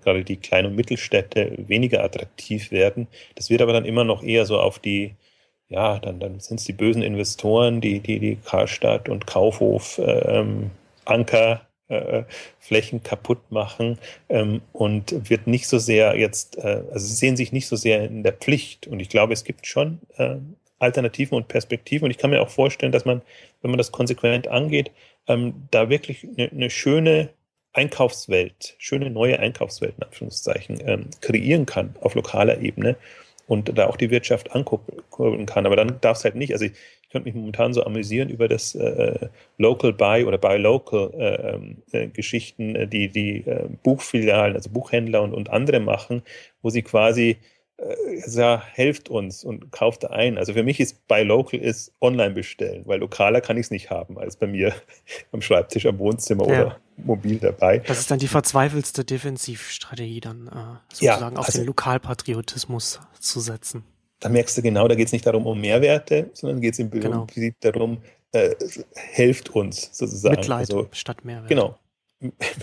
gerade 0.02 0.24
die 0.24 0.36
Klein- 0.36 0.66
und 0.66 0.76
Mittelstädte 0.76 1.56
weniger 1.68 2.02
attraktiv 2.02 2.70
werden. 2.70 3.08
Das 3.34 3.50
wird 3.50 3.62
aber 3.62 3.72
dann 3.72 3.84
immer 3.84 4.04
noch 4.04 4.22
eher 4.22 4.46
so 4.46 4.58
auf 4.58 4.78
die, 4.78 5.14
ja, 5.68 5.98
dann, 5.98 6.20
dann 6.20 6.40
sind 6.40 6.60
es 6.60 6.64
die 6.64 6.72
bösen 6.72 7.02
Investoren, 7.02 7.80
die, 7.80 8.00
die, 8.00 8.18
die 8.18 8.36
Karstadt 8.36 9.08
und 9.08 9.26
Kaufhof, 9.26 10.00
ähm, 10.02 10.70
Anker 11.04 11.67
äh, 11.88 12.24
Flächen 12.58 13.02
kaputt 13.02 13.50
machen 13.50 13.98
ähm, 14.28 14.62
und 14.72 15.30
wird 15.30 15.46
nicht 15.46 15.68
so 15.68 15.78
sehr 15.78 16.16
jetzt, 16.16 16.58
äh, 16.58 16.82
also 16.92 17.06
sie 17.06 17.14
sehen 17.14 17.36
sich 17.36 17.52
nicht 17.52 17.66
so 17.66 17.76
sehr 17.76 18.04
in 18.04 18.22
der 18.22 18.32
Pflicht. 18.32 18.86
Und 18.86 19.00
ich 19.00 19.08
glaube, 19.08 19.32
es 19.32 19.44
gibt 19.44 19.66
schon 19.66 20.00
äh, 20.16 20.36
Alternativen 20.78 21.36
und 21.36 21.48
Perspektiven. 21.48 22.04
Und 22.04 22.10
ich 22.10 22.18
kann 22.18 22.30
mir 22.30 22.40
auch 22.40 22.50
vorstellen, 22.50 22.92
dass 22.92 23.04
man, 23.04 23.22
wenn 23.62 23.70
man 23.70 23.78
das 23.78 23.92
konsequent 23.92 24.48
angeht, 24.48 24.90
ähm, 25.26 25.66
da 25.70 25.88
wirklich 25.90 26.26
eine, 26.36 26.50
eine 26.50 26.70
schöne 26.70 27.30
Einkaufswelt, 27.72 28.74
schöne 28.78 29.10
neue 29.10 29.38
Einkaufswelt 29.38 29.94
in 29.98 30.04
Anführungszeichen 30.04 30.78
ähm, 30.84 31.06
kreieren 31.20 31.66
kann 31.66 31.94
auf 32.00 32.14
lokaler 32.14 32.60
Ebene 32.60 32.96
und 33.46 33.76
da 33.76 33.86
auch 33.86 33.96
die 33.96 34.10
Wirtschaft 34.10 34.52
ankurbeln 34.52 35.46
kann. 35.46 35.66
Aber 35.66 35.76
dann 35.76 36.00
darf 36.00 36.18
es 36.18 36.24
halt 36.24 36.34
nicht, 36.34 36.52
also 36.52 36.66
ich, 36.66 36.72
ich 37.08 37.12
könnte 37.12 37.26
mich 37.26 37.34
momentan 37.34 37.72
so 37.72 37.84
amüsieren 37.84 38.28
über 38.28 38.48
das 38.48 38.74
äh, 38.74 39.30
Local 39.56 39.94
Buy 39.94 40.24
oder 40.24 40.36
Buy 40.36 40.58
Local 40.58 41.10
äh, 41.14 41.54
ähm, 41.54 41.76
äh, 41.90 42.08
Geschichten, 42.08 42.76
äh, 42.76 42.86
die 42.86 43.08
die 43.08 43.46
äh, 43.46 43.66
Buchfilialen, 43.82 44.54
also 44.54 44.68
Buchhändler 44.68 45.22
und, 45.22 45.32
und 45.32 45.48
andere 45.48 45.80
machen, 45.80 46.20
wo 46.60 46.68
sie 46.68 46.82
quasi 46.82 47.38
äh, 47.78 47.94
ja, 48.26 48.62
helft 48.74 49.08
uns 49.08 49.42
und 49.42 49.72
kauft 49.72 50.04
ein. 50.04 50.36
Also 50.36 50.52
für 50.52 50.62
mich 50.62 50.80
ist 50.80 51.08
Buy 51.08 51.22
Local 51.22 51.58
ist 51.58 51.94
online 52.02 52.34
bestellen, 52.34 52.82
weil 52.84 53.00
lokaler 53.00 53.40
kann 53.40 53.56
ich 53.56 53.66
es 53.66 53.70
nicht 53.70 53.88
haben 53.88 54.18
als 54.18 54.36
bei 54.36 54.46
mir 54.46 54.74
am 55.32 55.40
Schreibtisch, 55.40 55.86
am 55.86 55.98
Wohnzimmer 55.98 56.46
ja. 56.46 56.60
oder 56.60 56.78
mobil 56.98 57.38
dabei. 57.38 57.78
Das 57.78 58.00
ist 58.00 58.10
dann 58.10 58.18
die 58.18 58.28
verzweifelste 58.28 59.06
Defensivstrategie, 59.06 60.20
dann 60.20 60.48
äh, 60.48 60.92
sozusagen 60.92 61.36
ja, 61.36 61.40
auf 61.40 61.46
also, 61.46 61.60
den 61.60 61.66
Lokalpatriotismus 61.68 63.00
zu 63.18 63.40
setzen 63.40 63.82
da 64.20 64.28
merkst 64.28 64.56
du 64.58 64.62
genau, 64.62 64.88
da 64.88 64.94
geht 64.94 65.06
es 65.06 65.12
nicht 65.12 65.26
darum 65.26 65.46
um 65.46 65.60
Mehrwerte, 65.60 66.30
sondern 66.32 66.60
geht 66.60 66.74
es 66.74 66.78
im 66.78 66.90
genau. 66.90 67.24
Prinzip 67.26 67.56
darum, 67.60 67.98
äh, 68.32 68.54
helft 68.94 69.50
uns 69.50 69.90
sozusagen. 69.92 70.36
Mitleid 70.36 70.60
also, 70.60 70.88
statt 70.92 71.24
Mehrwert. 71.24 71.48
Genau. 71.48 71.78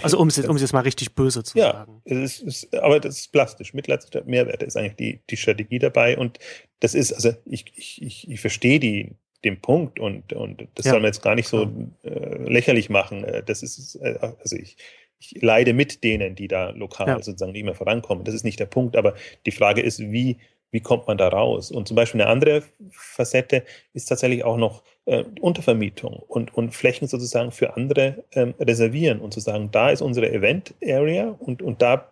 Also 0.02 0.20
um 0.20 0.28
es 0.28 0.36
jetzt, 0.36 0.50
um 0.50 0.56
es 0.58 0.62
jetzt 0.62 0.74
mal 0.74 0.82
richtig 0.82 1.16
böse 1.16 1.44
zu 1.44 1.58
ja, 1.58 1.72
sagen. 1.72 2.02
Es 2.04 2.42
ist, 2.42 2.76
aber 2.76 3.00
das 3.00 3.20
ist 3.20 3.32
plastisch. 3.32 3.74
Mitleidsstadt 3.74 4.28
Mehrwerte 4.28 4.66
ist 4.66 4.76
eigentlich 4.76 4.96
die, 4.96 5.22
die 5.30 5.38
Strategie 5.38 5.80
dabei. 5.80 6.18
Und 6.18 6.40
das 6.82 6.94
ist, 6.94 7.14
also 7.14 7.32
ich, 7.46 7.66
ich, 7.76 8.30
ich, 8.30 8.42
verstehe 8.42 8.82
die, 8.82 9.16
den 9.46 9.62
Punkt 9.62 10.00
und, 10.00 10.34
und 10.34 10.68
das 10.76 10.86
ja. 10.86 10.92
soll 10.92 11.00
man 11.00 11.08
jetzt 11.08 11.22
gar 11.22 11.36
nicht 11.36 11.48
so 11.48 11.72
äh, 12.04 12.44
lächerlich 12.50 12.90
machen. 12.90 13.24
Äh, 13.24 13.44
das 13.44 13.64
ist, 13.64 13.96
äh, 13.96 14.18
also 14.42 14.58
ich, 14.58 14.76
ich 15.20 15.42
leide 15.42 15.74
mit 15.74 16.04
denen, 16.04 16.36
die 16.36 16.50
da 16.50 16.72
lokal 16.72 17.08
ja. 17.08 17.22
sozusagen 17.22 17.54
nicht 17.54 17.64
mehr 17.64 17.76
vorankommen. 17.76 18.26
Das 18.26 18.36
ist 18.36 18.44
nicht 18.44 18.60
der 18.60 18.66
Punkt, 18.66 18.98
aber 18.98 19.16
die 19.46 19.52
Frage 19.52 19.82
ist, 19.82 20.00
wie, 20.02 20.38
wie 20.72 20.82
kommt 20.82 21.08
man 21.08 21.18
da 21.18 21.28
raus? 21.28 21.72
Und 21.72 21.88
zum 21.88 21.96
Beispiel 21.96 22.22
eine 22.22 22.30
andere 22.30 22.64
Facette 22.92 23.64
ist 23.94 24.06
tatsächlich 24.06 24.44
auch 24.44 24.58
noch 24.58 24.84
äh, 25.06 25.24
Untervermietung 25.40 26.24
und, 26.28 26.54
und 26.56 26.74
Flächen 26.74 27.08
sozusagen 27.08 27.52
für 27.52 27.76
andere 27.76 28.24
ähm, 28.34 28.54
reservieren 28.60 29.20
und 29.20 29.34
zu 29.34 29.40
sagen, 29.40 29.70
da 29.72 29.90
ist 29.90 30.02
unsere 30.02 30.32
Event-Area 30.32 31.36
und, 31.40 31.62
und 31.62 31.82
da 31.82 32.10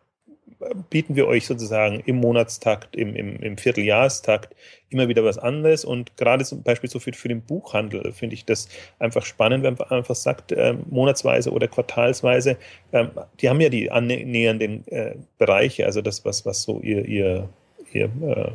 bieten 0.89 1.15
wir 1.15 1.27
euch 1.27 1.45
sozusagen 1.45 2.01
im 2.05 2.17
Monatstakt, 2.17 2.95
im, 2.95 3.15
im, 3.15 3.37
im 3.37 3.57
Vierteljahrstakt 3.57 4.55
immer 4.89 5.07
wieder 5.07 5.23
was 5.23 5.37
anderes. 5.37 5.85
Und 5.85 6.15
gerade 6.17 6.45
zum 6.45 6.63
Beispiel 6.63 6.89
so 6.89 6.99
für, 6.99 7.13
für 7.13 7.27
den 7.27 7.41
Buchhandel 7.41 8.11
finde 8.11 8.35
ich 8.35 8.45
das 8.45 8.69
einfach 8.99 9.25
spannend, 9.25 9.63
wenn 9.63 9.75
man 9.75 9.89
einfach 9.89 10.15
sagt, 10.15 10.51
äh, 10.51 10.75
monatsweise 10.89 11.51
oder 11.51 11.67
quartalsweise, 11.67 12.57
äh, 12.91 13.05
die 13.39 13.49
haben 13.49 13.61
ja 13.61 13.69
die 13.69 13.91
annähernden 13.91 14.87
äh, 14.87 15.15
Bereiche, 15.37 15.85
also 15.85 16.01
das, 16.01 16.23
was, 16.25 16.45
was 16.45 16.63
so 16.63 16.79
ihr, 16.81 17.05
ihr, 17.05 17.49
ihr 17.95 18.05
äh, 18.05 18.51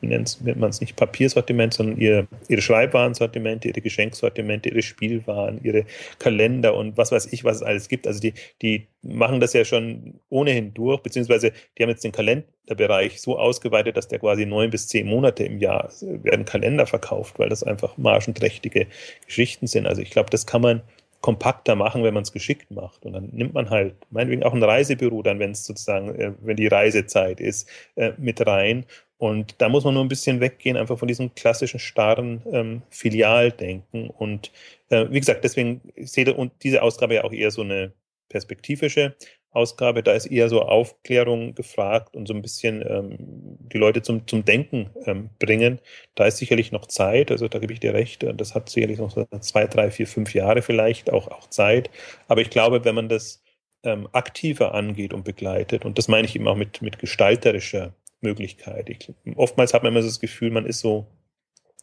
wie 0.00 0.08
nennt 0.08 0.38
man 0.56 0.70
es 0.70 0.80
nicht 0.80 0.96
Papiersortiment, 0.96 1.74
sondern 1.74 1.98
ihr, 1.98 2.26
ihre 2.48 2.60
Schreibwarensortimente, 2.60 3.68
ihre 3.68 3.80
Geschenksortimente, 3.80 4.68
ihre 4.68 4.82
Spielwaren, 4.82 5.60
ihre 5.62 5.84
Kalender 6.18 6.74
und 6.74 6.96
was 6.96 7.12
weiß 7.12 7.32
ich, 7.32 7.44
was 7.44 7.56
es 7.56 7.62
alles 7.62 7.88
gibt. 7.88 8.06
Also 8.06 8.20
die, 8.20 8.34
die 8.62 8.86
machen 9.02 9.40
das 9.40 9.52
ja 9.52 9.64
schon 9.64 10.20
ohnehin 10.28 10.74
durch, 10.74 11.00
beziehungsweise 11.00 11.52
die 11.76 11.82
haben 11.82 11.90
jetzt 11.90 12.04
den 12.04 12.12
Kalenderbereich 12.12 13.20
so 13.20 13.38
ausgeweitet, 13.38 13.96
dass 13.96 14.08
der 14.08 14.18
quasi 14.18 14.44
neun 14.44 14.70
bis 14.70 14.88
zehn 14.88 15.06
Monate 15.06 15.44
im 15.44 15.58
Jahr 15.58 15.90
werden 16.00 16.44
Kalender 16.44 16.86
verkauft, 16.86 17.38
weil 17.38 17.48
das 17.48 17.62
einfach 17.62 17.96
margenträchtige 17.96 18.86
Geschichten 19.24 19.66
sind. 19.66 19.86
Also 19.86 20.02
ich 20.02 20.10
glaube, 20.10 20.30
das 20.30 20.46
kann 20.46 20.62
man 20.62 20.82
kompakter 21.20 21.74
machen, 21.74 22.04
wenn 22.04 22.14
man 22.14 22.22
es 22.22 22.32
geschickt 22.32 22.70
macht. 22.70 23.04
Und 23.04 23.12
dann 23.14 23.30
nimmt 23.32 23.54
man 23.54 23.70
halt 23.70 23.94
meinetwegen 24.10 24.44
auch 24.44 24.54
ein 24.54 24.62
Reisebüro, 24.62 25.22
dann 25.22 25.38
wenn 25.38 25.52
es 25.52 25.64
sozusagen, 25.64 26.14
äh, 26.14 26.32
wenn 26.40 26.56
die 26.56 26.68
Reisezeit 26.68 27.40
ist, 27.40 27.68
äh, 27.96 28.12
mit 28.18 28.46
rein 28.46 28.86
und 29.18 29.54
da 29.58 29.68
muss 29.68 29.84
man 29.84 29.94
nur 29.94 30.04
ein 30.04 30.08
bisschen 30.08 30.40
weggehen, 30.40 30.76
einfach 30.76 30.98
von 30.98 31.08
diesem 31.08 31.34
klassischen 31.34 31.80
starren 31.80 32.42
ähm, 32.52 32.82
Filialdenken. 32.90 34.10
Und 34.10 34.52
äh, 34.90 35.06
wie 35.10 35.20
gesagt, 35.20 35.42
deswegen 35.44 35.80
sehe 35.96 36.34
und 36.34 36.52
diese 36.62 36.82
Ausgabe 36.82 37.14
ja 37.14 37.24
auch 37.24 37.32
eher 37.32 37.50
so 37.50 37.62
eine 37.62 37.92
perspektivische 38.28 39.16
Ausgabe. 39.56 40.02
Da 40.02 40.12
ist 40.12 40.26
eher 40.26 40.48
so 40.48 40.62
Aufklärung 40.62 41.54
gefragt 41.54 42.14
und 42.14 42.28
so 42.28 42.34
ein 42.34 42.42
bisschen 42.42 42.82
ähm, 42.88 43.16
die 43.18 43.78
Leute 43.78 44.02
zum, 44.02 44.26
zum 44.26 44.44
Denken 44.44 44.90
ähm, 45.04 45.30
bringen. 45.38 45.80
Da 46.14 46.26
ist 46.26 46.36
sicherlich 46.36 46.72
noch 46.72 46.86
Zeit, 46.86 47.30
also 47.30 47.48
da 47.48 47.58
gebe 47.58 47.72
ich 47.72 47.80
dir 47.80 47.94
recht. 47.94 48.24
Das 48.36 48.54
hat 48.54 48.68
sicherlich 48.68 48.98
noch 48.98 49.10
so 49.10 49.26
zwei, 49.40 49.66
drei, 49.66 49.90
vier, 49.90 50.06
fünf 50.06 50.34
Jahre 50.34 50.62
vielleicht 50.62 51.12
auch, 51.12 51.28
auch 51.28 51.48
Zeit. 51.50 51.90
Aber 52.28 52.40
ich 52.40 52.50
glaube, 52.50 52.84
wenn 52.84 52.94
man 52.94 53.08
das 53.08 53.42
ähm, 53.82 54.08
aktiver 54.12 54.74
angeht 54.74 55.14
und 55.14 55.24
begleitet, 55.24 55.84
und 55.84 55.98
das 55.98 56.08
meine 56.08 56.26
ich 56.26 56.36
eben 56.36 56.48
auch 56.48 56.56
mit, 56.56 56.82
mit 56.82 56.98
gestalterischer 56.98 57.94
Möglichkeit. 58.20 58.90
Ich, 58.90 59.12
oftmals 59.36 59.74
hat 59.74 59.82
man 59.82 59.92
immer 59.92 60.02
das 60.02 60.20
Gefühl, 60.20 60.50
man 60.50 60.66
ist 60.66 60.80
so, 60.80 61.06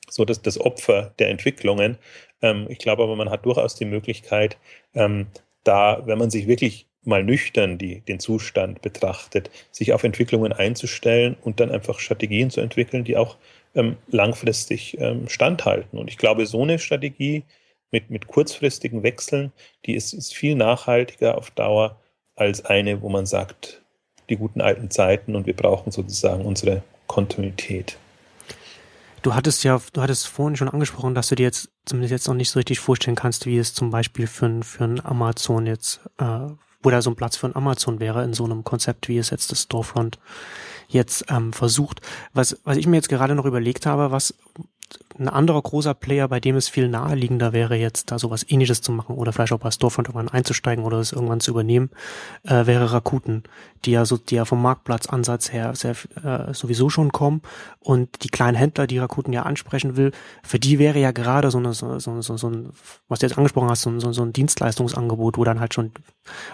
so 0.10 0.26
das, 0.26 0.42
das 0.42 0.60
Opfer 0.60 1.14
der 1.20 1.30
Entwicklungen. 1.30 1.98
Ähm, 2.42 2.68
ich 2.70 2.80
glaube 2.80 3.04
aber, 3.04 3.16
man 3.16 3.30
hat 3.30 3.46
durchaus 3.46 3.76
die 3.76 3.86
Möglichkeit, 3.86 4.58
ähm, 4.94 5.28
da, 5.64 6.04
wenn 6.06 6.18
man 6.18 6.30
sich 6.30 6.48
wirklich 6.48 6.88
mal 7.06 7.24
nüchtern 7.24 7.78
die, 7.78 8.02
den 8.02 8.20
Zustand 8.20 8.82
betrachtet, 8.82 9.50
sich 9.72 9.94
auf 9.94 10.04
Entwicklungen 10.04 10.54
einzustellen 10.54 11.36
und 11.42 11.60
dann 11.60 11.72
einfach 11.72 12.00
Strategien 12.00 12.50
zu 12.50 12.62
entwickeln, 12.62 13.04
die 13.04 13.18
auch 13.18 13.38
ähm, 13.76 13.98
langfristig 14.08 14.98
ähm, 15.00 15.28
standhalten. 15.28 16.00
Und 16.00 16.10
ich 16.10 16.18
glaube, 16.18 16.46
so 16.46 16.62
eine 16.62 16.80
Strategie 16.80 17.44
mit, 17.92 18.10
mit 18.10 18.28
kurzfristigen 18.28 19.04
Wechseln, 19.04 19.52
die 19.86 19.96
ist, 19.96 20.13
ist 20.13 20.34
viel 20.34 20.56
nachhaltiger 20.56 21.38
auf 21.38 21.52
Dauer 21.52 22.00
als 22.36 22.66
eine, 22.66 23.02
wo 23.02 23.10
man 23.10 23.26
sagt, 23.26 23.82
die 24.30 24.38
guten 24.38 24.62
alten 24.62 24.89
Zeiten 24.89 25.36
und 25.36 25.46
wir 25.46 25.56
brauchen 25.56 25.92
sozusagen 25.92 26.46
unsere 26.46 26.84
Kontinuität. 27.08 27.98
Du 29.22 29.34
hattest 29.34 29.63
ja, 29.63 29.80
du 29.94 30.02
hattest 30.02 30.28
vorhin 30.28 30.58
schon 30.58 30.70
angesprochen, 30.70 31.16
dass 31.16 31.30
du 31.30 31.36
dir 31.36 31.44
jetzt 31.44 31.70
zumindest 31.86 32.12
jetzt 32.12 32.28
noch 32.28 32.36
nicht 32.36 32.50
so 32.50 32.60
richtig 32.60 32.80
vorstellen 32.80 33.16
kannst, 33.16 33.46
wie 33.46 33.58
es 33.58 33.74
zum 33.74 33.89
Beispiel 33.89 34.28
für, 34.28 34.63
für 34.63 34.84
ein 34.84 35.06
Amazon 35.06 35.66
jetzt, 35.66 36.02
äh, 36.20 36.48
wo 36.84 36.89
da 36.89 37.02
so 37.02 37.10
ein 37.10 37.15
Platz 37.15 37.38
für 37.38 37.48
ein 37.48 37.56
Amazon 37.56 38.00
wäre 38.00 38.24
in 38.24 38.34
so 38.34 38.46
einem 38.46 38.63
Konzept, 38.63 39.08
wie 39.08 39.17
es 39.17 39.30
jetzt 39.30 39.52
das 39.52 39.63
Storefront 39.63 40.19
jetzt 40.88 41.26
ähm, 41.30 41.54
versucht. 41.54 42.02
Was, 42.34 42.60
was 42.63 42.78
ich 42.78 42.86
mir 42.86 42.98
jetzt 42.98 43.10
gerade 43.10 43.36
noch 43.36 43.46
überlegt 43.46 43.86
habe, 43.86 44.12
was, 44.12 44.36
ein 45.19 45.30
anderer 45.30 45.62
großer 45.62 45.93
Player, 45.93 46.28
bei 46.28 46.39
dem 46.39 46.56
es 46.56 46.69
viel 46.69 46.88
naheliegender 46.88 47.54
wäre, 47.54 47.76
jetzt 47.76 48.12
da 48.12 48.17
sowas 48.17 48.46
ähnliches 48.48 48.82
zu 48.82 48.91
machen 48.91 49.15
oder 49.15 49.32
vielleicht 49.32 49.54
auch 49.54 49.60
bei 49.60 49.69
Storefront 49.69 50.08
irgendwann 50.08 50.30
einzusteigen 50.30 50.84
oder 50.84 50.98
es 50.98 51.12
irgendwann 51.12 51.39
zu 51.39 51.52
übernehmen, 51.52 51.91
äh, 52.43 52.65
wäre 52.65 52.91
Rakuten, 52.91 53.43
die 53.86 53.91
ja 53.91 54.06
so, 54.06 54.17
die 54.17 54.36
ja 54.36 54.46
vom 54.46 54.62
Marktplatzansatz 54.62 55.52
her 55.52 55.76
sehr, 55.76 55.96
äh, 56.24 56.54
sowieso 56.54 56.89
schon 56.89 57.12
kommen. 57.12 57.41
Und 57.80 58.24
die 58.24 58.30
kleinen 58.30 58.56
Händler, 58.56 58.88
die 58.88 58.98
Rakuten 58.98 59.34
ja 59.34 59.43
ansprechen 59.43 59.98
will, 59.98 60.12
für 60.43 60.60
die 60.60 60.80
wäre 60.80 61.00
ja 61.00 61.12
gerade 61.12 61.52
so 61.52 61.60
eine, 61.60 61.74
so, 61.74 62.00
so, 62.00 62.22
so, 62.22 62.38
so 62.38 62.50
ein, 62.50 62.69
was 63.08 63.19
du 63.19 63.28
jetzt 63.28 63.38
angesprochen 63.38 63.69
hast, 63.69 63.82
so, 63.82 64.00
so, 64.00 64.13
so 64.13 64.24
ein 64.24 64.34
Dienstleistungsangebot, 64.34 65.38
wo 65.38 65.43
dann 65.43 65.60
halt 65.60 65.74
schon, 65.74 65.91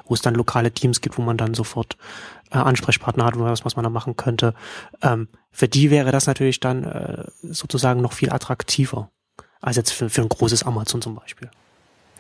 wo 0.06 0.14
es 0.14 0.22
dann 0.22 0.36
lokale 0.36 0.72
Teams 0.72 1.02
gibt, 1.02 1.18
wo 1.18 1.22
man 1.22 1.38
dann 1.38 1.54
sofort 1.54 1.98
äh, 2.52 2.58
Ansprechpartner 2.58 3.26
hat, 3.26 3.38
was, 3.38 3.66
was 3.66 3.76
man 3.76 3.84
da 3.84 3.90
machen 3.90 4.16
könnte. 4.16 4.54
Ähm, 5.02 5.28
für 5.52 5.68
die 5.68 5.92
wäre 5.92 6.12
das 6.12 6.28
natürlich 6.28 6.60
dann 6.60 6.84
äh, 6.84 7.24
sozusagen 7.42 8.02
noch 8.02 8.14
viel 8.14 8.32
attraktiver 8.32 9.10
als 9.62 9.76
jetzt 9.76 9.92
für, 9.92 10.10
für 10.10 10.22
ein 10.22 10.30
großes 10.30 10.64
Amazon 10.64 11.02
zum 11.02 11.16
Beispiel. 11.16 11.50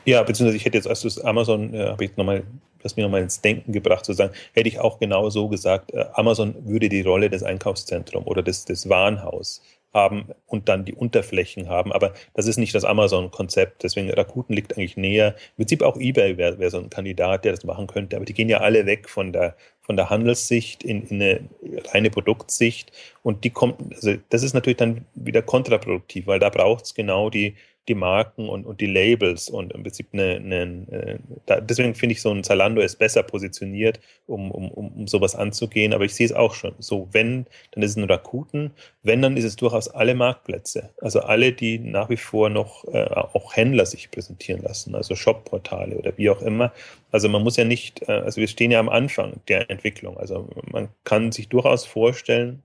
Ja, 0.06 0.24
beziehungsweise 0.24 0.58
ich 0.58 0.65
hätte 0.65 0.78
jetzt, 0.78 0.88
als 0.88 1.20
Amazon, 1.24 1.74
äh, 1.74 1.88
habe 1.88 2.06
ich 2.06 2.18
nochmal, 2.18 2.44
das 2.82 2.96
mir 2.96 3.04
nochmal 3.04 3.22
ins 3.22 3.42
Denken 3.42 3.72
gebracht, 3.72 4.06
sozusagen, 4.06 4.34
hätte 4.54 4.70
ich 4.70 4.80
auch 4.80 5.00
genau 5.00 5.30
so 5.30 5.48
gesagt, 5.48 5.94
äh, 5.94 6.06
Amazon 6.13 6.56
würde 6.65 6.89
die 6.89 7.02
Rolle 7.02 7.30
des 7.30 7.44
Einkaufszentrums 7.44 8.26
oder 8.26 8.42
des, 8.42 8.65
des 8.65 8.89
Warenhaus 8.89 9.62
haben 9.94 10.30
und 10.46 10.70
dann 10.70 10.86
die 10.86 10.94
Unterflächen 10.94 11.68
haben. 11.68 11.92
Aber 11.92 12.13
das 12.36 12.46
ist 12.46 12.58
nicht 12.58 12.76
das 12.76 12.86
Amazon-Konzept. 12.86 13.84
Deswegen 13.84 14.12
Rakuten 14.12 14.56
liegt 14.56 14.78
eigentlich 14.78 14.98
näher. 14.98 15.36
Im 15.58 15.63
Prinzip 15.63 15.82
auch 15.82 15.98
eBay 15.98 16.38
wäre 16.38 16.60
wär 16.60 16.70
so 16.70 16.78
ein 16.78 16.89
Kandidat, 16.92 17.44
der 17.44 17.54
das 17.54 17.63
machen 17.63 17.88
könnte. 17.88 18.15
Aber 18.15 18.26
die 18.26 18.34
gehen 18.34 18.50
ja 18.50 18.60
alle 18.60 18.86
weg 18.86 19.10
von 19.10 19.34
der, 19.34 19.56
von 19.89 19.95
der 19.95 20.12
Handelssicht 20.12 20.84
in, 20.84 21.02
in 21.08 21.19
eine 21.19 21.49
reine 21.91 22.12
Produktsicht. 22.12 22.91
Und 23.23 23.43
die 23.43 23.49
kommt, 23.49 23.78
also 23.91 24.13
das 24.30 24.43
ist 24.43 24.54
natürlich 24.54 24.78
dann 24.78 25.04
wieder 25.15 25.41
kontraproduktiv, 25.41 26.28
weil 26.28 26.38
da 26.38 26.49
braucht 26.49 26.86
es 26.86 26.93
genau 26.93 27.32
die, 27.32 27.56
die 27.88 27.96
Marken 27.96 28.48
und, 28.48 28.65
und 28.65 28.82
die 28.82 28.86
Labels 28.88 29.50
und 29.50 29.74
im 29.74 29.84
Prinzip 29.84 30.10
eine, 30.13 30.36
eine, 30.36 30.62
eine 30.62 31.20
da, 31.46 31.60
deswegen 31.60 31.96
finde 31.96 32.13
ich 32.13 32.22
so 32.22 32.32
ein 32.32 32.44
Zalando 32.44 32.82
ist 32.82 33.00
besser 33.00 33.24
positioniert, 33.24 34.00
um, 34.28 34.52
um, 34.52 34.70
um 34.70 35.08
sowas 35.08 35.36
anzugehen, 35.36 35.94
aber 35.94 36.06
ich 36.06 36.13
sehe 36.13 36.26
es 36.26 36.34
auch 36.34 36.54
schon. 36.54 36.76
So, 36.80 37.08
wenn, 37.12 37.46
dann 37.72 37.84
ist 37.84 37.92
es 37.92 37.98
ein 37.98 38.04
Rakuten, 38.04 38.72
wenn, 39.02 39.22
dann 39.22 39.38
ist 39.38 39.44
es 39.44 39.56
durchaus 39.56 39.88
alle 39.88 40.13
Marktplätze. 40.13 40.89
Also 41.02 41.22
alle, 41.22 41.52
die 41.52 41.80
nach 41.80 42.10
wie 42.10 42.18
vor 42.18 42.50
noch 42.50 42.86
äh, 42.94 43.06
auch 43.06 43.56
Händler 43.56 43.86
sich 43.86 44.12
präsentieren 44.12 44.62
lassen, 44.62 44.94
also 44.94 45.15
Shop-Portale 45.15 45.98
oder 45.98 46.18
wie 46.18 46.30
auch 46.30 46.42
immer. 46.42 46.72
Also 47.12 47.28
man 47.30 47.44
muss 47.44 47.58
ja 47.58 47.65
nicht, 47.65 48.08
äh, 48.08 48.12
also 48.12 48.39
wir 48.39 48.48
stehen 48.48 48.72
ja 48.72 48.80
am 48.80 48.89
Anfang 48.89 49.42
der 49.48 49.70
Entwicklung. 49.70 50.18
Also 50.18 50.48
man 50.72 50.89
kann 51.04 51.32
sich 51.32 51.50
durchaus 51.50 51.86
vorstellen, 51.86 52.62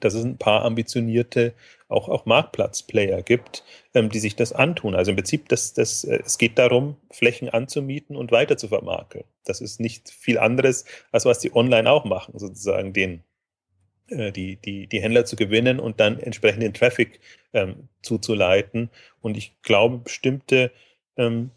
dass 0.00 0.14
es 0.14 0.24
ein 0.24 0.38
paar 0.38 0.64
ambitionierte 0.64 1.54
auch, 1.88 2.08
auch 2.08 2.26
Marktplatzplayer 2.26 3.22
gibt, 3.22 3.64
ähm, 3.94 4.08
die 4.08 4.18
sich 4.18 4.34
das 4.34 4.52
antun. 4.52 4.94
Also 4.94 5.10
im 5.10 5.16
Prinzip, 5.16 5.48
das, 5.48 5.74
das, 5.74 6.04
äh, 6.04 6.20
es 6.24 6.38
geht 6.38 6.58
darum, 6.58 6.96
Flächen 7.10 7.48
anzumieten 7.48 8.16
und 8.16 8.32
weiter 8.32 8.56
zu 8.56 8.68
vermarkeln. 8.68 9.24
Das 9.44 9.60
ist 9.60 9.80
nicht 9.80 10.10
viel 10.10 10.38
anderes, 10.38 10.84
als 11.12 11.24
was 11.24 11.38
die 11.38 11.54
online 11.54 11.90
auch 11.90 12.04
machen, 12.04 12.38
sozusagen 12.38 12.92
den, 12.92 13.22
äh, 14.08 14.32
die, 14.32 14.56
die, 14.56 14.86
die 14.86 15.00
Händler 15.02 15.24
zu 15.24 15.36
gewinnen 15.36 15.78
und 15.78 16.00
dann 16.00 16.18
entsprechend 16.18 16.62
den 16.62 16.74
Traffic 16.74 17.20
ähm, 17.52 17.88
zuzuleiten. 18.02 18.90
Und 19.20 19.36
ich 19.36 19.60
glaube, 19.62 19.98
bestimmte 19.98 20.72
ähm, 21.16 21.50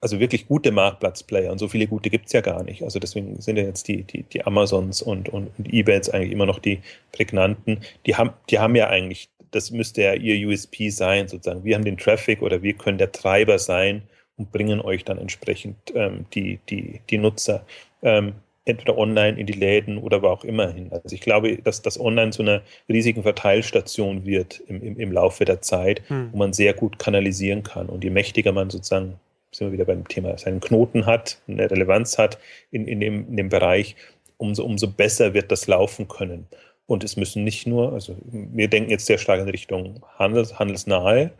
also 0.00 0.20
wirklich 0.20 0.46
gute 0.46 0.70
Marktplatzplayer 0.70 1.50
und 1.50 1.58
so 1.58 1.68
viele 1.68 1.86
gute 1.86 2.10
gibt's 2.10 2.32
ja 2.32 2.40
gar 2.40 2.62
nicht. 2.62 2.82
Also 2.82 2.98
deswegen 2.98 3.40
sind 3.40 3.56
ja 3.56 3.64
jetzt 3.64 3.88
die, 3.88 4.04
die, 4.04 4.22
die 4.22 4.44
Amazons 4.46 5.02
und, 5.02 5.28
und, 5.28 5.48
und 5.58 5.72
Ebays 5.72 6.08
eigentlich 6.10 6.32
immer 6.32 6.46
noch 6.46 6.58
die 6.58 6.80
prägnanten. 7.12 7.80
Die 8.06 8.14
haben, 8.14 8.30
die 8.50 8.58
haben 8.58 8.76
ja 8.76 8.88
eigentlich, 8.88 9.28
das 9.50 9.70
müsste 9.70 10.02
ja 10.02 10.14
ihr 10.14 10.48
USP 10.48 10.90
sein, 10.90 11.26
sozusagen. 11.26 11.64
Wir 11.64 11.74
haben 11.74 11.84
den 11.84 11.98
Traffic 11.98 12.42
oder 12.42 12.62
wir 12.62 12.74
können 12.74 12.98
der 12.98 13.10
Treiber 13.10 13.58
sein 13.58 14.02
und 14.36 14.52
bringen 14.52 14.80
euch 14.80 15.04
dann 15.04 15.18
entsprechend 15.18 15.76
ähm, 15.94 16.26
die, 16.32 16.60
die, 16.68 17.00
die 17.10 17.18
Nutzer 17.18 17.64
ähm, 18.02 18.34
entweder 18.64 18.98
online 18.98 19.38
in 19.38 19.46
die 19.46 19.54
Läden 19.54 19.98
oder 19.98 20.22
wo 20.22 20.28
auch 20.28 20.44
immer 20.44 20.70
hin. 20.70 20.88
Also 20.92 21.14
ich 21.14 21.22
glaube, 21.22 21.56
dass 21.56 21.82
das 21.82 21.98
online 21.98 22.30
zu 22.30 22.42
einer 22.42 22.62
riesigen 22.88 23.22
Verteilstation 23.22 24.26
wird 24.26 24.60
im, 24.68 24.82
im, 24.82 25.00
im 25.00 25.10
Laufe 25.10 25.44
der 25.44 25.60
Zeit, 25.62 26.02
hm. 26.08 26.28
wo 26.32 26.36
man 26.36 26.52
sehr 26.52 26.74
gut 26.74 26.98
kanalisieren 26.98 27.62
kann. 27.62 27.88
Und 27.88 28.04
je 28.04 28.10
mächtiger 28.10 28.52
man 28.52 28.70
sozusagen 28.70 29.18
sind 29.50 29.68
wir 29.68 29.72
wieder 29.72 29.84
beim 29.84 30.06
Thema, 30.06 30.36
seinen 30.38 30.60
Knoten 30.60 31.06
hat, 31.06 31.40
eine 31.48 31.70
Relevanz 31.70 32.18
hat 32.18 32.38
in, 32.70 32.86
in, 32.86 33.00
dem, 33.00 33.28
in 33.28 33.36
dem 33.36 33.48
Bereich, 33.48 33.96
umso, 34.36 34.64
umso 34.64 34.88
besser 34.88 35.34
wird 35.34 35.50
das 35.50 35.66
laufen 35.66 36.08
können. 36.08 36.46
Und 36.86 37.04
es 37.04 37.16
müssen 37.16 37.44
nicht 37.44 37.66
nur, 37.66 37.92
also 37.92 38.16
wir 38.24 38.68
denken 38.68 38.90
jetzt 38.90 39.06
sehr 39.06 39.18
stark 39.18 39.40
in 39.40 39.48
Richtung 39.48 40.02
Handels, 40.18 40.58
handelsnahe 40.58 41.30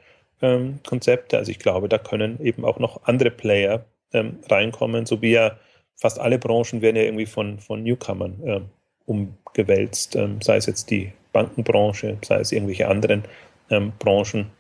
ähm, 0.43 0.81
Konzepte. 0.87 1.39
Also 1.39 1.51
ich 1.51 1.59
glaube, 1.59 1.89
da 1.89 1.99
können 1.99 2.39
eben 2.45 2.65
auch 2.65 2.79
noch 2.79 3.05
andere 3.05 3.31
Player 3.31 3.85
ähm, 4.13 4.39
reinkommen, 4.51 5.07
so 5.07 5.23
wie 5.23 5.33
ja 5.33 5.59
fast 5.97 6.19
alle 6.19 6.39
Branchen 6.39 6.81
werden 6.81 6.97
ja 6.97 7.03
irgendwie 7.03 7.27
von, 7.27 7.59
von 7.59 7.83
Newcomern 7.83 8.43
äh, 8.45 8.61
umgewälzt, 9.07 10.17
ähm, 10.17 10.41
sei 10.43 10.57
es 10.57 10.67
jetzt 10.67 10.91
die 10.91 11.13
Bankenbranche, 11.33 12.19
sei 12.23 12.41
es 12.41 12.53
irgendwelche 12.53 12.89
anderen 12.89 13.25
ähm, 13.71 13.93
Branchen. 13.99 14.51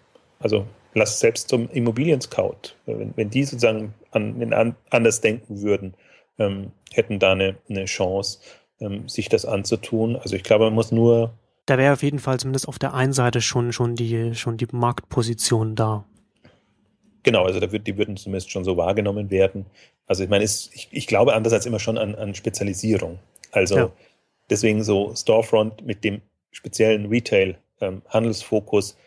Also 0.41 0.67
lass 0.95 1.21
selbst 1.21 1.49
zum 1.49 1.69
Immobilien-Scout, 1.71 2.75
wenn, 2.87 3.13
wenn 3.17 3.31
die 3.31 3.45
sozusagen 3.45 3.95
an, 4.11 4.53
an, 4.53 4.77
anders 4.91 5.21
denken 5.21 5.63
würden, 5.63 5.95
ähm, 6.39 6.73
hätten 6.93 7.19
da 7.19 7.33
eine, 7.33 7.57
eine 7.69 7.85
Chance, 7.85 8.39
ähm, 8.81 9.09
sich 9.09 9.29
das 9.29 9.45
anzutun. 9.45 10.17
Also 10.17 10.37
ich 10.37 10.43
glaube, 10.43 10.65
man 10.65 10.75
muss 10.75 10.93
nur. 10.93 11.35
Da 11.67 11.77
wäre 11.79 11.93
auf 11.93 12.03
jeden 12.03 12.19
Fall 12.19 12.41
zumindest 12.41 12.69
auf 12.69 12.79
der 12.79 12.95
einen 12.95 13.13
Seite 13.13 13.41
schon, 13.41 13.73
schon, 13.73 13.95
die, 13.95 14.35
schon 14.35 14.57
die 14.57 14.69
Marktposition 14.73 15.75
da. 15.75 16.05
Genau, 17.23 17.45
also 17.45 17.61
da 17.61 17.71
wird, 17.73 17.87
die 17.87 17.99
würden 17.99 18.17
zumindest 18.17 18.51
schon 18.51 18.65
so 18.65 18.77
wahrgenommen 18.77 19.31
werden. 19.31 19.67
Also 20.07 20.25
ich 20.25 20.31
meine, 20.31 20.45
ist, 20.45 20.75
ich, 20.75 20.89
ich 20.93 21.07
glaube 21.07 21.35
andererseits 21.35 21.67
immer 21.67 21.79
schon 21.79 21.99
an, 21.99 22.15
an 22.15 22.35
Spezialisierung. 22.35 23.19
Also 23.53 23.77
ja. 23.77 23.93
deswegen 24.49 24.83
so 24.83 25.15
Storefront 25.15 25.85
mit 25.85 26.05
dem 26.05 26.23
speziellen 26.51 27.07
Retail-Handelsfokus 27.07 28.93
ähm, 28.93 28.99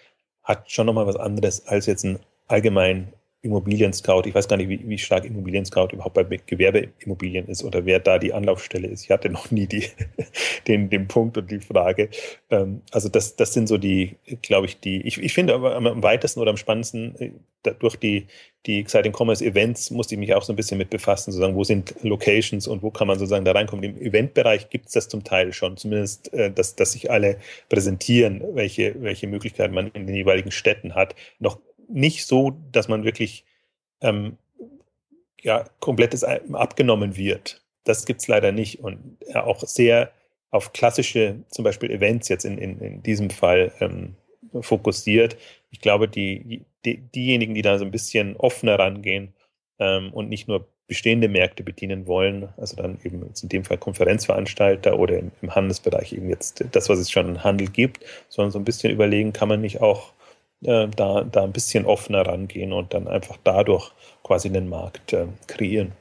hat 0.52 0.72
schon 0.72 0.86
nochmal 0.86 1.08
was 1.08 1.16
anderes 1.16 1.66
als 1.68 1.86
jetzt 1.86 2.04
ein 2.04 2.20
allgemein 2.48 3.14
Immobilien-Scout. 3.44 4.24
Ich 4.26 4.36
weiß 4.36 4.48
gar 4.48 4.58
nicht, 4.58 4.70
wie, 4.70 4.88
wie 4.88 4.98
stark 4.98 5.26
Immobilien-Scout 5.26 5.90
überhaupt 5.94 6.14
bei 6.14 6.24
Gewerbeimmobilien 6.24 7.48
ist 7.48 7.64
oder 7.64 7.86
wer 7.86 8.00
da 8.00 8.20
die 8.20 8.34
Anlaufstelle 8.34 8.88
ist. 8.88 9.04
Ich 9.04 9.12
hatte 9.12 9.30
noch 9.30 9.50
nie 9.50 9.66
die, 9.66 9.86
den, 10.68 10.90
den 10.90 11.08
Punkt 11.08 11.38
und 11.38 11.50
die 11.50 11.60
Frage. 11.60 12.10
Ähm, 12.50 12.82
also 12.92 13.10
das, 13.10 13.36
das 13.36 13.54
sind 13.54 13.68
so 13.68 13.78
die, 13.78 14.16
glaube 14.42 14.68
ich, 14.68 14.80
die, 14.80 15.02
ich, 15.02 15.18
ich 15.18 15.34
finde 15.34 15.56
aber 15.56 15.76
am 15.76 16.04
weitesten 16.04 16.40
oder 16.40 16.52
am 16.52 16.58
spannendsten 16.58 17.16
äh, 17.20 17.32
durch 17.80 17.96
die, 17.96 18.28
die 18.66 18.80
Exciting 18.80 19.14
Commerce 19.16 19.44
Events 19.44 19.92
musste 19.92 20.16
ich 20.16 20.20
mich 20.20 20.34
auch 20.34 20.44
so 20.44 20.54
ein 20.54 20.56
bisschen 20.56 20.78
mit 20.78 20.90
befassen, 20.90 21.32
sozusagen, 21.32 21.56
wo 21.56 21.64
sind 21.64 21.96
Locations 22.04 22.68
und 22.68 22.84
wo 22.84 22.92
kann 22.92 23.08
man 23.08 23.18
sozusagen 23.18 23.46
da 23.46 23.52
reinkommen. 23.52 23.84
Im 23.84 24.02
Eventbereich 24.02 24.70
gibt 24.70 24.88
es 24.88 24.94
das 24.94 25.10
zum 25.10 25.24
Teil 25.24 25.54
schon, 25.54 25.78
zumindest, 25.78 26.34
äh, 26.34 26.52
dass, 26.52 26.76
dass 26.76 26.94
sich 26.94 27.10
alle 27.12 27.38
präsentieren, 27.70 28.44
welche, 28.54 29.02
welche 29.02 29.28
Möglichkeiten 29.28 29.74
man 29.74 29.88
in 29.94 30.08
den 30.08 30.16
jeweiligen 30.16 30.52
Städten 30.52 30.96
hat. 30.96 31.16
Noch 31.40 31.60
nicht 31.88 32.26
so, 32.26 32.58
dass 32.72 32.88
man 32.88 33.04
wirklich 33.04 33.46
ähm, 34.02 34.38
ja, 35.42 35.66
komplettes 35.80 36.24
abgenommen 36.24 37.16
wird. 37.16 37.62
Das 37.84 38.06
gibt 38.06 38.22
es 38.22 38.28
leider 38.28 38.52
nicht. 38.52 38.80
Und 38.80 39.18
ja, 39.28 39.44
auch 39.44 39.62
sehr 39.62 40.12
auf 40.52 40.74
klassische, 40.74 41.44
zum 41.50 41.64
Beispiel 41.64 41.90
Events 41.90 42.28
jetzt 42.28 42.46
in, 42.46 42.58
in, 42.58 42.80
in 42.80 43.04
diesem 43.04 43.30
Fall 43.30 43.72
ähm, 43.80 44.16
fokussiert. 44.60 45.38
Ich 45.72 45.80
glaube, 45.80 46.08
die, 46.08 46.66
die, 46.86 46.98
diejenigen, 46.98 47.56
die 47.56 47.62
da 47.62 47.80
so 47.80 47.86
ein 47.86 47.92
bisschen 47.92 48.36
offener 48.36 48.78
rangehen 48.78 49.34
ähm, 49.80 50.14
und 50.14 50.30
nicht 50.30 50.48
nur 50.48 50.68
bestehende 50.88 51.30
Märkte 51.30 51.64
bedienen 51.64 52.06
wollen, 52.06 52.50
also 52.58 52.76
dann 52.76 53.00
eben 53.06 53.24
in 53.24 53.50
dem 53.50 53.64
Fall 53.64 53.78
Konferenzveranstalter 53.78 55.00
oder 55.00 55.18
im, 55.20 55.32
im 55.42 55.56
Handelsbereich 55.56 56.12
eben 56.12 56.28
jetzt 56.28 56.66
das, 56.74 56.90
was 56.90 57.00
es 57.00 57.10
schon 57.10 57.30
im 57.30 57.44
Handel 57.46 57.68
gibt, 57.68 58.04
sondern 58.28 58.52
so 58.52 58.60
ein 58.60 58.66
bisschen 58.66 58.92
überlegen, 58.92 59.32
kann 59.32 59.48
man 59.48 59.62
nicht 59.62 59.80
auch 59.80 60.12
äh, 60.64 60.88
da, 60.88 61.24
da 61.24 61.44
ein 61.44 61.52
bisschen 61.52 61.86
offener 61.86 62.26
rangehen 62.26 62.74
und 62.74 62.94
dann 62.94 63.08
einfach 63.08 63.38
dadurch 63.44 63.92
quasi 64.24 64.48
einen 64.48 64.70
Markt 64.70 65.14
äh, 65.14 65.28
kreieren. 65.48 65.94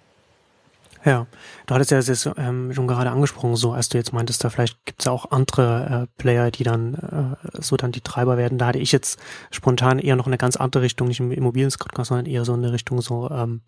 Ja, 1.02 1.26
du 1.66 1.74
hattest 1.74 1.90
ja 1.92 2.02
das 2.02 2.28
ähm, 2.36 2.74
schon 2.74 2.86
gerade 2.86 3.10
angesprochen, 3.10 3.56
so 3.56 3.72
als 3.72 3.88
du 3.88 3.96
jetzt 3.96 4.12
meintest, 4.12 4.44
da 4.44 4.50
vielleicht 4.50 4.84
gibt 4.84 5.00
es 5.00 5.06
ja 5.06 5.12
auch 5.12 5.30
andere 5.30 6.08
äh, 6.08 6.20
Player, 6.20 6.50
die 6.50 6.62
dann 6.62 6.94
äh, 7.42 7.62
so 7.62 7.78
dann 7.78 7.90
die 7.90 8.02
Treiber 8.02 8.36
werden. 8.36 8.58
Da 8.58 8.66
hatte 8.66 8.78
ich 8.78 8.92
jetzt 8.92 9.18
spontan 9.50 9.98
eher 9.98 10.16
noch 10.16 10.26
eine 10.26 10.36
ganz 10.36 10.56
andere 10.56 10.82
Richtung, 10.82 11.08
nicht 11.08 11.20
im 11.20 11.32
Immobilien-Podcast, 11.32 12.08
sondern 12.08 12.26
eher 12.26 12.44
so 12.44 12.52
eine 12.52 12.72
Richtung 12.72 13.00
so 13.00 13.30
ähm, 13.30 13.62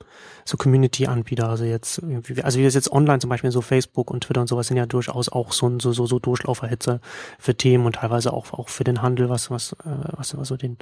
so 0.45 0.59
Community-Anbieter. 0.59 1.49
Also 1.49 1.65
jetzt, 1.65 2.03
also 2.43 2.59
wie 2.59 2.65
das 2.65 2.75
jetzt 2.75 2.93
online 2.93 3.21
zum 3.21 3.31
Beispiel 3.31 3.51
so 3.51 3.63
Facebook 3.63 4.11
und 4.11 4.25
Twitter 4.25 4.43
und 4.43 4.49
sowas 4.49 4.67
sind 4.67 4.77
ja 4.77 4.85
durchaus 4.85 5.31
auch 5.31 5.53
so 5.53 5.79
so 5.79 5.93
so, 5.93 6.05
so 6.05 6.19
Durchlauferhitze 6.19 7.01
für 7.39 7.57
Themen 7.57 7.87
und 7.87 7.95
teilweise 7.97 8.35
auch 8.35 8.53
auch 8.53 8.69
für 8.69 8.85
den 8.85 9.01
Handel, 9.01 9.31
was 9.31 9.51
was 9.51 9.73
äh, 9.73 10.13
was, 10.19 10.37
was 10.37 10.49
so 10.49 10.59
den 10.59 10.77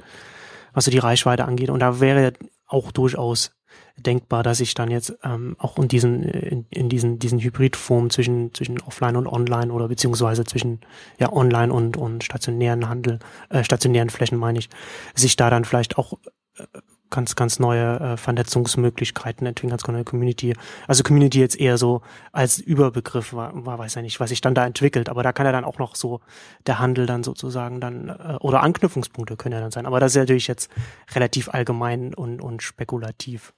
was 0.73 0.83
so 0.83 0.91
die 0.91 0.99
Reichweite 0.99 1.45
angeht. 1.45 1.69
Und 1.69 1.79
da 1.79 2.01
wäre 2.01 2.33
auch 2.67 2.91
durchaus 2.91 3.51
denkbar, 3.97 4.43
dass 4.43 4.59
ich 4.59 4.73
dann 4.73 4.89
jetzt 4.89 5.17
ähm, 5.23 5.55
auch 5.59 5.77
in 5.77 5.87
diesen 5.87 6.23
in, 6.23 6.65
in 6.69 6.89
diesen 6.89 7.19
diesen 7.19 7.39
Hybridformen 7.39 8.09
zwischen 8.09 8.53
zwischen 8.53 8.81
Offline 8.81 9.15
und 9.15 9.27
Online 9.27 9.71
oder 9.71 9.87
beziehungsweise 9.87 10.43
zwischen 10.43 10.81
ja 11.19 11.31
Online 11.31 11.71
und 11.71 11.97
und 11.97 12.23
stationären 12.23 12.89
Handel 12.89 13.19
äh, 13.49 13.63
stationären 13.63 14.09
Flächen 14.09 14.37
meine 14.37 14.59
ich, 14.59 14.69
sich 15.15 15.35
da 15.35 15.49
dann 15.49 15.65
vielleicht 15.65 15.97
auch 15.97 16.13
äh, 16.57 16.63
ganz 17.09 17.35
ganz 17.35 17.59
neue 17.59 17.99
äh, 17.99 18.17
Vernetzungsmöglichkeiten 18.17 19.45
entwickeln, 19.45 19.69
ganz 19.69 19.85
neue 19.85 20.03
Community. 20.03 20.55
Also 20.87 21.03
Community 21.03 21.39
jetzt 21.39 21.59
eher 21.59 21.77
so 21.77 22.01
als 22.31 22.57
Überbegriff 22.57 23.33
war, 23.33 23.51
war 23.65 23.77
weiß 23.77 23.95
ja 23.95 24.01
nicht, 24.01 24.19
was 24.19 24.29
sich 24.29 24.41
dann 24.41 24.55
da 24.55 24.65
entwickelt, 24.65 25.09
aber 25.09 25.21
da 25.21 25.33
kann 25.33 25.45
ja 25.45 25.51
dann 25.51 25.65
auch 25.65 25.77
noch 25.77 25.95
so 25.95 26.21
der 26.65 26.79
Handel 26.79 27.05
dann 27.05 27.23
sozusagen 27.23 27.79
dann 27.81 28.09
äh, 28.09 28.37
oder 28.39 28.63
Anknüpfungspunkte 28.63 29.35
können 29.35 29.53
ja 29.53 29.59
dann 29.59 29.71
sein, 29.71 29.85
aber 29.85 29.99
das 29.99 30.13
ist 30.13 30.17
natürlich 30.17 30.47
jetzt 30.47 30.71
relativ 31.13 31.49
allgemein 31.49 32.13
und 32.13 32.41
und 32.41 32.63
spekulativ. 32.63 33.53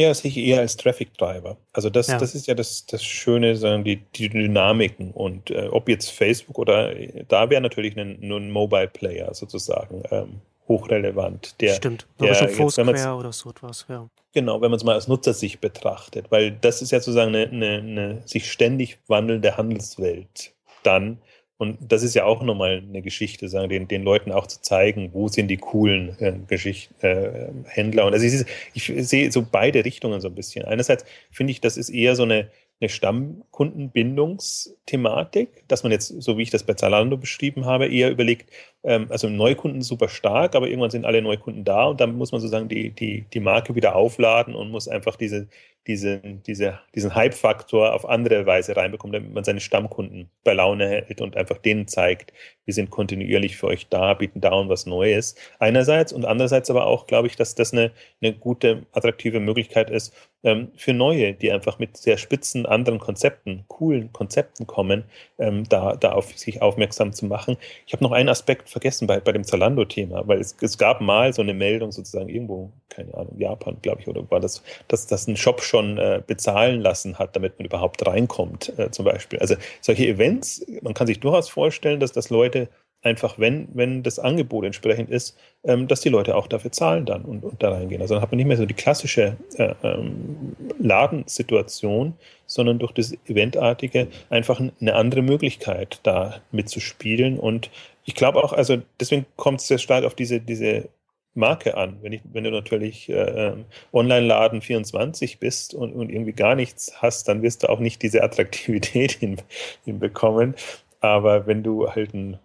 Ja, 0.00 0.08
das 0.08 0.20
sehe 0.20 0.30
ich 0.30 0.38
eher 0.38 0.60
als 0.60 0.76
Traffic 0.76 1.12
Driver. 1.18 1.58
Also 1.74 1.90
das, 1.90 2.06
ja. 2.06 2.18
das 2.18 2.34
ist 2.34 2.46
ja 2.46 2.54
das, 2.54 2.86
das 2.86 3.04
Schöne, 3.04 3.54
sagen 3.54 3.84
die, 3.84 3.96
die 4.14 4.30
Dynamiken. 4.30 5.10
Und 5.10 5.50
äh, 5.50 5.68
ob 5.70 5.90
jetzt 5.90 6.10
Facebook 6.10 6.58
oder 6.58 6.94
da 7.28 7.50
wäre 7.50 7.60
natürlich 7.60 7.98
ein, 7.98 8.16
nur 8.20 8.40
ein 8.40 8.50
Mobile 8.50 8.88
Player 8.88 9.34
sozusagen 9.34 10.02
ähm, 10.10 10.40
hochrelevant. 10.68 11.60
Der, 11.60 11.74
Stimmt, 11.74 12.06
der, 12.18 12.34
schon 12.34 12.48
Foursquare 12.48 13.14
oder 13.14 13.32
so 13.32 13.50
etwas, 13.50 13.84
ja. 13.90 14.08
Genau, 14.32 14.62
wenn 14.62 14.70
man 14.70 14.78
es 14.78 14.84
mal 14.84 14.96
aus 14.96 15.08
Nutzersicht 15.08 15.60
betrachtet, 15.60 16.30
weil 16.30 16.52
das 16.52 16.80
ist 16.80 16.92
ja 16.92 17.00
sozusagen 17.00 17.34
eine, 17.34 17.48
eine, 17.48 17.78
eine 17.78 18.22
sich 18.24 18.50
ständig 18.50 18.98
wandelnde 19.06 19.56
Handelswelt. 19.58 20.54
Dann 20.82 21.18
und 21.60 21.92
das 21.92 22.02
ist 22.02 22.14
ja 22.14 22.24
auch 22.24 22.42
nochmal 22.42 22.82
eine 22.88 23.02
Geschichte, 23.02 23.50
sagen, 23.50 23.68
den, 23.68 23.86
den 23.86 24.02
Leuten 24.02 24.32
auch 24.32 24.46
zu 24.46 24.62
zeigen, 24.62 25.10
wo 25.12 25.28
sind 25.28 25.48
die 25.48 25.58
coolen 25.58 26.16
äh, 26.18 26.32
Geschicht, 26.48 26.90
äh, 27.02 27.50
Händler. 27.66 28.06
Und 28.06 28.14
also 28.14 28.24
ich, 28.24 28.46
ich 28.72 28.90
sehe 29.06 29.30
so 29.30 29.42
beide 29.42 29.84
Richtungen 29.84 30.22
so 30.22 30.28
ein 30.28 30.34
bisschen. 30.34 30.64
Einerseits 30.64 31.04
finde 31.30 31.50
ich, 31.50 31.60
das 31.60 31.76
ist 31.76 31.90
eher 31.90 32.16
so 32.16 32.22
eine, 32.22 32.48
eine 32.80 32.88
Stammkundenbindungsthematik, 32.88 35.64
dass 35.68 35.82
man 35.82 35.92
jetzt, 35.92 36.22
so 36.22 36.38
wie 36.38 36.44
ich 36.44 36.50
das 36.50 36.62
bei 36.62 36.72
Zalando 36.72 37.18
beschrieben 37.18 37.66
habe, 37.66 37.88
eher 37.88 38.10
überlegt, 38.10 38.48
ähm, 38.82 39.06
also 39.10 39.28
Neukunden 39.28 39.82
super 39.82 40.08
stark, 40.08 40.54
aber 40.54 40.68
irgendwann 40.68 40.90
sind 40.90 41.04
alle 41.04 41.22
Neukunden 41.22 41.64
da 41.64 41.84
und 41.86 42.00
dann 42.00 42.16
muss 42.16 42.32
man 42.32 42.40
sozusagen 42.40 42.68
die, 42.68 42.90
die, 42.90 43.26
die 43.32 43.40
Marke 43.40 43.74
wieder 43.74 43.94
aufladen 43.96 44.54
und 44.54 44.70
muss 44.70 44.88
einfach 44.88 45.16
diese, 45.16 45.48
diese, 45.86 46.20
diese, 46.46 46.78
diesen 46.94 47.14
Hype-Faktor 47.14 47.94
auf 47.94 48.08
andere 48.08 48.46
Weise 48.46 48.76
reinbekommen, 48.76 49.12
damit 49.12 49.32
man 49.32 49.44
seine 49.44 49.60
Stammkunden 49.60 50.30
bei 50.44 50.52
Laune 50.52 50.86
hält 50.88 51.20
und 51.20 51.36
einfach 51.36 51.58
denen 51.58 51.88
zeigt, 51.88 52.32
wir 52.64 52.74
sind 52.74 52.90
kontinuierlich 52.90 53.56
für 53.56 53.66
euch 53.66 53.88
da, 53.88 54.14
bieten 54.14 54.40
da 54.40 54.52
und 54.52 54.68
was 54.68 54.86
Neues. 54.86 55.34
Einerseits 55.58 56.12
und 56.12 56.24
andererseits 56.24 56.70
aber 56.70 56.86
auch, 56.86 57.06
glaube 57.06 57.28
ich, 57.28 57.36
dass 57.36 57.54
das 57.54 57.72
eine, 57.72 57.90
eine 58.22 58.34
gute, 58.34 58.86
attraktive 58.92 59.40
Möglichkeit 59.40 59.90
ist 59.90 60.14
ähm, 60.44 60.68
für 60.76 60.92
Neue, 60.92 61.32
die 61.34 61.50
einfach 61.50 61.78
mit 61.78 61.96
sehr 61.96 62.16
spitzen 62.16 62.66
anderen 62.66 62.98
Konzepten, 62.98 63.64
coolen 63.68 64.12
Konzepten 64.12 64.66
kommen, 64.66 65.04
ähm, 65.38 65.68
da, 65.68 65.96
da 65.96 66.12
auf 66.12 66.38
sich 66.38 66.62
aufmerksam 66.62 67.12
zu 67.12 67.26
machen. 67.26 67.56
Ich 67.86 67.92
habe 67.92 68.04
noch 68.04 68.12
einen 68.12 68.28
Aspekt 68.28 68.68
vergessen 68.70 69.06
bei, 69.06 69.20
bei 69.20 69.32
dem 69.32 69.44
Zalando-Thema, 69.44 70.26
weil 70.26 70.40
es, 70.40 70.56
es 70.60 70.78
gab 70.78 71.00
mal 71.00 71.32
so 71.32 71.42
eine 71.42 71.54
Meldung 71.54 71.92
sozusagen 71.92 72.28
irgendwo, 72.28 72.72
keine 72.88 73.12
Ahnung, 73.14 73.38
Japan, 73.38 73.76
glaube 73.82 74.00
ich, 74.00 74.08
oder 74.08 74.28
war 74.30 74.40
das, 74.40 74.62
dass 74.88 75.06
das 75.06 75.26
ein 75.26 75.36
Shop 75.36 75.62
schon 75.62 75.98
äh, 75.98 76.22
bezahlen 76.24 76.80
lassen 76.80 77.18
hat, 77.18 77.34
damit 77.36 77.58
man 77.58 77.66
überhaupt 77.66 78.06
reinkommt, 78.06 78.72
äh, 78.78 78.90
zum 78.90 79.04
Beispiel. 79.04 79.38
Also 79.40 79.56
solche 79.80 80.06
Events, 80.06 80.64
man 80.82 80.94
kann 80.94 81.06
sich 81.06 81.20
durchaus 81.20 81.48
vorstellen, 81.48 82.00
dass 82.00 82.12
das 82.12 82.30
Leute 82.30 82.68
einfach, 83.02 83.38
wenn, 83.38 83.68
wenn 83.72 84.02
das 84.02 84.18
Angebot 84.18 84.64
entsprechend 84.64 85.10
ist, 85.10 85.36
ähm, 85.64 85.88
dass 85.88 86.00
die 86.00 86.08
Leute 86.08 86.36
auch 86.36 86.46
dafür 86.46 86.72
zahlen 86.72 87.06
dann 87.06 87.22
und, 87.22 87.44
und 87.44 87.62
da 87.62 87.70
reingehen. 87.70 88.02
Also 88.02 88.14
dann 88.14 88.22
hat 88.22 88.30
man 88.30 88.36
nicht 88.36 88.46
mehr 88.46 88.56
so 88.56 88.66
die 88.66 88.74
klassische 88.74 89.36
äh, 89.56 89.74
ähm, 89.82 90.56
Ladensituation, 90.78 92.14
sondern 92.46 92.78
durch 92.78 92.92
das 92.92 93.14
Eventartige 93.26 94.08
einfach 94.28 94.60
eine 94.60 94.94
andere 94.94 95.22
Möglichkeit, 95.22 96.00
da 96.02 96.40
mitzuspielen. 96.52 97.38
Und 97.38 97.70
ich 98.04 98.14
glaube 98.14 98.42
auch, 98.42 98.52
also 98.52 98.78
deswegen 98.98 99.26
kommt 99.36 99.60
es 99.60 99.68
sehr 99.68 99.78
stark 99.78 100.04
auf 100.04 100.14
diese, 100.14 100.40
diese 100.40 100.88
Marke 101.34 101.76
an. 101.76 101.98
Wenn, 102.02 102.12
ich, 102.12 102.20
wenn 102.32 102.44
du 102.44 102.50
natürlich 102.50 103.08
äh, 103.08 103.12
ähm, 103.12 103.64
Online-Laden 103.92 104.62
24 104.62 105.38
bist 105.38 105.74
und, 105.74 105.92
und 105.92 106.10
irgendwie 106.10 106.32
gar 106.32 106.54
nichts 106.54 107.00
hast, 107.00 107.28
dann 107.28 107.42
wirst 107.42 107.62
du 107.62 107.68
auch 107.68 107.78
nicht 107.78 108.02
diese 108.02 108.22
Attraktivität 108.22 109.12
hin, 109.20 109.36
hinbekommen. 109.84 110.54
Aber 111.00 111.46
wenn 111.46 111.62
du 111.62 111.88
halt 111.88 112.14
ein, 112.14 112.38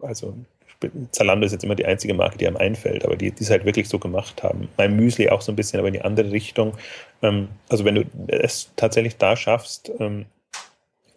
also 0.00 0.34
Zalando 1.12 1.44
ist 1.44 1.52
jetzt 1.52 1.64
immer 1.64 1.74
die 1.74 1.84
einzige 1.84 2.14
Marke, 2.14 2.38
die 2.38 2.46
einem 2.46 2.56
einfällt, 2.56 3.04
aber 3.04 3.16
die, 3.16 3.32
es 3.38 3.50
halt 3.50 3.64
wirklich 3.64 3.88
so 3.88 3.98
gemacht 3.98 4.42
haben. 4.42 4.68
Mein 4.78 4.96
Müsli 4.96 5.28
auch 5.28 5.42
so 5.42 5.52
ein 5.52 5.56
bisschen, 5.56 5.78
aber 5.78 5.88
in 5.88 5.94
die 5.94 6.02
andere 6.02 6.30
Richtung. 6.30 6.76
Ähm, 7.22 7.48
also 7.68 7.84
wenn 7.84 7.96
du 7.96 8.04
es 8.28 8.70
tatsächlich 8.76 9.16
da 9.16 9.36
schaffst, 9.36 9.92
ähm, 9.98 10.26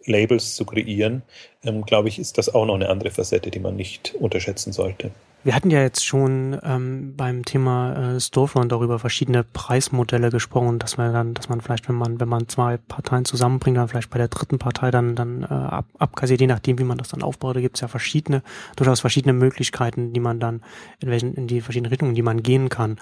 Labels 0.06 0.54
zu 0.54 0.66
kreieren, 0.66 1.22
ähm, 1.62 1.82
glaube 1.86 2.08
ich, 2.08 2.18
ist 2.18 2.36
das 2.36 2.54
auch 2.54 2.66
noch 2.66 2.74
eine 2.74 2.90
andere 2.90 3.10
Facette, 3.10 3.50
die 3.50 3.60
man 3.60 3.76
nicht 3.76 4.14
unterschätzen 4.14 4.72
sollte. 4.72 5.10
Wir 5.44 5.54
hatten 5.54 5.70
ja 5.70 5.82
jetzt 5.82 6.06
schon 6.06 6.58
ähm, 6.62 7.16
beim 7.18 7.44
Thema 7.44 8.14
äh, 8.14 8.20
Storefront 8.20 8.72
darüber 8.72 8.98
verschiedene 8.98 9.44
Preismodelle 9.44 10.30
gesprochen, 10.30 10.78
dass 10.78 10.96
man 10.96 11.12
dann, 11.12 11.34
dass 11.34 11.50
man 11.50 11.60
vielleicht, 11.60 11.86
wenn 11.86 11.96
man, 11.96 12.18
wenn 12.18 12.30
man 12.30 12.48
zwei 12.48 12.78
Parteien 12.78 13.26
zusammenbringt, 13.26 13.76
dann 13.76 13.88
vielleicht 13.88 14.08
bei 14.08 14.16
der 14.16 14.28
dritten 14.28 14.58
Partei 14.58 14.90
dann, 14.90 15.14
dann 15.14 15.42
äh, 15.42 15.46
ab, 15.46 15.86
abkassiert, 15.98 16.40
je 16.40 16.46
nachdem, 16.46 16.78
wie 16.78 16.84
man 16.84 16.96
das 16.96 17.08
dann 17.08 17.22
aufbaut, 17.22 17.56
da 17.56 17.60
gibt 17.60 17.76
es 17.76 17.82
ja 17.82 17.88
verschiedene, 17.88 18.42
durchaus 18.76 19.00
verschiedene 19.00 19.34
Möglichkeiten, 19.34 20.14
die 20.14 20.20
man 20.20 20.40
dann, 20.40 20.62
in 21.00 21.10
welchen, 21.10 21.34
in 21.34 21.46
die 21.46 21.60
verschiedenen 21.60 21.90
Richtungen, 21.90 22.14
die 22.14 22.22
man 22.22 22.42
gehen 22.42 22.70
kann. 22.70 22.98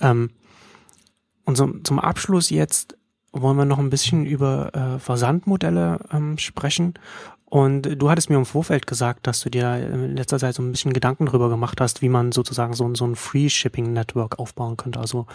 Ähm, 0.00 0.30
und 1.44 1.56
so, 1.56 1.68
zum 1.84 2.00
Abschluss 2.00 2.50
jetzt 2.50 2.96
wollen 3.30 3.56
wir 3.56 3.64
noch 3.64 3.78
ein 3.78 3.90
bisschen 3.90 4.26
über 4.26 4.74
äh, 4.74 4.98
Versandmodelle 4.98 6.00
ähm, 6.12 6.38
sprechen. 6.38 6.94
Und 7.54 7.82
du 7.82 8.10
hattest 8.10 8.30
mir 8.30 8.36
im 8.36 8.46
Vorfeld 8.46 8.84
gesagt, 8.88 9.28
dass 9.28 9.40
du 9.42 9.48
dir 9.48 9.76
in 9.76 10.16
letzter 10.16 10.40
Zeit 10.40 10.56
so 10.56 10.62
ein 10.64 10.72
bisschen 10.72 10.92
Gedanken 10.92 11.26
darüber 11.26 11.48
gemacht 11.48 11.80
hast, 11.80 12.02
wie 12.02 12.08
man 12.08 12.32
sozusagen 12.32 12.72
so, 12.72 12.92
so 12.96 13.06
ein 13.06 13.14
Free 13.14 13.48
Shipping 13.48 13.92
Network 13.92 14.40
aufbauen 14.40 14.76
könnte. 14.76 14.98
Also, 14.98 15.26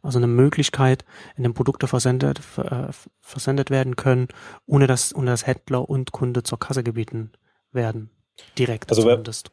also 0.00 0.18
eine 0.18 0.28
Möglichkeit, 0.28 1.04
in 1.36 1.42
dem 1.42 1.52
Produkte 1.52 1.86
versendet, 1.86 2.40
äh, 2.56 2.86
versendet 3.20 3.68
werden 3.68 3.96
können, 3.96 4.28
ohne 4.64 4.86
dass, 4.86 5.14
ohne 5.14 5.26
dass 5.26 5.46
Händler 5.46 5.90
und 5.90 6.10
Kunde 6.10 6.42
zur 6.42 6.58
Kasse 6.58 6.82
gebeten 6.82 7.32
werden. 7.70 8.08
Direkt 8.56 8.88
also 8.88 9.02
zumindest 9.02 9.50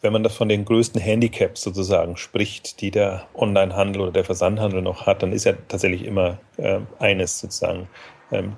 wenn 0.00 0.12
man 0.12 0.22
das 0.22 0.34
von 0.34 0.48
den 0.48 0.64
größten 0.64 1.00
Handicaps 1.00 1.60
sozusagen 1.60 2.16
spricht, 2.16 2.80
die 2.80 2.92
der 2.92 3.26
Onlinehandel 3.34 4.00
oder 4.02 4.12
der 4.12 4.24
Versandhandel 4.24 4.80
noch 4.80 5.06
hat, 5.06 5.24
dann 5.24 5.32
ist 5.32 5.44
ja 5.44 5.54
tatsächlich 5.66 6.04
immer 6.04 6.38
äh, 6.56 6.78
eines 7.00 7.40
sozusagen 7.40 7.88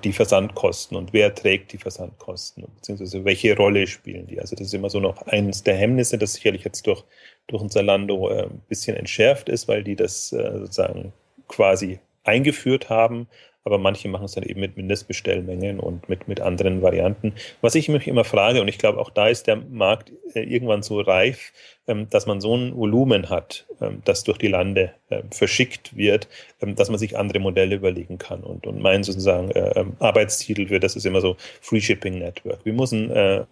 die 0.03 0.11
Versandkosten 0.13 0.97
und 0.97 1.13
wer 1.13 1.33
trägt 1.33 1.71
die 1.71 1.77
Versandkosten, 1.77 2.65
beziehungsweise 2.75 3.23
welche 3.23 3.55
Rolle 3.55 3.87
spielen 3.87 4.27
die. 4.27 4.39
Also 4.39 4.55
das 4.55 4.67
ist 4.67 4.73
immer 4.73 4.89
so 4.89 4.99
noch 4.99 5.25
eines 5.27 5.63
der 5.63 5.75
Hemmnisse, 5.75 6.17
das 6.17 6.33
sicherlich 6.33 6.65
jetzt 6.65 6.85
durch, 6.87 7.03
durch 7.47 7.61
ein 7.61 7.69
Zalando 7.69 8.29
äh, 8.29 8.43
ein 8.43 8.61
bisschen 8.67 8.97
entschärft 8.97 9.47
ist, 9.47 9.67
weil 9.67 9.83
die 9.83 9.95
das 9.95 10.33
äh, 10.33 10.59
sozusagen 10.59 11.13
quasi 11.47 11.99
eingeführt 12.23 12.89
haben 12.89 13.27
aber 13.63 13.77
manche 13.77 14.07
machen 14.07 14.25
es 14.25 14.31
dann 14.31 14.43
eben 14.43 14.59
mit 14.59 14.75
Mindestbestellmengen 14.75 15.79
und 15.79 16.09
mit, 16.09 16.27
mit 16.27 16.41
anderen 16.41 16.81
Varianten. 16.81 17.33
Was 17.61 17.75
ich 17.75 17.89
mich 17.89 18.07
immer 18.07 18.23
frage, 18.23 18.61
und 18.61 18.67
ich 18.67 18.79
glaube, 18.79 18.99
auch 18.99 19.11
da 19.11 19.27
ist 19.27 19.47
der 19.47 19.57
Markt 19.57 20.11
äh, 20.33 20.41
irgendwann 20.41 20.81
so 20.81 20.99
reif, 20.99 21.53
ähm, 21.80 21.80
dass 22.09 22.25
man 22.25 22.41
so 22.41 22.55
ein 22.55 22.75
Volumen 22.75 23.29
hat, 23.29 23.65
ähm, 23.81 24.01
das 24.05 24.23
durch 24.23 24.37
die 24.37 24.47
Lande 24.47 24.93
ähm, 25.09 25.31
verschickt 25.31 25.95
wird, 25.95 26.27
dass 26.59 26.89
man 26.89 26.99
sich 26.99 27.17
andere 27.17 27.39
Modelle 27.39 27.75
überlegen 27.75 28.17
kann. 28.17 28.41
Und, 28.41 28.67
und 28.67 28.79
mein 28.79 29.03
sozusagen 29.03 29.51
äh, 29.51 29.85
Arbeitstitel 29.99 30.67
für 30.67 30.79
das 30.79 30.95
ist 30.95 31.05
immer 31.05 31.21
so 31.21 31.35
Free 31.61 31.81
Shipping 31.81 32.19
Network. 32.19 32.59
Wie 32.65 32.71
muss 32.71 32.91
ein 32.91 33.09
äh, 33.11 33.43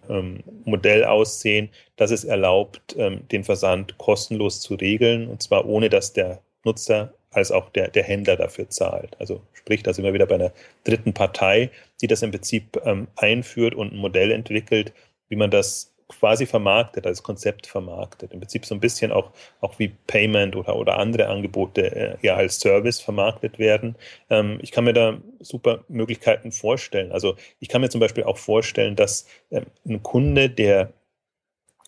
Modell 0.64 1.04
aussehen, 1.04 1.70
das 1.96 2.10
es 2.10 2.24
erlaubt, 2.24 2.96
den 2.96 3.44
Versand 3.44 3.98
kostenlos 3.98 4.60
zu 4.60 4.74
regeln, 4.74 5.28
und 5.28 5.42
zwar 5.42 5.66
ohne 5.66 5.90
dass 5.90 6.12
der 6.12 6.40
Nutzer 6.64 7.12
als 7.30 7.52
auch 7.52 7.70
der, 7.70 7.88
der 7.88 8.02
Händler 8.02 8.36
dafür 8.36 8.68
zahlt. 8.68 9.16
Also 9.18 9.40
sprich, 9.52 9.82
da 9.82 9.92
sind 9.92 10.04
wir 10.04 10.12
wieder 10.12 10.26
bei 10.26 10.34
einer 10.36 10.52
dritten 10.84 11.12
Partei, 11.12 11.70
die 12.00 12.06
das 12.06 12.22
im 12.22 12.30
Prinzip 12.30 12.80
ähm, 12.84 13.06
einführt 13.16 13.74
und 13.74 13.92
ein 13.92 13.98
Modell 13.98 14.32
entwickelt, 14.32 14.92
wie 15.28 15.36
man 15.36 15.50
das 15.50 15.94
quasi 16.10 16.46
vermarktet, 16.46 17.06
als 17.06 17.22
Konzept 17.22 17.66
vermarktet. 17.66 18.32
Im 18.32 18.40
Prinzip 18.40 18.66
so 18.66 18.74
ein 18.74 18.80
bisschen 18.80 19.12
auch, 19.12 19.30
auch 19.60 19.78
wie 19.78 19.88
Payment 20.06 20.56
oder, 20.56 20.76
oder 20.76 20.98
andere 20.98 21.28
Angebote 21.28 21.94
äh, 21.94 22.16
ja 22.22 22.34
als 22.34 22.58
Service 22.58 23.00
vermarktet 23.00 23.58
werden. 23.58 23.96
Ähm, 24.28 24.58
ich 24.62 24.72
kann 24.72 24.84
mir 24.84 24.92
da 24.92 25.18
super 25.40 25.84
Möglichkeiten 25.88 26.52
vorstellen. 26.52 27.12
Also 27.12 27.36
ich 27.60 27.68
kann 27.68 27.80
mir 27.80 27.88
zum 27.88 28.00
Beispiel 28.00 28.24
auch 28.24 28.38
vorstellen, 28.38 28.96
dass 28.96 29.26
ähm, 29.50 29.66
ein 29.86 30.02
Kunde, 30.02 30.50
der 30.50 30.92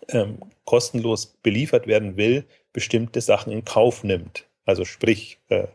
ähm, 0.08 0.38
kostenlos 0.64 1.26
beliefert 1.42 1.86
werden 1.86 2.16
will, 2.16 2.44
bestimmte 2.72 3.20
Sachen 3.20 3.52
in 3.52 3.64
Kauf 3.64 4.04
nimmt. 4.04 4.46
Also 4.64 4.84
sprich, 4.84 5.38
äh, 5.48 5.66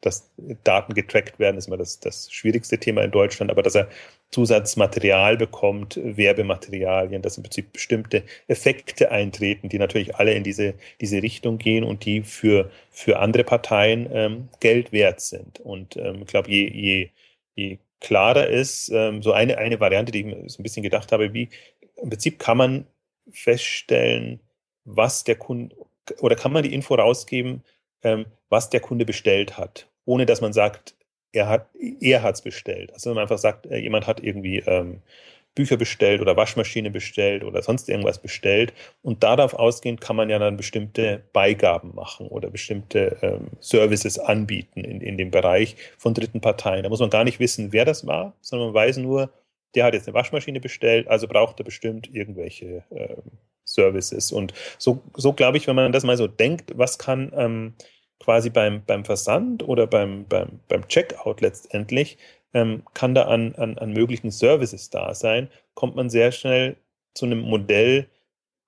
dass 0.00 0.30
Daten 0.64 0.94
getrackt 0.94 1.38
werden, 1.38 1.58
ist 1.58 1.68
immer 1.68 1.76
das, 1.76 2.00
das 2.00 2.32
schwierigste 2.32 2.78
Thema 2.78 3.02
in 3.02 3.10
Deutschland, 3.10 3.50
aber 3.50 3.62
dass 3.62 3.74
er 3.74 3.88
Zusatzmaterial 4.30 5.36
bekommt, 5.36 5.98
Werbematerialien, 6.02 7.20
dass 7.20 7.36
im 7.36 7.42
Prinzip 7.42 7.72
bestimmte 7.72 8.22
Effekte 8.46 9.10
eintreten, 9.10 9.68
die 9.68 9.78
natürlich 9.78 10.16
alle 10.16 10.34
in 10.34 10.44
diese, 10.44 10.74
diese 11.00 11.22
Richtung 11.22 11.58
gehen 11.58 11.82
und 11.82 12.04
die 12.04 12.22
für, 12.22 12.70
für 12.90 13.18
andere 13.18 13.42
Parteien 13.42 14.08
ähm, 14.12 14.48
Geld 14.60 14.92
wert 14.92 15.20
sind. 15.20 15.58
Und 15.60 15.96
ähm, 15.96 16.22
ich 16.22 16.28
glaube, 16.28 16.50
je, 16.50 16.68
je, 16.68 17.08
je 17.56 17.78
klarer 18.00 18.46
ist, 18.46 18.88
ähm, 18.90 19.22
so 19.22 19.32
eine, 19.32 19.58
eine 19.58 19.80
Variante, 19.80 20.12
die 20.12 20.20
ich 20.20 20.52
so 20.52 20.60
ein 20.60 20.62
bisschen 20.62 20.84
gedacht 20.84 21.10
habe, 21.10 21.34
wie 21.34 21.48
im 21.96 22.08
Prinzip 22.08 22.38
kann 22.38 22.56
man 22.56 22.86
feststellen, 23.32 24.40
was 24.84 25.24
der 25.24 25.36
Kunde 25.36 25.74
oder 26.20 26.36
kann 26.36 26.52
man 26.52 26.62
die 26.62 26.74
Info 26.74 26.94
rausgeben, 26.94 27.62
ähm, 28.02 28.26
was 28.48 28.70
der 28.70 28.80
Kunde 28.80 29.04
bestellt 29.04 29.58
hat, 29.58 29.88
ohne 30.04 30.26
dass 30.26 30.40
man 30.40 30.52
sagt, 30.52 30.94
er 31.32 31.48
hat 31.48 31.68
er 32.00 32.22
hat's 32.22 32.42
bestellt. 32.42 32.92
Also 32.92 33.10
wenn 33.10 33.14
man 33.14 33.22
einfach 33.22 33.38
sagt, 33.38 33.66
äh, 33.66 33.78
jemand 33.78 34.06
hat 34.06 34.22
irgendwie 34.22 34.58
ähm, 34.58 35.02
Bücher 35.54 35.76
bestellt 35.76 36.20
oder 36.20 36.36
Waschmaschine 36.36 36.90
bestellt 36.90 37.42
oder 37.42 37.62
sonst 37.62 37.88
irgendwas 37.88 38.20
bestellt 38.20 38.72
und 39.02 39.22
darauf 39.22 39.54
ausgehend 39.54 40.00
kann 40.00 40.16
man 40.16 40.30
ja 40.30 40.38
dann 40.38 40.56
bestimmte 40.56 41.24
Beigaben 41.32 41.94
machen 41.94 42.28
oder 42.28 42.50
bestimmte 42.50 43.18
ähm, 43.22 43.48
Services 43.60 44.18
anbieten 44.18 44.84
in, 44.84 45.00
in 45.00 45.18
dem 45.18 45.30
Bereich 45.30 45.76
von 45.98 46.14
dritten 46.14 46.40
Parteien. 46.40 46.84
Da 46.84 46.88
muss 46.88 47.00
man 47.00 47.10
gar 47.10 47.24
nicht 47.24 47.40
wissen, 47.40 47.72
wer 47.72 47.84
das 47.84 48.06
war, 48.06 48.34
sondern 48.40 48.68
man 48.68 48.74
weiß 48.74 48.98
nur, 48.98 49.32
der 49.74 49.84
hat 49.84 49.94
jetzt 49.94 50.08
eine 50.08 50.14
Waschmaschine 50.14 50.60
bestellt, 50.60 51.08
also 51.08 51.26
braucht 51.26 51.60
er 51.60 51.64
bestimmt 51.64 52.12
irgendwelche 52.12 52.84
ähm, 52.90 53.22
Services. 53.64 54.32
Und 54.32 54.52
so, 54.78 55.02
so 55.16 55.32
glaube 55.32 55.56
ich, 55.56 55.66
wenn 55.66 55.76
man 55.76 55.92
das 55.92 56.04
mal 56.04 56.16
so 56.16 56.26
denkt, 56.26 56.72
was 56.76 56.98
kann 56.98 57.32
ähm, 57.36 57.74
quasi 58.20 58.50
beim, 58.50 58.84
beim 58.84 59.04
Versand 59.04 59.66
oder 59.66 59.86
beim, 59.86 60.26
beim, 60.28 60.60
beim 60.68 60.86
Checkout 60.88 61.40
letztendlich, 61.40 62.18
ähm, 62.54 62.82
kann 62.94 63.14
da 63.14 63.24
an, 63.24 63.54
an, 63.56 63.78
an 63.78 63.92
möglichen 63.92 64.30
Services 64.30 64.90
da 64.90 65.14
sein, 65.14 65.48
kommt 65.74 65.96
man 65.96 66.10
sehr 66.10 66.30
schnell 66.30 66.76
zu 67.14 67.26
einem 67.26 67.40
Modell, 67.40 68.08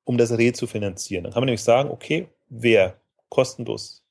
um 0.05 0.19
das 0.19 0.37
Reh 0.37 0.53
zu 0.53 0.67
finanzieren. 0.67 1.25
Dann 1.25 1.33
kann 1.33 1.43
man 1.43 1.47
nämlich 1.47 1.63
sagen, 1.63 1.91
okay, 1.91 2.29
wer 2.49 2.97
kostenlos 3.29 4.02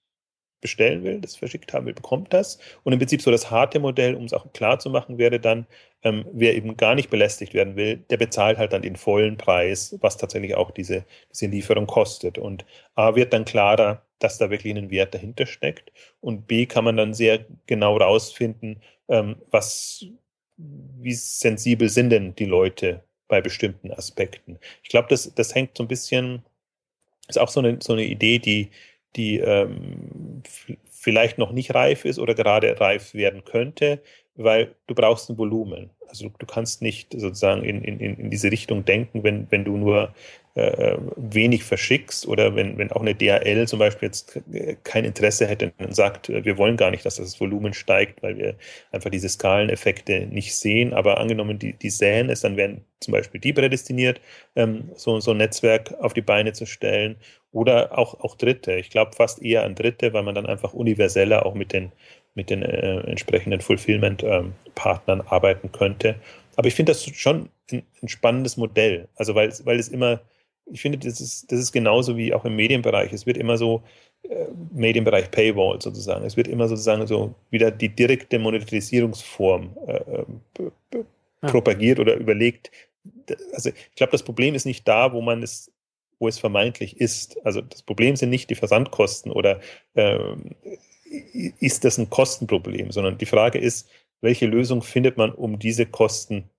bestellen 0.62 1.04
will, 1.04 1.20
das 1.20 1.36
verschickt 1.36 1.74
haben 1.74 1.86
will, 1.86 1.94
bekommt 1.94 2.34
das. 2.34 2.60
Und 2.84 2.94
im 2.94 3.00
Prinzip 3.00 3.22
so 3.22 3.32
das 3.32 3.52
harte 3.52 3.80
Modell, 3.80 4.16
um 4.16 4.26
es 4.26 4.34
auch 4.34 4.52
klar 4.54 4.80
zu 4.80 4.90
machen, 4.90 5.18
wäre 5.18 5.40
dann, 5.40 5.66
ähm, 6.04 6.26
wer 6.32 6.56
eben 6.56 6.78
gar 6.78 6.96
nicht 6.96 7.10
belästigt 7.10 7.54
werden 7.54 7.76
will, 7.76 7.98
der 8.10 8.18
bezahlt 8.18 8.58
halt 8.58 8.74
dann 8.74 8.82
den 8.84 8.96
vollen 8.96 9.38
Preis, 9.38 9.98
was 10.02 10.18
tatsächlich 10.18 10.56
auch 10.56 10.72
diese, 10.72 11.06
diese 11.32 11.48
Lieferung 11.48 11.88
kostet. 11.88 12.38
Und 12.38 12.66
A 12.96 13.16
wird 13.16 13.34
dann 13.34 13.46
klarer, 13.46 14.04
dass 14.20 14.38
da 14.38 14.50
wirklich 14.50 14.76
ein 14.76 14.92
Wert 14.92 15.14
dahinter 15.14 15.46
steckt. 15.46 15.92
Und 16.22 16.48
B 16.48 16.66
kann 16.66 16.86
man 16.86 16.98
dann 16.98 17.14
sehr 17.14 17.46
genau 17.66 17.98
rausfinden, 17.98 18.82
ähm, 19.10 19.36
was, 19.50 20.06
wie 20.58 21.14
sensibel 21.14 21.90
sind 21.90 22.12
denn 22.12 22.36
die 22.36 22.46
Leute 22.46 23.04
bei 23.28 23.42
bestimmten 23.42 23.92
Aspekten. 23.92 24.60
Ich 24.84 24.90
glaube, 24.90 25.08
das, 25.10 25.34
das 25.34 25.56
hängt 25.56 25.78
so 25.78 25.84
ein 25.84 25.88
bisschen, 25.88 26.44
ist 27.28 27.40
auch 27.40 27.50
so 27.50 27.62
eine, 27.62 27.80
so 27.82 27.94
eine 27.94 28.04
Idee, 28.04 28.40
die, 28.40 28.70
die 29.16 29.40
ähm, 29.40 30.42
vielleicht 30.90 31.38
noch 31.38 31.52
nicht 31.52 31.74
reif 31.74 32.06
ist 32.06 32.20
oder 32.20 32.36
gerade 32.36 32.80
reif 32.80 33.14
werden 33.14 33.44
könnte, 33.44 34.02
weil 34.36 34.76
du 34.88 34.96
brauchst 34.96 35.30
ein 35.30 35.38
Volumen. 35.38 35.90
Also 36.08 36.30
du, 36.38 36.46
kannst 36.46 36.82
nicht 36.82 37.14
sozusagen 37.14 37.64
in, 37.64 37.84
in, 37.84 38.00
in 38.00 38.30
diese 38.30 38.52
Richtung 38.52 38.84
denken, 38.84 39.24
wenn, 39.24 39.48
wenn 39.50 39.64
du 39.64 39.78
nur 39.78 40.14
äh, 40.56 40.98
wenig 41.16 41.64
verschickst 41.64 42.28
oder 42.28 42.56
wenn, 42.56 42.78
wenn 42.78 42.92
auch 42.92 43.02
eine 43.02 43.16
DHL 43.16 43.66
zum 43.68 43.80
Beispiel 43.80 44.08
jetzt 44.08 44.42
kein 44.84 45.06
Interesse 45.06 45.48
hätte 45.48 45.72
und 45.78 45.96
sagt, 45.96 46.28
wir 46.28 46.58
wollen 46.58 46.76
gar 46.76 46.92
nicht, 46.92 47.06
dass 47.06 47.16
das 47.16 47.40
Volumen 47.40 47.74
steigt, 47.74 48.22
weil 48.22 48.38
wir 48.38 48.56
einfach 48.92 49.10
diese 49.10 49.30
Skaleneffekte 49.30 50.28
nicht 50.28 50.54
sehen. 50.54 50.94
Aber 50.94 51.20
angenommen, 51.20 51.58
die, 51.58 51.74
die 51.74 51.90
säen 51.90 52.30
es, 52.30 52.42
dann 52.42 52.58
werden 52.58 52.84
zum 53.00 53.14
Beispiel 53.14 53.40
die 53.40 53.54
prädestiniert, 53.54 54.20
ähm, 54.58 54.92
so, 54.96 55.20
so 55.22 55.32
ein 55.32 55.38
Netzwerk 55.38 55.94
auf 56.00 56.14
die 56.14 56.22
Beine 56.22 56.52
zu 56.52 56.66
stellen 56.66 57.16
oder 57.52 57.98
auch, 57.98 58.20
auch 58.22 58.36
Dritte. 58.36 58.74
Ich 58.74 58.90
glaube 58.90 59.16
fast 59.16 59.42
eher 59.42 59.64
an 59.64 59.76
Dritte, 59.76 60.14
weil 60.14 60.24
man 60.24 60.36
dann 60.36 60.46
einfach 60.46 60.74
universeller 60.74 61.46
auch 61.46 61.54
mit 61.54 61.74
den, 61.74 61.92
mit 62.34 62.50
den 62.50 62.64
äh, 62.64 63.02
entsprechenden 63.02 63.62
Fulfillment-Partnern 63.62 65.20
ähm, 65.20 65.28
arbeiten 65.28 65.72
könnte. 65.72 66.16
Aber 66.56 66.68
ich 66.68 66.76
finde 66.76 66.92
das 66.92 67.06
schon 67.06 67.50
ein, 67.72 67.84
ein, 68.02 68.08
spannendes 68.08 68.58
Modell. 68.58 69.08
Also 69.16 69.36
weil, 69.36 69.52
weil 69.66 69.80
es 69.80 69.90
immer 69.90 70.22
ich 70.74 70.82
finde, 70.82 70.98
das 71.00 71.20
ist, 71.20 71.52
das 71.52 71.60
ist 71.60 71.72
genauso 71.72 72.16
wie 72.16 72.34
auch 72.34 72.46
im 72.46 72.56
Medienbereich. 72.56 73.12
Es 73.12 73.26
wird 73.26 73.36
immer 73.36 73.58
so, 73.58 73.84
äh, 74.24 74.46
Medienbereich 74.72 75.32
Paywall 75.32 75.82
sozusagen, 75.82 76.26
es 76.26 76.38
wird 76.38 76.48
immer 76.48 76.68
sozusagen 76.68 77.08
so 77.08 77.34
wieder 77.50 77.72
die 77.72 77.90
direkte 77.90 78.40
Monetarisierungsform 78.40 79.76
äh, 79.88 79.94
äh 79.94 81.04
propagiert 81.42 82.00
oder 82.00 82.14
überlegt. 82.14 82.70
Also 83.54 83.70
ich 83.70 83.96
glaube, 83.96 84.12
das 84.12 84.22
Problem 84.22 84.54
ist 84.54 84.66
nicht 84.66 84.88
da, 84.88 85.12
wo 85.12 85.22
man 85.22 85.42
es 85.42 85.72
wo 86.22 86.28
es 86.28 86.40
vermeintlich 86.40 87.02
ist. 87.02 87.44
Also 87.46 87.62
das 87.62 87.82
Problem 87.82 88.16
sind 88.16 88.30
nicht 88.30 88.50
die 88.50 88.56
Versandkosten 88.56 89.32
oder 89.32 89.60
äh, 89.96 90.20
ist 91.60 91.84
das 91.84 91.98
ein 91.98 92.10
Kostenproblem, 92.10 92.92
sondern 92.92 93.18
die 93.18 93.26
Frage 93.26 93.60
ist, 93.60 93.90
welche 94.22 94.46
Lösung 94.46 94.84
findet 94.84 95.18
man, 95.18 95.32
um 95.32 95.58
diese 95.58 95.88
Kosten 95.88 96.50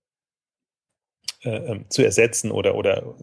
äh, 1.45 1.51
ähm, 1.51 1.85
zu 1.89 2.03
ersetzen 2.03 2.51
oder, 2.51 2.75
oder 2.75 3.15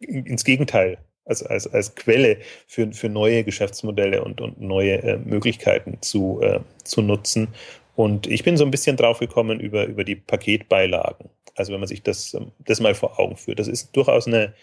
ins 0.00 0.44
Gegenteil, 0.44 0.98
als, 1.24 1.44
als, 1.44 1.66
als 1.68 1.94
Quelle 1.94 2.38
für, 2.66 2.92
für 2.92 3.08
neue 3.08 3.44
Geschäftsmodelle 3.44 4.24
und, 4.24 4.40
und 4.40 4.60
neue 4.60 5.02
äh, 5.02 5.18
Möglichkeiten 5.18 5.98
zu, 6.00 6.40
äh, 6.42 6.60
zu 6.82 7.02
nutzen. 7.02 7.48
Und 7.94 8.26
ich 8.26 8.42
bin 8.42 8.56
so 8.56 8.64
ein 8.64 8.70
bisschen 8.70 8.96
drauf 8.96 9.20
gekommen 9.20 9.60
über, 9.60 9.86
über 9.86 10.02
die 10.02 10.16
Paketbeilagen. 10.16 11.30
Also 11.54 11.72
wenn 11.72 11.80
man 11.80 11.88
sich 11.88 12.02
das, 12.02 12.34
ähm, 12.34 12.50
das 12.58 12.80
mal 12.80 12.94
vor 12.96 13.20
Augen 13.20 13.36
führt. 13.36 13.60
Das 13.60 13.68
ist 13.68 13.94
durchaus 13.94 14.26
eine 14.26 14.54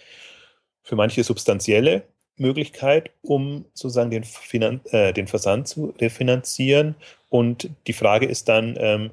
für 0.86 0.96
manche 0.96 1.24
substanzielle 1.24 2.04
Möglichkeit, 2.38 3.12
um 3.22 3.66
sozusagen 3.74 4.12
den, 4.12 4.24
Finan 4.24 4.82
äh, 4.92 5.12
den 5.12 5.28
Versand 5.28 5.68
zu 5.68 5.94
refinanzieren. 6.00 6.96
Und 7.30 7.70
die 7.88 7.94
Frage 7.94 8.26
ist 8.26 8.48
dann, 8.48 8.76
ähm, 8.78 9.12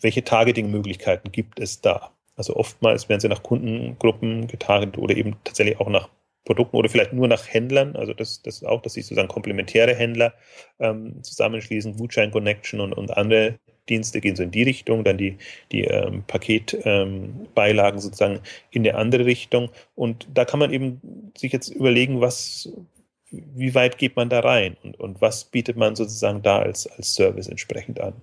welche 0.00 0.24
Targeting-Möglichkeiten 0.24 1.32
gibt 1.32 1.58
es 1.60 1.80
da? 1.80 2.12
Also 2.36 2.54
oftmals 2.56 3.08
werden 3.08 3.20
sie 3.20 3.28
nach 3.28 3.42
Kundengruppen 3.42 4.46
getargetet 4.46 4.96
oder 4.96 5.16
eben 5.16 5.36
tatsächlich 5.42 5.80
auch 5.80 5.88
nach 5.88 6.08
Produkten 6.44 6.76
oder 6.76 6.88
vielleicht 6.88 7.12
nur 7.12 7.26
nach 7.26 7.48
Händlern. 7.48 7.96
Also 7.96 8.14
das, 8.14 8.42
das 8.42 8.62
auch, 8.62 8.80
dass 8.80 8.92
sich 8.92 9.04
sozusagen 9.04 9.28
komplementäre 9.28 9.94
Händler 9.94 10.34
ähm, 10.78 11.22
zusammenschließen, 11.24 11.96
Gutschein 11.96 12.30
Connection 12.30 12.80
und, 12.80 12.92
und 12.92 13.16
andere 13.16 13.58
Dienste 13.88 14.20
gehen 14.20 14.36
so 14.36 14.42
in 14.42 14.50
die 14.50 14.62
Richtung, 14.62 15.04
dann 15.04 15.18
die, 15.18 15.36
die 15.72 15.84
ähm, 15.84 16.24
Paketbeilagen 16.26 17.98
ähm, 17.98 18.00
sozusagen 18.00 18.40
in 18.70 18.86
eine 18.86 18.96
andere 18.96 19.24
Richtung. 19.24 19.70
Und 19.94 20.26
da 20.32 20.44
kann 20.44 20.60
man 20.60 20.72
eben 20.72 21.00
sich 21.36 21.52
jetzt 21.52 21.68
überlegen, 21.68 22.20
was, 22.20 22.70
wie 23.30 23.74
weit 23.74 23.98
geht 23.98 24.16
man 24.16 24.28
da 24.28 24.40
rein 24.40 24.76
und, 24.82 24.98
und 24.98 25.20
was 25.20 25.44
bietet 25.44 25.76
man 25.76 25.96
sozusagen 25.96 26.42
da 26.42 26.58
als, 26.58 26.86
als 26.86 27.14
Service 27.14 27.48
entsprechend 27.48 28.00
an. 28.00 28.14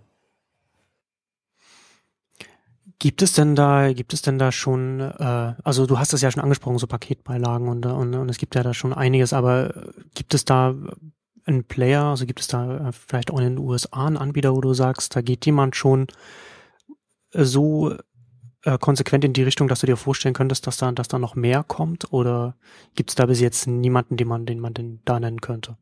Gibt 2.98 3.22
es 3.22 3.34
denn 3.34 3.56
da, 3.56 3.92
gibt 3.92 4.14
es 4.14 4.22
denn 4.22 4.40
da 4.40 4.52
schon, 4.52 5.02
äh, 5.02 5.54
also 5.64 5.86
du 5.86 6.00
hast 6.00 6.14
es 6.14 6.22
ja 6.22 6.32
schon 6.32 6.42
angesprochen, 6.42 6.78
so 6.78 6.88
Paketbeilagen 6.88 7.68
und, 7.68 7.86
und, 7.86 8.16
und 8.16 8.30
es 8.30 8.38
gibt 8.38 8.56
ja 8.56 8.64
da 8.64 8.74
schon 8.74 8.94
einiges, 8.94 9.34
aber 9.34 9.92
gibt 10.14 10.34
es 10.34 10.46
da 10.46 10.74
einen 11.46 11.64
Player, 11.64 12.04
also 12.04 12.26
gibt 12.26 12.40
es 12.40 12.48
da 12.48 12.90
äh, 12.90 12.92
vielleicht 12.92 13.32
auch 13.32 13.40
in 13.40 13.56
den 13.56 13.58
USA 13.58 14.08
einen 14.08 14.18
Anbieter, 14.18 14.56
wo 14.56 14.62
du 14.62 14.74
sagst, 14.74 15.16
da 15.16 15.22
geht 15.22 15.46
jemand 15.46 15.76
schon 15.76 16.08
so 17.32 17.96
äh, 18.66 18.78
konsequent 18.80 19.24
in 19.24 19.34
die 19.34 19.44
Richtung, 19.44 19.68
dass 19.68 19.82
du 19.82 19.88
dir 19.88 19.98
vorstellen 19.98 20.34
könntest, 20.34 20.66
dass 20.68 20.78
da, 20.78 20.92
dass 20.92 21.08
da 21.08 21.20
noch 21.20 21.36
mehr 21.36 21.64
kommt? 21.64 22.12
Oder 22.12 22.56
gibt 22.96 23.12
es 23.12 23.16
da 23.16 23.26
bis 23.28 23.40
jetzt 23.40 23.68
niemanden, 23.68 24.18
den 24.18 24.28
man, 24.28 24.46
den 24.46 24.60
man 24.60 24.74
denn 24.74 25.02
da 25.06 25.20
nennen 25.20 25.42
könnte? 25.42 25.78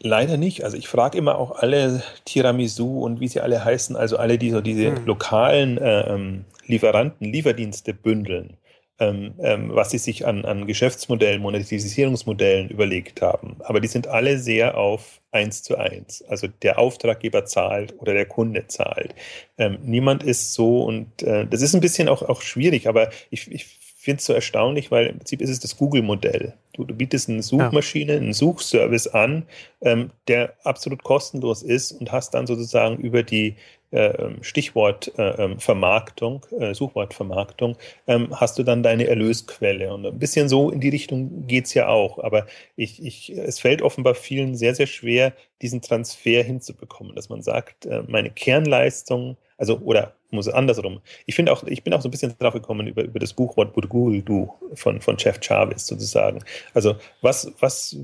Leider 0.00 0.36
nicht. 0.36 0.64
Also 0.64 0.76
ich 0.76 0.88
frage 0.88 1.18
immer 1.18 1.36
auch 1.36 1.52
alle 1.52 2.02
Tiramisu 2.24 3.04
und 3.04 3.20
wie 3.20 3.28
sie 3.28 3.40
alle 3.40 3.64
heißen, 3.64 3.96
also 3.96 4.16
alle, 4.16 4.38
die 4.38 4.50
so 4.50 4.60
diese 4.60 4.96
hm. 4.96 5.06
lokalen 5.06 5.78
äh, 5.78 6.12
ähm, 6.12 6.44
Lieferanten, 6.66 7.32
Lieferdienste 7.32 7.94
bündeln, 7.94 8.56
ähm, 9.02 9.34
ähm, 9.40 9.70
was 9.74 9.90
sie 9.90 9.98
sich 9.98 10.26
an, 10.26 10.44
an 10.44 10.66
Geschäftsmodellen, 10.66 11.42
Monetisierungsmodellen 11.42 12.68
überlegt 12.68 13.20
haben. 13.20 13.56
Aber 13.64 13.80
die 13.80 13.88
sind 13.88 14.06
alle 14.06 14.38
sehr 14.38 14.78
auf 14.78 15.20
eins 15.32 15.62
zu 15.62 15.76
eins. 15.76 16.22
Also 16.28 16.46
der 16.46 16.78
Auftraggeber 16.78 17.44
zahlt 17.44 17.94
oder 17.98 18.12
der 18.14 18.26
Kunde 18.26 18.68
zahlt. 18.68 19.14
Ähm, 19.58 19.78
niemand 19.82 20.22
ist 20.22 20.54
so 20.54 20.84
und 20.84 21.22
äh, 21.22 21.46
das 21.46 21.62
ist 21.62 21.74
ein 21.74 21.80
bisschen 21.80 22.08
auch, 22.08 22.22
auch 22.22 22.42
schwierig, 22.42 22.86
aber 22.86 23.10
ich, 23.30 23.50
ich 23.50 23.64
finde 23.96 24.18
es 24.18 24.26
so 24.26 24.32
erstaunlich, 24.32 24.90
weil 24.90 25.06
im 25.06 25.18
Prinzip 25.18 25.40
ist 25.40 25.50
es 25.50 25.58
das 25.58 25.76
Google-Modell. 25.76 26.54
Du, 26.72 26.84
du, 26.84 26.94
bietest 26.94 27.28
eine 27.28 27.42
Suchmaschine, 27.42 28.14
einen 28.14 28.32
Suchservice 28.32 29.08
an, 29.08 29.44
ähm, 29.80 30.10
der 30.28 30.54
absolut 30.62 31.02
kostenlos 31.02 31.62
ist 31.62 31.92
und 31.92 32.12
hast 32.12 32.34
dann 32.34 32.46
sozusagen 32.46 32.98
über 32.98 33.22
die 33.22 33.56
Stichwortvermarktung, 34.40 36.46
äh, 36.52 36.70
äh, 36.70 36.74
Suchwortvermarktung, 36.74 37.76
ähm, 38.06 38.40
hast 38.40 38.58
du 38.58 38.62
dann 38.62 38.82
deine 38.82 39.06
Erlösquelle. 39.06 39.92
Und 39.92 40.06
ein 40.06 40.18
bisschen 40.18 40.48
so 40.48 40.70
in 40.70 40.80
die 40.80 40.88
Richtung 40.88 41.46
geht's 41.46 41.74
ja 41.74 41.88
auch. 41.88 42.18
Aber 42.18 42.46
ich, 42.76 43.04
ich, 43.04 43.30
es 43.30 43.60
fällt 43.60 43.82
offenbar 43.82 44.14
vielen 44.14 44.56
sehr, 44.56 44.74
sehr 44.74 44.86
schwer, 44.86 45.34
diesen 45.60 45.82
Transfer 45.82 46.42
hinzubekommen, 46.42 47.14
dass 47.14 47.28
man 47.28 47.42
sagt, 47.42 47.84
äh, 47.86 48.02
meine 48.08 48.30
Kernleistung, 48.30 49.36
also 49.56 49.78
oder 49.78 50.14
muss 50.32 50.48
andersrum. 50.48 51.00
Ich 51.26 51.34
finde 51.34 51.52
auch, 51.52 51.62
ich 51.64 51.84
bin 51.84 51.92
auch 51.92 52.00
so 52.00 52.08
ein 52.08 52.10
bisschen 52.10 52.34
drauf 52.38 52.54
gekommen 52.54 52.86
über, 52.86 53.04
über 53.04 53.18
das 53.18 53.32
Buchwort 53.32 53.74
Google 53.88 54.22
Du 54.22 54.52
von, 54.74 55.00
von 55.00 55.16
Jeff 55.18 55.38
Jarvis 55.42 55.86
sozusagen. 55.86 56.42
Also 56.74 56.96
was, 57.20 57.52
was, 57.60 57.96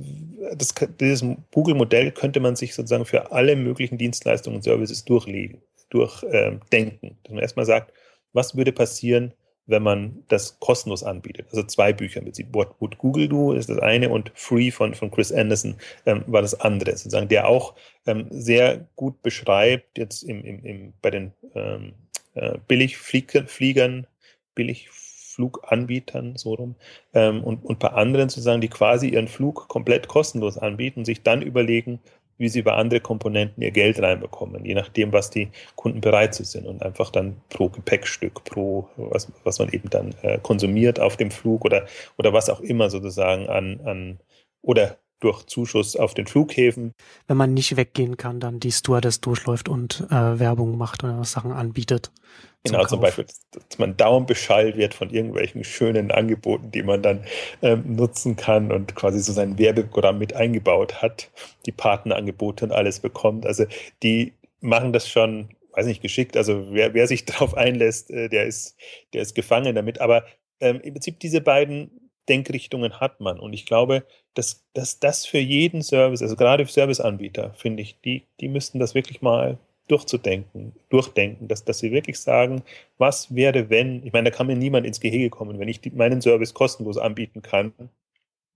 das, 0.55 0.75
dieses 1.01 1.25
Google-Modell 1.53 2.13
könnte 2.13 2.41
man 2.41 2.55
sich 2.55 2.75
sozusagen 2.75 3.07
für 3.07 3.33
alle 3.33 3.57
möglichen 3.57 3.99
Dienstleistungen 3.99 4.57
und 4.57 4.63
Services 4.63 5.05
durchlegen, 5.05 5.63
durchdenken. 5.91 7.19
Dass 7.23 7.33
man 7.33 7.43
erstmal 7.43 7.67
sagt, 7.67 7.93
was 8.33 8.57
würde 8.57 8.73
passieren, 8.73 9.33
wenn 9.69 9.83
man 9.83 10.25
das 10.29 10.59
kostenlos 10.61 11.05
anbietet. 11.05 11.47
Also 11.51 11.63
zwei 11.63 11.93
Bücher 11.93 12.23
mit 12.23 12.37
What 12.55 12.75
Would 12.81 12.99
Google 12.99 13.29
Do 13.29 13.53
ist 13.53 13.69
das 13.69 13.79
eine 13.79 14.09
und 14.09 14.33
Free 14.35 14.71
von, 14.71 14.95
von 14.95 15.11
Chris 15.11 15.31
Anderson 15.31 15.77
ähm, 16.07 16.25
war 16.27 16.41
das 16.43 16.59
andere, 16.59 16.93
sozusagen, 16.93 17.29
der 17.29 17.47
auch 17.47 17.75
ähm, 18.07 18.27
sehr 18.31 18.89
gut 18.97 19.23
beschreibt, 19.23 19.99
jetzt 19.99 20.23
im, 20.23 20.43
im, 20.43 20.65
im, 20.65 20.93
bei 21.03 21.11
den 21.11 21.33
ähm, 21.55 21.93
äh, 22.35 22.57
Billigfliegern, 22.67 24.07
Billigfluganbietern, 24.55 26.37
so 26.37 26.55
rum, 26.55 26.75
ähm, 27.13 27.45
und, 27.45 27.63
und 27.63 27.79
bei 27.79 27.89
anderen 27.89 28.31
sozusagen, 28.31 28.63
die 28.63 28.69
quasi 28.69 29.11
ihren 29.11 29.29
Flug 29.29 29.69
komplett 29.69 30.09
kostenlos 30.09 30.57
anbieten, 30.57 31.05
sich 31.05 31.23
dann 31.23 31.43
überlegen, 31.43 32.01
wie 32.39 32.49
sie 32.49 32.61
über 32.61 32.77
andere 32.77 33.01
Komponenten 33.01 33.63
ihr 33.63 33.73
Geld 33.73 34.01
reinbekommen, 34.01 34.65
je 34.65 34.75
nachdem, 34.75 35.13
was 35.13 35.31
die 35.31 35.49
Kunden 35.75 36.01
bereit 36.01 36.35
zu 36.35 36.45
sind. 36.45 36.67
Und 36.67 36.83
einfach 36.83 37.11
dann 37.11 37.37
pro 37.49 37.69
Gepäckstück, 37.69 38.45
pro 38.45 38.89
was, 38.97 39.31
was 39.45 39.59
man 39.59 39.69
eben 39.71 39.91
dann 39.91 40.15
äh, 40.23 40.39
konsumiert 40.39 41.01
auf 41.01 41.17
dem 41.17 41.31
Flug 41.31 41.65
oder, 41.65 41.87
oder 42.17 42.33
was 42.33 42.49
auch 42.49 42.61
immer 42.61 42.91
sozusagen 42.91 43.49
an, 43.49 43.81
an 43.85 44.21
oder 44.63 44.99
durch 45.21 45.45
Zuschuss 45.45 45.97
auf 45.97 46.15
den 46.15 46.27
Flughäfen. 46.27 46.93
Wenn 47.27 47.37
man 47.37 47.55
nicht 47.55 47.77
weggehen 47.77 48.17
kann, 48.17 48.41
dann 48.41 48.61
die 48.61 48.73
Stewardess 48.73 49.21
durchläuft 49.21 49.69
und 49.69 50.07
äh, 50.11 50.39
Werbung 50.39 50.79
macht 50.79 51.05
oder 51.05 51.25
Sachen 51.25 51.53
anbietet. 51.53 52.13
Genau, 52.65 52.81
zum, 52.81 52.89
zum 52.89 53.01
Beispiel, 53.01 53.27
dass 53.53 53.79
man 53.79 53.97
dauernd 53.97 54.27
beschallt 54.27 54.77
wird 54.77 54.95
von 54.95 55.11
irgendwelchen 55.11 55.65
schönen 55.65 56.11
Angeboten, 56.11 56.71
die 56.71 56.83
man 56.83 57.03
dann 57.03 57.25
ähm, 57.63 57.97
nutzen 57.97 58.37
kann 58.37 58.73
und 58.73 58.95
quasi 58.95 59.21
so 59.21 59.33
sein 59.33 59.59
Werbeprogramm 59.59 60.19
mit 60.19 60.35
eingebaut 60.35 61.01
hat, 61.01 61.31
die 61.67 61.73
Partnerangebote 61.73 62.65
und 62.65 62.73
alles 62.73 63.01
bekommt. 63.01 63.47
Also 63.47 63.65
die 64.03 64.33
machen 64.61 64.93
das 64.93 65.09
schon, 65.09 65.49
weiß 65.73 65.87
nicht, 65.87 66.03
geschickt. 66.03 66.37
Also 66.37 66.67
wer, 66.71 66.95
wer 66.95 67.07
sich 67.07 67.25
darauf 67.27 67.55
einlässt, 67.55 68.11
äh, 68.11 68.29
der 68.29 68.47
ist, 68.47 68.77
der 69.13 69.23
ist 69.23 69.35
gefangen 69.35 69.75
damit. 69.75 70.01
Aber 70.01 70.25
ähm, 70.61 70.81
im 70.83 70.95
Prinzip 70.95 71.21
diese 71.21 71.41
beiden 71.41 71.91
Denkrichtungen 72.29 73.01
hat 73.01 73.21
man. 73.21 73.39
Und 73.39 73.53
ich 73.53 73.67
glaube, 73.67 74.05
dass, 74.35 74.65
dass 74.75 75.01
das 75.01 75.27
für 75.27 75.39
jeden 75.39 75.83
Service, 75.83 76.23
also 76.23 76.37
gerade 76.37 76.67
für 76.67 76.73
Serviceanbieter, 76.73 77.55
finde 77.55 77.83
ich, 77.83 78.01
die, 78.01 78.25
die 78.41 78.49
müssten 78.49 78.79
das 78.79 78.95
wirklich 78.95 79.23
mal 79.23 79.59
durchzudenken, 79.89 80.75
durchdenken, 80.91 81.49
dass, 81.49 81.65
dass 81.65 81.79
sie 81.79 81.93
wirklich 81.93 82.21
sagen, 82.21 82.63
was 82.99 83.35
wäre, 83.35 83.71
wenn, 83.71 84.07
ich 84.07 84.13
meine, 84.13 84.31
da 84.31 84.37
kann 84.37 84.47
mir 84.47 84.57
niemand 84.57 84.87
ins 84.87 85.01
Gehege 85.01 85.31
kommen, 85.31 85.59
wenn 85.59 85.69
ich 85.69 85.81
die, 85.81 85.91
meinen 85.91 86.21
Service 86.21 86.55
kostenlos 86.55 86.99
anbieten 86.99 87.43
kann, 87.43 87.73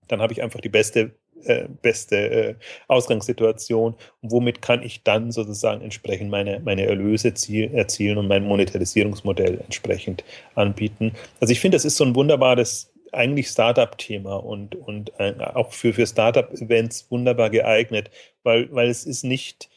dann 0.07 0.21
habe 0.21 0.33
ich 0.33 0.43
einfach 0.43 0.61
die 0.61 0.69
beste, 0.69 1.11
äh, 1.43 1.67
beste 1.81 2.17
äh, 2.17 2.55
Ausgangssituation 2.87 3.95
und 4.21 4.31
womit 4.31 4.61
kann 4.61 4.83
ich 4.83 5.03
dann 5.03 5.31
sozusagen 5.31 5.81
entsprechend 5.81 6.29
meine, 6.29 6.59
meine 6.59 6.85
Erlöse 6.85 7.33
ziel, 7.33 7.73
erzielen 7.73 8.17
und 8.17 8.27
mein 8.27 8.45
Monetarisierungsmodell 8.45 9.59
entsprechend 9.61 10.23
anbieten. 10.55 11.13
Also 11.39 11.51
ich 11.51 11.59
finde, 11.59 11.77
das 11.77 11.85
ist 11.85 11.97
so 11.97 12.03
ein 12.03 12.15
wunderbares 12.15 12.92
eigentlich 13.13 13.47
Startup-Thema 13.47 14.35
und, 14.35 14.75
und 14.75 15.11
äh, 15.19 15.35
auch 15.53 15.73
für, 15.73 15.93
für 15.93 16.07
Startup-Events 16.07 17.09
wunderbar 17.09 17.49
geeignet, 17.49 18.09
weil, 18.43 18.71
weil 18.73 18.89
es 18.89 19.05
ist 19.05 19.23
nicht, 19.23 19.69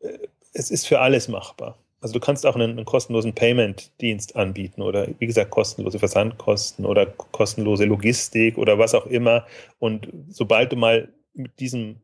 äh, 0.00 0.18
es 0.52 0.70
ist 0.70 0.86
für 0.86 1.00
alles 1.00 1.28
machbar. 1.28 1.78
Also 2.00 2.14
du 2.14 2.20
kannst 2.20 2.46
auch 2.46 2.54
einen, 2.54 2.72
einen 2.72 2.84
kostenlosen 2.84 3.34
Payment-Dienst 3.34 4.36
anbieten 4.36 4.82
oder 4.82 5.08
wie 5.18 5.26
gesagt 5.26 5.50
kostenlose 5.50 5.98
Versandkosten 5.98 6.84
oder 6.84 7.06
kostenlose 7.06 7.84
Logistik 7.84 8.58
oder 8.58 8.78
was 8.78 8.94
auch 8.94 9.06
immer. 9.06 9.46
Und 9.78 10.08
sobald 10.28 10.72
du 10.72 10.76
mal 10.76 11.12
mit 11.32 11.58
diesem 11.58 12.00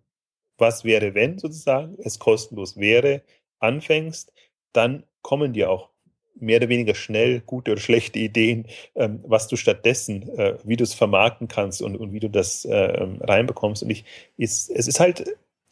Was 0.58 0.84
wäre, 0.84 1.14
wenn 1.14 1.38
sozusagen 1.38 1.96
es 2.02 2.18
kostenlos 2.18 2.76
wäre, 2.76 3.22
anfängst, 3.60 4.32
dann 4.72 5.04
kommen 5.22 5.52
dir 5.52 5.70
auch 5.70 5.91
mehr 6.34 6.58
oder 6.58 6.68
weniger 6.68 6.94
schnell 6.94 7.40
gute 7.40 7.72
oder 7.72 7.80
schlechte 7.80 8.18
Ideen, 8.18 8.66
ähm, 8.94 9.20
was 9.26 9.48
du 9.48 9.56
stattdessen, 9.56 10.28
äh, 10.38 10.56
wie 10.64 10.76
du 10.76 10.84
es 10.84 10.94
vermarkten 10.94 11.48
kannst 11.48 11.82
und, 11.82 11.96
und 11.96 12.12
wie 12.12 12.20
du 12.20 12.28
das 12.28 12.64
äh, 12.64 13.06
reinbekommst. 13.20 13.82
Und 13.82 13.90
ich, 13.90 14.04
ist, 14.36 14.70
es 14.70 14.88
ist 14.88 15.00
halt, 15.00 15.24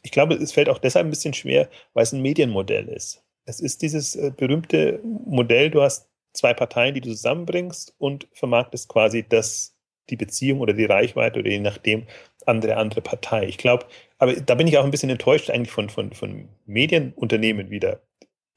ich 0.03 0.11
glaube, 0.11 0.35
es 0.35 0.53
fällt 0.53 0.69
auch 0.69 0.79
deshalb 0.79 1.07
ein 1.07 1.11
bisschen 1.11 1.35
schwer, 1.35 1.69
weil 1.95 2.03
es 2.03 2.13
ein 2.13 2.23
Medienmodell 2.23 2.89
ist. 2.89 3.25
Es 3.45 3.61
ist 3.61 3.83
dieses 3.83 4.17
äh, 4.17 4.33
berühmte 4.37 5.01
Modell, 5.03 5.71
du 5.71 5.83
hast 5.83 6.09
zwei 6.33 6.55
Parteien, 6.55 6.95
die 6.95 7.01
du 7.01 7.11
zusammenbringst 7.11 7.95
und 7.99 8.29
vermarktest 8.33 8.89
quasi 8.89 9.25
das, 9.29 9.77
die 10.11 10.17
Beziehung 10.17 10.61
oder 10.61 10.73
die 10.73 10.85
Reichweite 10.85 11.41
oder 11.41 11.51
je 11.51 11.59
nachdem 11.59 12.07
andere 12.47 12.77
andere 12.77 13.01
Partei. 13.01 13.47
Ich 13.47 13.59
glaube, 13.59 13.87
aber 14.19 14.35
da 14.35 14.55
bin 14.55 14.67
ich 14.67 14.79
auch 14.79 14.85
ein 14.85 14.91
bisschen 14.91 15.11
enttäuscht 15.11 15.51
eigentlich 15.51 15.71
von, 15.71 15.91
von, 15.91 16.13
von 16.13 16.49
Medienunternehmen 16.67 17.71
wieder, 17.71 18.01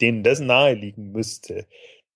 denen 0.03 0.23
das 0.23 0.39
naheliegen 0.39 1.11
müsste. 1.11 1.65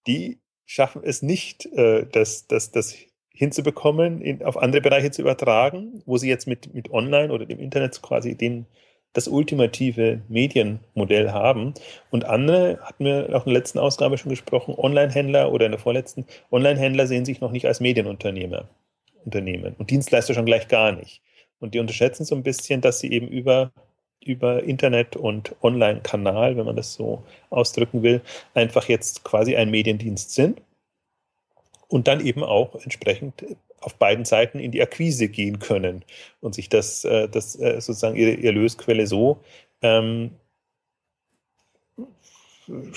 Die 0.05 0.39
schaffen 0.65 1.01
es 1.03 1.21
nicht, 1.21 1.65
äh, 1.73 2.05
das, 2.11 2.47
das, 2.47 2.71
das 2.71 2.95
hinzubekommen, 3.33 4.21
in, 4.21 4.43
auf 4.43 4.57
andere 4.57 4.81
Bereiche 4.81 5.11
zu 5.11 5.21
übertragen, 5.21 6.01
wo 6.05 6.17
sie 6.17 6.27
jetzt 6.27 6.47
mit, 6.47 6.73
mit 6.73 6.91
Online 6.91 7.31
oder 7.31 7.45
dem 7.45 7.59
Internet 7.59 8.01
quasi 8.01 8.35
den, 8.35 8.65
das 9.13 9.27
ultimative 9.27 10.21
Medienmodell 10.27 11.31
haben. 11.31 11.73
Und 12.11 12.25
andere, 12.25 12.79
hatten 12.81 13.05
wir 13.05 13.29
auch 13.33 13.45
in 13.45 13.53
der 13.53 13.61
letzten 13.61 13.79
Ausgabe 13.79 14.17
schon 14.17 14.31
gesprochen, 14.31 14.75
Online-Händler 14.77 15.51
oder 15.51 15.65
in 15.65 15.71
der 15.71 15.79
vorletzten, 15.79 16.25
Online-Händler 16.51 17.07
sehen 17.07 17.25
sich 17.25 17.39
noch 17.39 17.51
nicht 17.51 17.65
als 17.65 17.79
Medienunternehmer. 17.79 18.67
Unternehmen 19.27 19.75
und 19.77 19.89
Dienstleister 19.91 20.33
schon 20.33 20.45
gleich 20.45 20.67
gar 20.67 20.93
nicht. 20.93 21.21
Und 21.59 21.73
die 21.73 21.79
unterschätzen 21.79 22.25
so 22.25 22.33
ein 22.33 22.43
bisschen, 22.43 22.81
dass 22.81 22.99
sie 22.99 23.11
eben 23.11 23.27
über, 23.27 23.71
über 24.28 24.63
Internet 24.63 25.15
und 25.15 25.55
Online-Kanal, 25.61 26.57
wenn 26.57 26.65
man 26.65 26.75
das 26.75 26.93
so 26.93 27.23
ausdrücken 27.49 28.03
will, 28.03 28.21
einfach 28.53 28.88
jetzt 28.88 29.23
quasi 29.23 29.55
ein 29.55 29.71
Mediendienst 29.71 30.34
sind 30.34 30.61
und 31.88 32.07
dann 32.07 32.25
eben 32.25 32.43
auch 32.43 32.75
entsprechend 32.84 33.45
auf 33.80 33.95
beiden 33.95 34.25
Seiten 34.25 34.59
in 34.59 34.71
die 34.71 34.82
Akquise 34.82 35.30
gehen 35.30 35.59
können 35.59 36.03
und 36.41 36.55
sich 36.55 36.69
das, 36.69 37.05
äh, 37.05 37.30
das 37.30 37.55
äh, 37.59 37.80
sozusagen 37.80 38.15
ihre, 38.15 38.32
ihre 38.32 38.53
Lösquelle 38.53 39.07
so 39.07 39.39
ähm, 39.82 40.32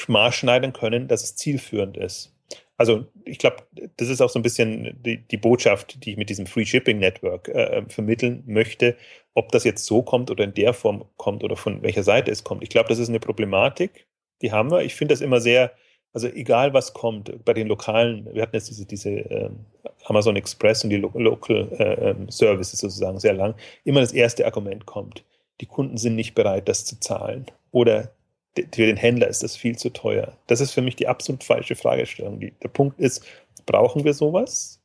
maßschneidern 0.08 0.72
können, 0.72 1.08
dass 1.08 1.22
es 1.22 1.36
zielführend 1.36 1.96
ist. 1.96 2.32
Also 2.80 3.04
ich 3.26 3.36
glaube, 3.36 3.58
das 3.98 4.08
ist 4.08 4.22
auch 4.22 4.30
so 4.30 4.38
ein 4.38 4.42
bisschen 4.42 4.98
die, 5.04 5.18
die, 5.18 5.36
Botschaft, 5.36 6.02
die 6.02 6.12
ich 6.12 6.16
mit 6.16 6.30
diesem 6.30 6.46
Free 6.46 6.64
Shipping 6.64 6.98
Network 6.98 7.46
äh, 7.48 7.82
vermitteln 7.88 8.42
möchte, 8.46 8.96
ob 9.34 9.52
das 9.52 9.64
jetzt 9.64 9.84
so 9.84 10.00
kommt 10.00 10.30
oder 10.30 10.44
in 10.44 10.54
der 10.54 10.72
Form 10.72 11.04
kommt 11.18 11.44
oder 11.44 11.56
von 11.56 11.82
welcher 11.82 12.04
Seite 12.04 12.30
es 12.30 12.42
kommt. 12.42 12.62
Ich 12.62 12.70
glaube, 12.70 12.88
das 12.88 12.98
ist 12.98 13.10
eine 13.10 13.20
Problematik, 13.20 14.06
die 14.40 14.50
haben 14.50 14.70
wir. 14.70 14.80
Ich 14.80 14.94
finde 14.94 15.12
das 15.12 15.20
immer 15.20 15.42
sehr, 15.42 15.72
also 16.14 16.26
egal 16.28 16.72
was 16.72 16.94
kommt, 16.94 17.44
bei 17.44 17.52
den 17.52 17.66
lokalen, 17.66 18.26
wir 18.32 18.40
hatten 18.40 18.56
jetzt 18.56 18.70
diese, 18.70 18.86
diese 18.86 19.10
äh, 19.10 19.50
Amazon 20.06 20.36
Express 20.36 20.82
und 20.82 20.88
die 20.88 20.96
Lo 20.96 21.10
Local 21.12 21.68
äh, 21.78 22.12
ähm, 22.12 22.30
Services 22.30 22.80
sozusagen 22.80 23.20
sehr 23.20 23.34
lang, 23.34 23.56
immer 23.84 24.00
das 24.00 24.12
erste 24.12 24.46
Argument 24.46 24.86
kommt. 24.86 25.22
Die 25.60 25.66
Kunden 25.66 25.98
sind 25.98 26.14
nicht 26.14 26.34
bereit, 26.34 26.66
das 26.66 26.86
zu 26.86 26.98
zahlen. 26.98 27.44
Oder 27.72 28.10
für 28.56 28.86
den 28.86 28.96
Händler 28.96 29.28
ist 29.28 29.42
das 29.42 29.56
viel 29.56 29.76
zu 29.76 29.90
teuer. 29.90 30.36
Das 30.46 30.60
ist 30.60 30.72
für 30.72 30.82
mich 30.82 30.96
die 30.96 31.08
absolut 31.08 31.44
falsche 31.44 31.76
Fragestellung. 31.76 32.40
Der 32.40 32.68
Punkt 32.68 32.98
ist, 32.98 33.24
brauchen 33.66 34.04
wir 34.04 34.14
sowas? 34.14 34.80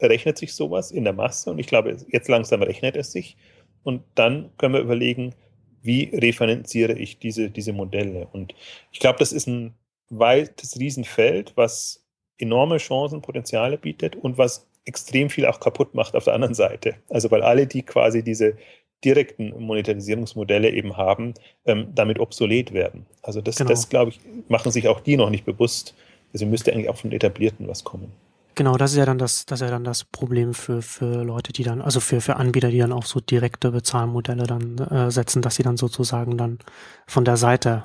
Rechnet 0.00 0.36
sich 0.36 0.54
sowas 0.54 0.90
in 0.90 1.04
der 1.04 1.14
Masse? 1.14 1.50
Und 1.50 1.58
ich 1.58 1.66
glaube, 1.66 1.96
jetzt 2.08 2.28
langsam 2.28 2.62
rechnet 2.62 2.96
es 2.96 3.12
sich. 3.12 3.36
Und 3.82 4.02
dann 4.14 4.50
können 4.58 4.74
wir 4.74 4.80
überlegen, 4.80 5.34
wie 5.82 6.10
refinanziere 6.12 6.92
ich 6.92 7.18
diese, 7.18 7.50
diese 7.50 7.72
Modelle? 7.72 8.28
Und 8.32 8.54
ich 8.92 8.98
glaube, 8.98 9.18
das 9.18 9.32
ist 9.32 9.46
ein 9.46 9.74
weites 10.10 10.78
Riesenfeld, 10.78 11.52
was 11.56 12.04
enorme 12.38 12.78
Chancen, 12.78 13.22
Potenziale 13.22 13.78
bietet 13.78 14.16
und 14.16 14.36
was 14.36 14.68
extrem 14.84 15.30
viel 15.30 15.46
auch 15.46 15.60
kaputt 15.60 15.94
macht 15.94 16.14
auf 16.14 16.24
der 16.24 16.34
anderen 16.34 16.54
Seite. 16.54 16.96
Also 17.08 17.30
weil 17.30 17.42
alle, 17.42 17.66
die 17.66 17.82
quasi 17.82 18.22
diese 18.22 18.56
direkten 19.04 19.50
Monetarisierungsmodelle 19.60 20.70
eben 20.70 20.96
haben, 20.96 21.34
ähm, 21.64 21.88
damit 21.94 22.18
obsolet 22.18 22.72
werden. 22.72 23.06
Also 23.22 23.40
das, 23.40 23.56
genau. 23.56 23.70
das 23.70 23.88
glaube 23.88 24.10
ich, 24.10 24.20
machen 24.48 24.72
sich 24.72 24.88
auch 24.88 25.00
die 25.00 25.16
noch 25.16 25.30
nicht 25.30 25.44
bewusst. 25.44 25.94
Also 26.32 26.46
müsste 26.46 26.72
eigentlich 26.72 26.88
auch 26.88 26.96
von 26.96 27.12
etablierten 27.12 27.68
was 27.68 27.84
kommen. 27.84 28.12
Genau, 28.56 28.76
das 28.78 28.92
ist 28.92 28.96
ja 28.96 29.04
dann 29.04 29.18
das, 29.18 29.44
das 29.44 29.60
ist 29.60 29.66
ja 29.66 29.70
dann 29.70 29.84
das 29.84 30.04
Problem 30.04 30.54
für, 30.54 30.80
für 30.80 31.22
Leute, 31.22 31.52
die 31.52 31.62
dann, 31.62 31.82
also 31.82 32.00
für, 32.00 32.22
für 32.22 32.36
Anbieter, 32.36 32.70
die 32.70 32.78
dann 32.78 32.92
auch 32.92 33.04
so 33.04 33.20
direkte 33.20 33.70
Bezahlmodelle 33.70 34.46
dann 34.46 34.78
äh, 34.78 35.10
setzen, 35.10 35.42
dass 35.42 35.56
sie 35.56 35.62
dann 35.62 35.76
sozusagen 35.76 36.38
dann 36.38 36.58
von 37.06 37.26
der 37.26 37.36
Seite 37.36 37.84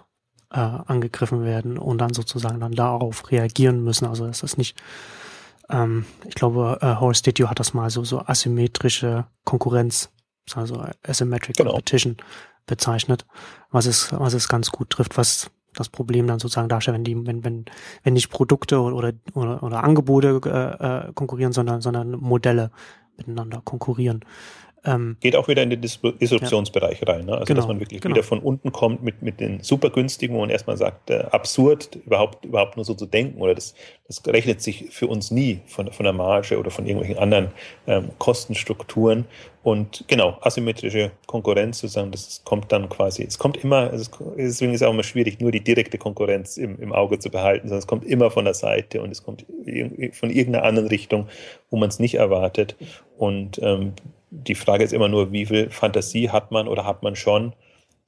äh, 0.50 0.60
angegriffen 0.60 1.44
werden 1.44 1.78
und 1.78 1.98
dann 1.98 2.14
sozusagen 2.14 2.62
dann 2.62 2.72
darauf 2.72 3.32
reagieren 3.32 3.84
müssen. 3.84 4.06
Also 4.06 4.28
das 4.28 4.44
ist 4.44 4.58
nicht, 4.58 4.82
ähm, 5.70 6.06
ich 6.26 6.36
glaube, 6.36 6.78
äh, 6.82 6.96
Horace 7.02 7.22
Didio 7.22 7.50
hat 7.50 7.60
das 7.60 7.74
mal 7.74 7.90
so, 7.90 8.06
so 8.06 8.20
asymmetrische 8.20 9.26
Konkurrenz 9.44 10.10
also 10.58 10.86
Asymmetric 11.06 11.58
genau. 11.58 11.72
Competition 11.72 12.18
bezeichnet, 12.66 13.26
was 13.72 13.86
es, 13.86 14.12
was 14.12 14.34
es 14.34 14.48
ganz 14.48 14.72
gut 14.72 14.90
trifft, 14.90 15.18
was 15.18 15.50
das 15.74 15.90
Problem 15.90 16.28
dann 16.28 16.40
sozusagen 16.40 16.70
darstellt, 16.70 16.96
wenn 16.96 17.04
die, 17.04 17.26
wenn, 17.26 17.44
wenn, 17.44 17.66
wenn 18.04 18.14
nicht 18.14 18.30
Produkte 18.30 18.82
oder, 18.82 19.14
oder, 19.34 19.64
oder 19.64 19.84
Angebote 19.84 20.42
äh, 20.46 21.10
äh 21.10 21.14
konkurrieren, 21.14 21.54
sondern, 21.54 21.82
sondern 21.82 22.12
Modelle 22.12 22.72
miteinander 23.18 23.62
konkurrieren. 23.64 24.26
Ähm, 24.84 25.18
Geht 25.20 25.36
auch 25.36 25.48
wieder 25.48 25.62
in 25.62 25.70
den 25.70 25.82
Disruptionsbereich 25.82 27.02
ja. 27.02 27.14
rein. 27.14 27.26
Ne? 27.26 27.34
Also, 27.34 27.46
genau, 27.46 27.60
dass 27.60 27.68
man 27.68 27.80
wirklich 27.80 28.02
genau. 28.02 28.16
wieder 28.16 28.24
von 28.24 28.40
unten 28.40 28.72
kommt 28.72 29.04
mit, 29.04 29.22
mit 29.22 29.40
den 29.40 29.62
super 29.62 29.92
günstigen, 29.92 30.34
wo 30.34 30.40
man 30.40 30.50
erstmal 30.50 30.76
sagt, 30.76 31.12
äh, 31.12 31.26
absurd, 31.32 31.98
überhaupt, 32.04 32.46
überhaupt 32.46 32.78
nur 32.78 32.86
so 32.86 32.96
zu 32.96 33.06
denken 33.06 33.40
oder 33.42 33.54
das, 33.54 33.76
das 34.08 34.26
rechnet 34.26 34.62
sich 34.62 34.90
für 34.90 35.06
uns 35.06 35.30
nie 35.30 35.62
von, 35.68 35.92
von 35.92 36.04
der 36.04 36.14
Marge 36.14 36.58
oder 36.58 36.72
von 36.72 36.88
irgendwelchen 36.88 37.22
anderen 37.22 37.52
ähm, 37.86 38.10
Kostenstrukturen. 38.18 39.26
Und 39.62 40.04
genau, 40.08 40.40
asymmetrische 40.42 41.12
Konkurrenz 41.28 41.80
sozusagen, 41.80 42.10
das 42.10 42.42
kommt 42.44 42.72
dann 42.72 42.90
quasi, 42.90 43.24
es 43.24 43.38
kommt 43.38 43.58
immer, 43.58 43.92
also 43.92 44.10
deswegen 44.36 44.74
ist 44.74 44.82
es 44.82 44.88
auch 44.88 44.94
immer 44.94 45.04
schwierig, 45.04 45.40
nur 45.40 45.52
die 45.52 45.64
direkte 45.64 46.00
Konkurrenz 46.00 46.58
im, 46.58 46.80
im 46.80 46.92
Auge 46.92 47.20
zu 47.20 47.30
behalten, 47.30 47.68
sondern 47.68 47.80
es 47.80 47.88
kommt 47.88 48.04
immer 48.06 48.32
von 48.32 48.46
der 48.46 48.56
Seite 48.56 49.04
und 49.04 49.12
es 49.12 49.22
kommt 49.22 49.46
von 50.14 50.32
irgendeiner 50.32 50.66
anderen 50.66 50.88
Richtung, 50.88 51.28
wo 51.70 51.78
man 51.78 51.90
es 51.90 52.00
nicht 52.00 52.16
erwartet. 52.16 52.76
Und 53.18 53.60
ähm, 53.62 53.94
die 54.32 54.56
Frage 54.56 54.84
ist 54.84 54.94
immer 54.94 55.10
nur, 55.10 55.32
wie 55.32 55.46
viel 55.46 55.70
Fantasie 55.70 56.30
hat 56.30 56.52
man 56.52 56.68
oder 56.68 56.86
hat 56.86 57.04
man 57.04 57.16
schon? 57.16 57.54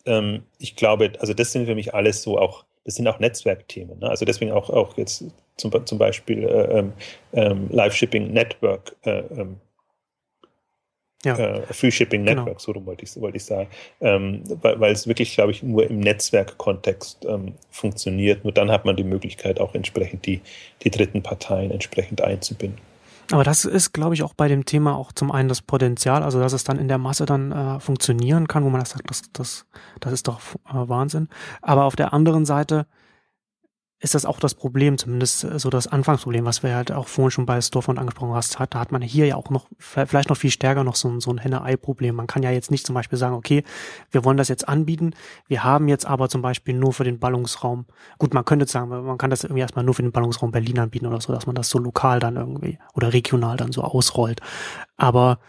Ähm, 0.06 0.44
ich 0.58 0.76
glaube, 0.76 1.12
also 1.20 1.34
das 1.34 1.52
sind 1.52 1.66
für 1.66 1.76
mich 1.76 1.94
alles 1.94 2.24
so 2.24 2.40
auch, 2.40 2.66
das 2.86 2.96
sind 2.96 3.08
auch 3.08 3.20
Netzwerkthemen. 3.20 4.00
Ne? 4.00 4.10
Also 4.10 4.26
deswegen 4.26 4.52
auch, 4.52 4.70
auch 4.70 4.98
jetzt 4.98 5.26
zum, 5.58 5.86
zum 5.86 5.98
Beispiel 5.98 6.44
äh, 6.44 6.80
ähm, 6.80 6.94
ähm 7.34 7.68
Live-Shipping 7.70 8.32
Network, 8.32 8.96
äh, 9.04 9.20
ähm, 9.20 9.58
ja. 11.24 11.38
äh, 11.38 11.74
Free 11.74 11.92
Shipping 11.92 12.26
genau. 12.26 12.42
Network, 12.42 12.66
genau. 12.66 12.80
so 12.80 12.86
wollte 12.86 13.04
ich, 13.04 13.20
wollte 13.20 13.38
ich 13.38 13.46
sagen. 13.46 13.70
Ähm, 14.02 14.44
weil, 14.62 14.80
weil 14.80 14.94
es 14.94 15.08
wirklich, 15.08 15.36
glaube 15.36 15.52
ich, 15.52 15.62
nur 15.62 15.90
im 15.90 16.00
Netzwerkkontext 16.00 17.26
ähm, 17.26 17.54
funktioniert. 17.70 18.44
Nur 18.44 18.54
dann 18.54 18.72
hat 18.72 18.86
man 18.86 18.96
die 18.96 19.04
Möglichkeit, 19.04 19.60
auch 19.60 19.76
entsprechend 19.76 20.26
die, 20.26 20.42
die 20.84 20.90
dritten 20.90 21.22
Parteien 21.22 21.72
entsprechend 21.72 22.22
einzubinden. 22.22 22.80
Aber 23.32 23.44
das 23.44 23.66
ist, 23.66 23.94
glaube 23.94 24.16
ich, 24.16 24.24
auch 24.24 24.34
bei 24.34 24.48
dem 24.48 24.66
Thema 24.66 24.96
auch 24.96 25.12
zum 25.12 25.32
einen 25.32 25.50
das 25.50 25.62
Potenzial, 25.62 26.24
also 26.24 26.40
dass 26.40 26.54
es 26.54 26.64
dann 26.64 26.78
in 26.78 26.88
der 26.88 26.98
Masse 26.98 27.26
dann 27.26 27.52
äh, 27.52 27.80
funktionieren 27.80 28.48
kann, 28.48 28.64
wo 28.64 28.70
man 28.70 28.82
das 28.82 28.92
sagt, 28.92 29.10
das, 29.10 29.24
das, 29.32 29.66
das 30.00 30.14
ist 30.14 30.28
doch 30.28 30.40
äh, 30.66 30.74
Wahnsinn. 30.74 31.30
Aber 31.62 31.86
auf 31.86 31.96
der 31.96 32.14
anderen 32.14 32.46
Seite 32.46 32.86
ist 34.04 34.16
das 34.16 34.26
auch 34.26 34.42
das 34.42 34.54
Problem, 34.54 34.98
zumindest 34.98 35.46
äh, 35.46 35.58
so 35.58 35.70
das 35.70 35.88
Anfangsproblem, 35.88 36.44
was 36.46 36.62
wir 36.62 36.76
halt 36.76 36.92
auch 36.92 37.08
vorhin 37.08 37.32
schon 37.32 37.46
bei 37.46 37.60
Storefront 37.62 37.98
angesprochen 37.98 38.34
hast, 38.34 38.60
da 38.60 38.80
hat 38.80 38.92
man 38.92 39.02
hier 39.02 39.26
ja 39.26 39.38
auch 39.38 39.50
noch, 39.50 39.68
vielleicht 39.80 40.30
noch 40.30 40.36
viel 40.36 40.52
stärker 40.52 40.84
noch 40.84 40.96
so, 40.96 41.20
so 41.22 41.32
ein 41.32 41.38
Henne-Ei-Problem. 41.38 42.14
Man 42.14 42.28
kann 42.28 42.44
ja 42.44 42.52
jetzt 42.52 42.70
nicht 42.70 42.86
zum 42.86 42.96
Beispiel 42.96 43.18
sagen, 43.18 43.34
okay, 43.34 43.64
wir 44.12 44.26
wollen 44.26 44.36
das 44.36 44.50
jetzt 44.50 44.68
anbieten, 44.68 45.12
wir 45.48 45.64
haben 45.64 45.88
jetzt 45.88 46.06
aber 46.06 46.28
zum 46.28 46.42
Beispiel 46.42 46.76
nur 46.76 46.92
für 46.92 47.06
den 47.06 47.18
Ballungsraum, 47.18 47.86
gut, 48.18 48.34
man 48.34 48.44
könnte 48.44 48.68
sagen, 48.68 48.90
man 48.90 49.18
kann 49.18 49.30
das 49.30 49.46
irgendwie 49.46 49.62
erstmal 49.62 49.86
nur 49.86 49.94
für 49.94 50.04
den 50.04 50.12
Ballungsraum 50.12 50.52
Berlin 50.52 50.80
anbieten 50.80 51.08
oder 51.08 51.22
so, 51.22 51.32
dass 51.32 51.48
man 51.48 51.56
das 51.56 51.70
so 51.70 51.80
lokal 51.80 52.20
dann 52.20 52.36
irgendwie 52.36 52.80
oder 52.94 53.14
regional 53.14 53.56
dann 53.56 53.72
so 53.72 53.84
ausrollt. 53.84 54.42
Aber 54.98 55.40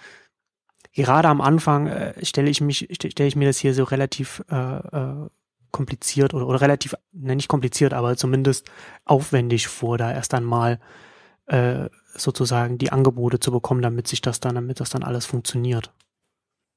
gerade 0.93 1.27
am 1.27 1.41
Anfang 1.41 1.89
äh, 1.89 2.25
stelle 2.25 2.51
ich 2.51 2.61
mich, 2.61 2.89
stelle 2.93 3.27
ich 3.27 3.35
mir 3.35 3.49
das 3.49 3.59
hier 3.59 3.75
so 3.75 3.83
relativ 3.83 4.45
äh, 4.49 4.57
äh, 4.57 5.29
kompliziert 5.75 6.33
oder, 6.35 6.47
oder 6.47 6.61
relativ, 6.61 6.95
ne, 7.13 7.35
nicht 7.35 7.49
kompliziert, 7.49 7.93
aber 7.93 8.17
zumindest 8.17 8.71
aufwendig 9.05 9.67
vor, 9.67 9.99
da 9.99 10.13
erst 10.13 10.33
einmal 10.33 10.79
äh, 11.47 11.89
sozusagen 12.15 12.79
die 12.79 12.93
Angebote 12.93 13.41
zu 13.41 13.51
bekommen, 13.51 13.83
damit 13.83 14.07
sich 14.07 14.23
das 14.23 14.39
dann, 14.39 14.55
damit 14.55 14.79
das 14.79 14.91
dann 14.91 15.03
alles 15.03 15.27
funktioniert. 15.27 15.93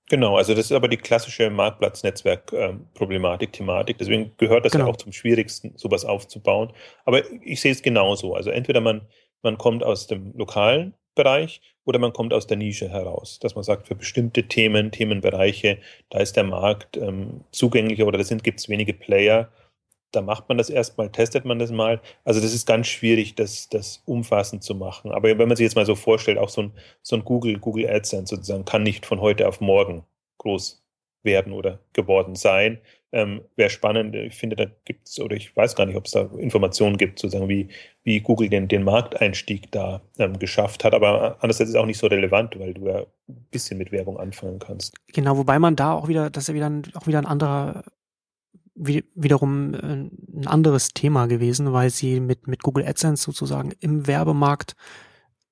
Genau, 0.09 0.35
also 0.35 0.55
das 0.55 0.65
ist 0.65 0.71
aber 0.71 0.87
die 0.87 0.97
klassische 0.97 1.49
Marktplatznetzwerk-Problematik, 1.51 3.49
ähm, 3.49 3.53
Thematik. 3.53 3.97
Deswegen 3.99 4.31
gehört 4.37 4.65
das 4.65 4.71
genau. 4.71 4.85
ja 4.85 4.91
auch 4.91 4.97
zum 4.97 5.11
Schwierigsten, 5.11 5.73
sowas 5.77 6.03
aufzubauen. 6.03 6.73
Aber 7.05 7.21
ich 7.43 7.61
sehe 7.61 7.73
es 7.73 7.83
genauso. 7.83 8.33
Also 8.33 8.49
entweder 8.49 8.81
man, 8.81 9.01
man 9.43 9.57
kommt 9.57 9.83
aus 9.83 10.07
dem 10.07 10.33
lokalen 10.35 10.95
Bereich 11.17 11.61
oder 11.83 11.99
man 11.99 12.13
kommt 12.13 12.33
aus 12.33 12.47
der 12.47 12.55
Nische 12.57 12.89
heraus, 12.89 13.39
dass 13.39 13.55
man 13.55 13.63
sagt, 13.63 13.87
für 13.87 13.95
bestimmte 13.95 14.47
Themen, 14.47 14.91
Themenbereiche, 14.91 15.79
da 16.09 16.19
ist 16.19 16.37
der 16.37 16.45
Markt 16.45 16.95
ähm, 16.95 17.41
zugänglicher 17.51 18.07
oder 18.07 18.17
da 18.17 18.35
gibt 18.37 18.59
es 18.59 18.69
wenige 18.69 18.93
Player. 18.93 19.51
Da 20.11 20.21
macht 20.21 20.47
man 20.47 20.57
das 20.57 20.69
erstmal, 20.69 21.11
testet 21.11 21.43
man 21.43 21.59
das 21.59 21.71
mal. 21.71 22.01
Also 22.23 22.39
das 22.39 22.53
ist 22.53 22.65
ganz 22.65 22.87
schwierig, 22.87 23.35
das, 23.35 23.67
das 23.67 24.01
umfassend 24.05 24.63
zu 24.63 24.73
machen. 24.73 25.11
Aber 25.11 25.27
wenn 25.37 25.47
man 25.49 25.57
sich 25.57 25.65
jetzt 25.65 25.75
mal 25.75 25.85
so 25.85 25.95
vorstellt, 25.95 26.37
auch 26.37 26.49
so 26.49 26.61
ein, 26.61 26.71
so 27.01 27.17
ein 27.17 27.25
Google, 27.25 27.59
Google 27.59 27.89
AdSense 27.89 28.35
sozusagen, 28.35 28.63
kann 28.63 28.83
nicht 28.83 29.05
von 29.05 29.19
heute 29.19 29.47
auf 29.47 29.59
morgen 29.59 30.05
groß 30.37 30.81
werden 31.23 31.51
oder 31.51 31.79
geworden 31.93 32.35
sein. 32.35 32.79
Ähm, 33.11 33.41
wäre 33.55 33.69
spannend. 33.69 34.15
Ich 34.15 34.35
finde, 34.35 34.55
da 34.55 34.65
gibt 34.85 35.07
es, 35.07 35.19
oder 35.19 35.35
ich 35.35 35.55
weiß 35.55 35.75
gar 35.75 35.85
nicht, 35.85 35.95
ob 35.95 36.05
es 36.05 36.11
da 36.11 36.29
Informationen 36.37 36.97
gibt, 36.97 37.19
sozusagen, 37.19 37.49
wie, 37.49 37.69
wie 38.03 38.19
Google 38.19 38.49
den, 38.49 38.67
den 38.67 38.83
Markteinstieg 38.83 39.71
da 39.71 40.01
ähm, 40.17 40.37
geschafft 40.39 40.83
hat. 40.83 40.93
Aber 40.93 41.37
andererseits 41.39 41.69
ist 41.69 41.75
es 41.75 41.81
auch 41.81 41.85
nicht 41.85 41.99
so 41.99 42.07
relevant, 42.07 42.59
weil 42.59 42.73
du 42.73 42.87
ja 42.87 43.05
ein 43.29 43.47
bisschen 43.51 43.77
mit 43.77 43.91
Werbung 43.91 44.17
anfangen 44.17 44.59
kannst. 44.59 44.93
Genau, 45.13 45.37
wobei 45.37 45.59
man 45.59 45.75
da 45.75 45.93
auch 45.93 46.07
wieder, 46.07 46.29
das 46.29 46.43
ist 46.43 46.47
ja 46.49 46.53
wieder 46.55 46.69
ein, 46.69 46.83
auch 46.95 47.07
wieder 47.07 47.19
ein 47.19 47.25
anderer 47.25 47.83
wie, 48.77 49.03
wiederum 49.15 49.73
äh, 49.73 49.77
ein 49.77 50.47
anderes 50.47 50.89
Thema 50.89 51.27
gewesen, 51.27 51.73
weil 51.73 51.89
sie 51.89 52.19
mit, 52.19 52.47
mit 52.47 52.63
Google 52.63 52.85
AdSense 52.85 53.23
sozusagen 53.23 53.73
im 53.79 54.07
Werbemarkt 54.07 54.75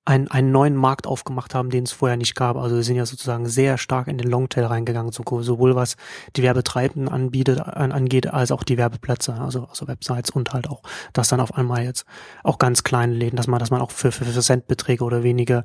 einen, 0.05 0.29
einen 0.29 0.51
neuen 0.51 0.75
Markt 0.75 1.07
aufgemacht 1.07 1.55
haben, 1.55 1.71
den 1.71 1.83
es 1.83 1.91
vorher 1.91 2.15
nicht 2.15 2.35
gab. 2.35 2.57
Also 2.57 2.75
sie 2.75 2.83
sind 2.83 2.95
ja 2.95 3.05
sozusagen 3.05 3.47
sehr 3.47 3.77
stark 3.79 4.07
in 4.07 4.19
den 4.19 4.29
Longtail 4.29 4.65
reingegangen, 4.65 5.11
sowohl 5.11 5.75
was 5.75 5.97
die 6.35 6.43
Werbetreibenden 6.43 7.11
anbietet, 7.11 7.59
an, 7.59 7.91
angeht, 7.91 8.31
als 8.31 8.51
auch 8.51 8.63
die 8.63 8.77
Werbeplätze, 8.77 9.33
also, 9.33 9.65
also 9.65 9.87
Websites 9.87 10.29
und 10.29 10.53
halt 10.53 10.69
auch, 10.69 10.83
dass 11.13 11.29
dann 11.29 11.39
auf 11.39 11.55
einmal 11.55 11.83
jetzt 11.83 12.05
auch 12.43 12.59
ganz 12.59 12.83
kleine 12.83 13.13
Läden, 13.13 13.35
dass 13.35 13.47
man, 13.47 13.59
dass 13.59 13.71
man 13.71 13.81
auch 13.81 13.91
für, 13.91 14.11
für, 14.11 14.25
für 14.25 14.39
Centbeträge 14.39 15.03
oder 15.03 15.23
wenige 15.23 15.63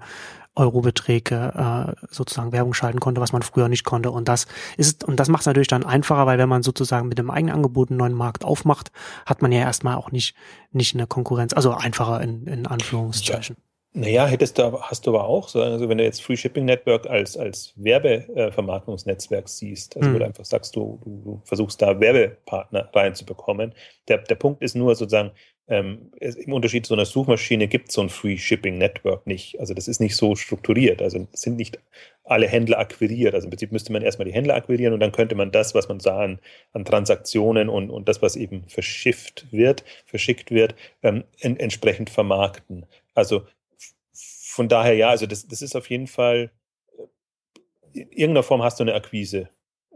Eurobeträge 0.57 1.95
äh, 2.01 2.07
sozusagen 2.11 2.53
Werbung 2.53 2.75
schalten 2.75 2.99
konnte, 2.99 3.21
was 3.21 3.33
man 3.33 3.43
früher 3.43 3.69
nicht 3.69 3.85
konnte. 3.85 4.11
Und 4.11 4.27
das 4.27 4.47
ist, 4.77 5.05
und 5.05 5.21
das 5.21 5.29
macht 5.29 5.43
es 5.43 5.47
natürlich 5.47 5.69
dann 5.69 5.85
einfacher, 5.85 6.27
weil 6.27 6.39
wenn 6.39 6.49
man 6.49 6.63
sozusagen 6.63 7.09
mit 7.09 7.19
dem 7.19 7.31
eigenen 7.31 7.55
Angebot 7.55 7.91
einen 7.91 7.99
neuen 7.99 8.15
Markt 8.15 8.45
aufmacht, 8.45 8.91
hat 9.27 9.43
man 9.43 9.53
ja 9.53 9.61
erstmal 9.61 9.97
auch 9.97 10.11
nicht, 10.11 10.35
nicht 10.73 10.95
eine 10.95 11.07
Konkurrenz, 11.07 11.53
also 11.53 11.73
einfacher 11.73 12.21
in, 12.21 12.47
in 12.47 12.67
Anführungszeichen. 12.67 13.57
Ja. 13.59 13.70
Naja, 13.93 14.27
hättest 14.27 14.57
du, 14.57 14.81
hast 14.81 15.05
du 15.07 15.11
aber 15.11 15.25
auch, 15.25 15.53
also 15.53 15.89
wenn 15.89 15.99
du 15.99 16.05
jetzt 16.05 16.23
Free 16.23 16.37
Shipping 16.37 16.65
Network 16.65 17.09
als, 17.09 17.37
als 17.37 17.73
Werbevermarktungsnetzwerk 17.75 19.49
siehst, 19.49 19.97
also 19.97 20.09
mhm. 20.09 20.15
wo 20.15 20.19
du 20.19 20.25
einfach 20.27 20.45
sagst, 20.45 20.77
du, 20.77 21.01
du, 21.03 21.23
du, 21.25 21.43
versuchst 21.45 21.83
da 21.83 21.99
Werbepartner 21.99 22.89
reinzubekommen. 22.95 23.75
Der, 24.07 24.19
der 24.19 24.37
Punkt 24.37 24.63
ist 24.63 24.77
nur 24.77 24.95
sozusagen, 24.95 25.33
ähm, 25.67 26.13
im 26.21 26.53
Unterschied 26.53 26.87
zu 26.87 26.95
einer 26.95 27.05
Suchmaschine 27.05 27.67
gibt 27.67 27.89
es 27.89 27.95
so 27.95 28.03
ein 28.03 28.11
Free 28.11 28.37
Shipping 28.37 28.79
Network 28.79 29.27
nicht. 29.27 29.59
Also 29.59 29.75
das 29.75 29.89
ist 29.89 30.01
nicht 30.01 30.17
so 30.17 30.37
strukturiert. 30.37 31.03
Also 31.03 31.27
es 31.33 31.41
sind 31.41 31.57
nicht 31.57 31.81
alle 32.25 32.47
Händler 32.47 32.79
akquiriert. 32.79 33.35
Also 33.35 33.47
im 33.47 33.51
Prinzip 33.51 33.73
müsste 33.73 33.93
man 33.93 34.03
erstmal 34.03 34.27
die 34.27 34.35
Händler 34.35 34.55
akquirieren 34.55 34.93
und 34.95 35.01
dann 35.01 35.13
könnte 35.13 35.35
man 35.35 35.51
das, 35.51 35.75
was 35.75 35.89
man 35.89 35.99
sah 35.99 36.21
an, 36.21 36.39
an 36.73 36.85
Transaktionen 36.85 37.69
und, 37.69 37.91
und 37.91 38.09
das, 38.09 38.23
was 38.23 38.37
eben 38.37 38.65
verschifft 38.69 39.47
wird, 39.51 39.85
verschickt 40.07 40.53
wird, 40.53 40.77
ähm, 41.03 41.25
en, 41.41 41.57
entsprechend 41.57 42.11
vermarkten. 42.11 42.87
Also 43.15 43.43
von 44.51 44.69
daher 44.69 44.95
ja, 44.95 45.11
also 45.11 45.27
das, 45.27 45.47
das 45.47 45.63
ist 45.63 45.77
auf 45.77 45.89
jeden 45.91 46.07
Fall, 46.07 46.51
in 47.93 48.11
irgendeiner 48.11 48.43
Form 48.43 48.63
hast 48.63 48.81
du 48.81 48.85
eine 48.85 48.95
Akquise. 48.95 49.49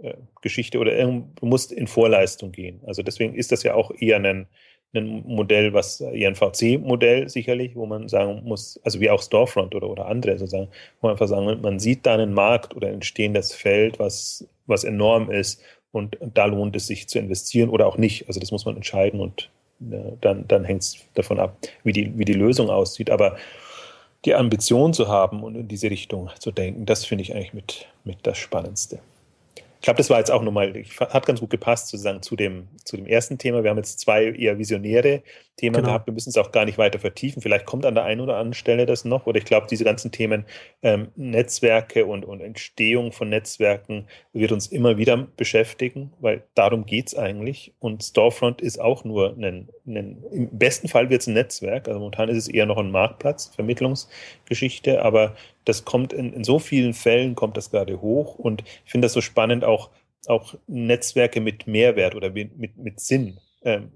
Äh, 0.03 0.15
Geschichte 0.43 0.79
oder 0.79 0.93
du 0.93 1.47
musst 1.47 1.73
in 1.73 1.87
Vorleistung 1.87 2.53
gehen. 2.53 2.81
Also 2.87 3.03
deswegen 3.03 3.35
ist 3.35 3.53
das 3.53 3.63
ja 3.63 3.75
auch 3.75 3.93
eher 3.97 4.17
ein, 4.17 4.47
ein 4.93 5.23
Modell, 5.27 5.73
was 5.73 6.01
eher 6.01 6.29
ein 6.29 6.35
VC-Modell 6.35 7.29
sicherlich, 7.29 7.75
wo 7.77 7.87
man 7.87 8.09
sagen 8.09 8.43
muss, 8.45 8.81
also 8.85 9.01
wie 9.01 9.11
auch 9.11 9.23
Storefront 9.23 9.75
oder, 9.75 9.89
oder 9.89 10.07
andere 10.07 10.37
sozusagen, 10.39 10.69
wo 11.01 11.07
man 11.07 11.13
einfach 11.13 11.29
sagen, 11.29 11.61
man 11.63 11.79
sieht 11.79 12.07
da 12.07 12.15
einen 12.15 12.35
Markt 12.35 12.77
oder 12.77 12.89
ein 12.89 12.95
entstehendes 12.95 13.55
Feld, 13.55 13.99
was, 13.99 14.47
was 14.67 14.85
enorm 14.85 15.31
ist 15.31 15.63
und, 15.93 16.19
da 16.21 16.47
lohnt 16.47 16.77
es 16.77 16.89
sich 16.89 17.09
zu 17.09 17.19
investieren 17.19 17.71
oder 17.71 17.87
auch 17.87 17.97
nicht. 17.97 18.27
Also 18.27 18.41
das 18.41 18.51
muss 18.51 18.67
man 18.67 18.77
entscheiden 18.77 19.21
und 19.21 19.51
ja, 19.79 19.99
äh, 19.99 20.13
dann, 20.21 20.47
dann 20.49 20.65
hängt 20.65 20.83
es 20.83 20.99
davon 21.15 21.39
ab, 21.39 21.57
wie 21.85 21.93
die, 21.93 22.19
wie 22.19 22.25
die 22.25 22.33
Lösung 22.33 22.69
aussieht. 22.69 23.11
Aber 23.11 23.37
die 24.25 24.35
Ambition 24.35 24.93
zu 24.93 25.09
haben 25.09 25.43
und 25.43 25.55
in 25.55 25.69
diese 25.69 25.91
Richtung 25.91 26.31
zu 26.39 26.51
denken, 26.51 26.87
das 26.87 27.05
finde 27.05 27.23
ich 27.23 27.35
eigentlich 27.35 27.55
mit, 27.55 27.87
mit 28.05 28.19
das 28.23 28.39
Spannendste. 28.39 29.01
Ich 29.57 29.87
glaube, 29.87 29.99
das 29.99 30.09
war 30.09 30.19
jetzt 30.19 30.31
auch 30.31 30.43
nochmal, 30.43 30.73
hat 30.99 31.27
ganz 31.27 31.41
gut 31.41 31.51
gepasst 31.51 31.89
sozusagen 31.89 32.23
zu 32.23 32.37
dem, 32.37 32.69
zu 32.85 32.97
dem 32.97 33.07
ersten 33.07 33.37
Thema. 33.37 33.63
Wir 33.63 33.71
haben 33.71 33.77
jetzt 33.77 34.01
zwei 34.01 34.31
eher 34.31 34.59
visionäre 34.59 35.23
Themen 35.57 35.77
genau. 35.77 35.89
gehabt. 35.89 36.07
Wir 36.07 36.15
müssen 36.15 36.31
es 36.31 36.37
auch 36.37 36.53
gar 36.53 36.65
nicht 36.65 36.79
weiter 36.79 36.99
vertiefen. 36.99 37.41
Vielleicht 37.41 37.65
kommt 37.65 37.87
an 37.87 37.95
der 37.95 38.05
einen 38.05 38.21
oder 38.21 38.37
anderen 38.37 38.55
Stelle 38.55 38.87
das 38.87 39.05
noch. 39.05 39.27
Oder 39.27 39.39
ich 39.39 39.45
glaube, 39.45 39.67
diese 39.71 39.85
ganzen 39.85 40.11
Themen 40.11 40.45
ähm, 40.83 41.09
Netzwerke 41.17 42.07
und, 42.07 42.25
und 42.25 42.41
Entstehung 42.41 43.13
von 43.13 43.29
Netzwerken 43.29 44.07
wird 44.33 44.53
uns 44.53 44.67
immer 44.67 44.99
wieder 44.99 45.17
beschäftigen, 45.37 46.13
weil 46.21 46.43
darum 46.55 46.87
geht 46.87 47.09
es 47.09 47.15
eigentlich. 47.17 47.73
Und 47.79 48.03
Storefront 48.03 48.61
ist 48.61 48.81
auch 48.81 49.05
nur 49.05 49.37
ein, 49.37 49.69
ein 49.87 50.25
im 50.33 50.59
besten 50.59 50.89
Fall 50.89 51.11
wird 51.11 51.23
es 51.23 51.29
ein 51.29 51.35
Netzwerk. 51.35 51.87
Also 51.89 52.01
momentan 52.01 52.29
ist 52.29 52.39
es 52.39 52.49
eher 52.49 52.67
noch 52.67 52.79
ein 52.79 52.91
Marktplatz, 52.91 53.53
Vermittlungsgeschichte, 53.55 55.03
aber 55.03 55.35
das 55.65 55.85
kommt 55.85 56.13
in, 56.13 56.33
in 56.33 56.45
so 56.45 56.59
vielen 56.59 56.95
Fällen 56.95 57.35
kommt 57.35 57.57
das 57.57 57.71
gerade 57.71 58.01
hoch 58.01 58.39
und 58.39 58.63
ich 58.85 58.91
finde 58.91 59.07
das 59.07 59.13
so 59.13 59.21
spannend, 59.21 59.65
auch, 59.65 59.91
auch 60.27 60.55
Netzwerke 60.67 61.41
mit 61.41 61.67
Mehrwert 61.67 62.15
oder 62.15 62.31
mit, 62.31 62.57
mit, 62.59 63.01
Sinn, 63.01 63.39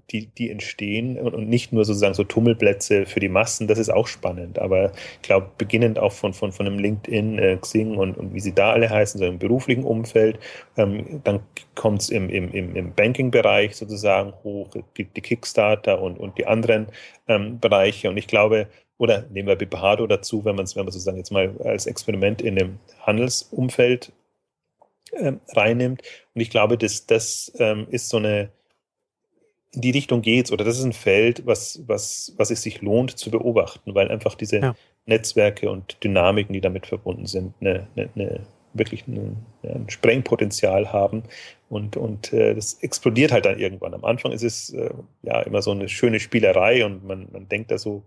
die, 0.09 0.27
die 0.27 0.49
entstehen 0.49 1.17
und, 1.19 1.47
nicht 1.47 1.71
nur 1.71 1.85
sozusagen 1.85 2.15
so 2.15 2.23
Tummelplätze 2.23 3.05
für 3.05 3.19
die 3.19 3.29
Massen, 3.29 3.67
das 3.67 3.77
ist 3.77 3.89
auch 3.89 4.07
spannend. 4.07 4.57
Aber 4.57 4.91
ich 5.15 5.21
glaube, 5.21 5.51
beginnend 5.57 5.99
auch 5.99 6.11
von, 6.11 6.33
von, 6.33 6.51
von 6.51 6.65
einem 6.65 6.79
LinkedIn, 6.79 7.37
äh, 7.37 7.57
Xing 7.57 7.95
und, 7.97 8.17
und 8.17 8.33
wie 8.33 8.39
sie 8.39 8.53
da 8.53 8.71
alle 8.71 8.89
heißen, 8.89 9.19
so 9.19 9.25
im 9.25 9.37
beruflichen 9.37 9.83
Umfeld, 9.83 10.39
ähm, 10.77 11.21
dann 11.23 11.41
kommt 11.75 12.01
es 12.01 12.09
im, 12.09 12.29
im, 12.29 12.75
im, 12.75 12.93
Banking-Bereich 12.93 13.75
sozusagen 13.75 14.33
hoch, 14.43 14.69
gibt 14.95 15.15
die 15.15 15.21
Kickstarter 15.21 16.01
und, 16.01 16.17
und 16.19 16.37
die 16.37 16.47
anderen 16.47 16.87
ähm, 17.27 17.59
Bereiche. 17.59 18.09
Und 18.09 18.17
ich 18.17 18.27
glaube, 18.27 18.67
oder 18.97 19.25
nehmen 19.29 19.47
wir 19.47 19.55
Bipahado 19.55 20.07
dazu, 20.07 20.43
wenn 20.45 20.55
man 20.55 20.65
es, 20.65 20.75
wenn 20.75 20.85
man 20.85 20.91
sozusagen 20.91 21.17
jetzt 21.17 21.31
mal 21.31 21.55
als 21.63 21.85
Experiment 21.85 22.41
in 22.41 22.55
dem 22.55 22.79
Handelsumfeld 23.01 24.11
ähm, 25.13 25.39
reinnimmt. 25.49 26.01
Und 26.33 26.41
ich 26.41 26.49
glaube, 26.49 26.77
dass 26.77 27.05
das 27.05 27.51
ähm, 27.59 27.87
ist 27.89 28.09
so 28.09 28.17
eine, 28.17 28.49
in 29.71 29.81
die 29.81 29.91
Richtung 29.91 30.21
geht's, 30.21 30.51
oder 30.51 30.65
das 30.65 30.79
ist 30.79 30.85
ein 30.85 30.93
Feld, 30.93 31.45
was, 31.45 31.81
was, 31.85 32.33
was 32.37 32.49
es 32.49 32.63
sich 32.63 32.81
lohnt 32.81 33.17
zu 33.17 33.29
beobachten, 33.29 33.93
weil 33.93 34.09
einfach 34.09 34.35
diese 34.35 34.59
ja. 34.59 34.75
Netzwerke 35.05 35.69
und 35.69 36.03
Dynamiken, 36.03 36.53
die 36.53 36.61
damit 36.61 36.87
verbunden 36.87 37.27
sind, 37.27 37.53
eine, 37.61 37.87
eine, 37.95 38.09
eine 38.15 38.47
wirklich 38.73 39.05
eine, 39.07 39.35
ein 39.63 39.89
Sprengpotenzial 39.89 40.91
haben 40.91 41.23
und, 41.69 41.97
und 41.97 42.33
äh, 42.33 42.53
das 42.53 42.75
explodiert 42.81 43.31
halt 43.31 43.45
dann 43.45 43.59
irgendwann. 43.59 43.93
Am 43.93 44.05
Anfang 44.05 44.31
ist 44.31 44.43
es 44.43 44.71
äh, 44.71 44.91
ja 45.23 45.41
immer 45.41 45.61
so 45.61 45.71
eine 45.71 45.89
schöne 45.89 46.19
Spielerei 46.19 46.85
und 46.85 47.03
man, 47.03 47.27
man 47.31 47.47
denkt 47.47 47.71
da 47.71 47.77
so, 47.77 48.03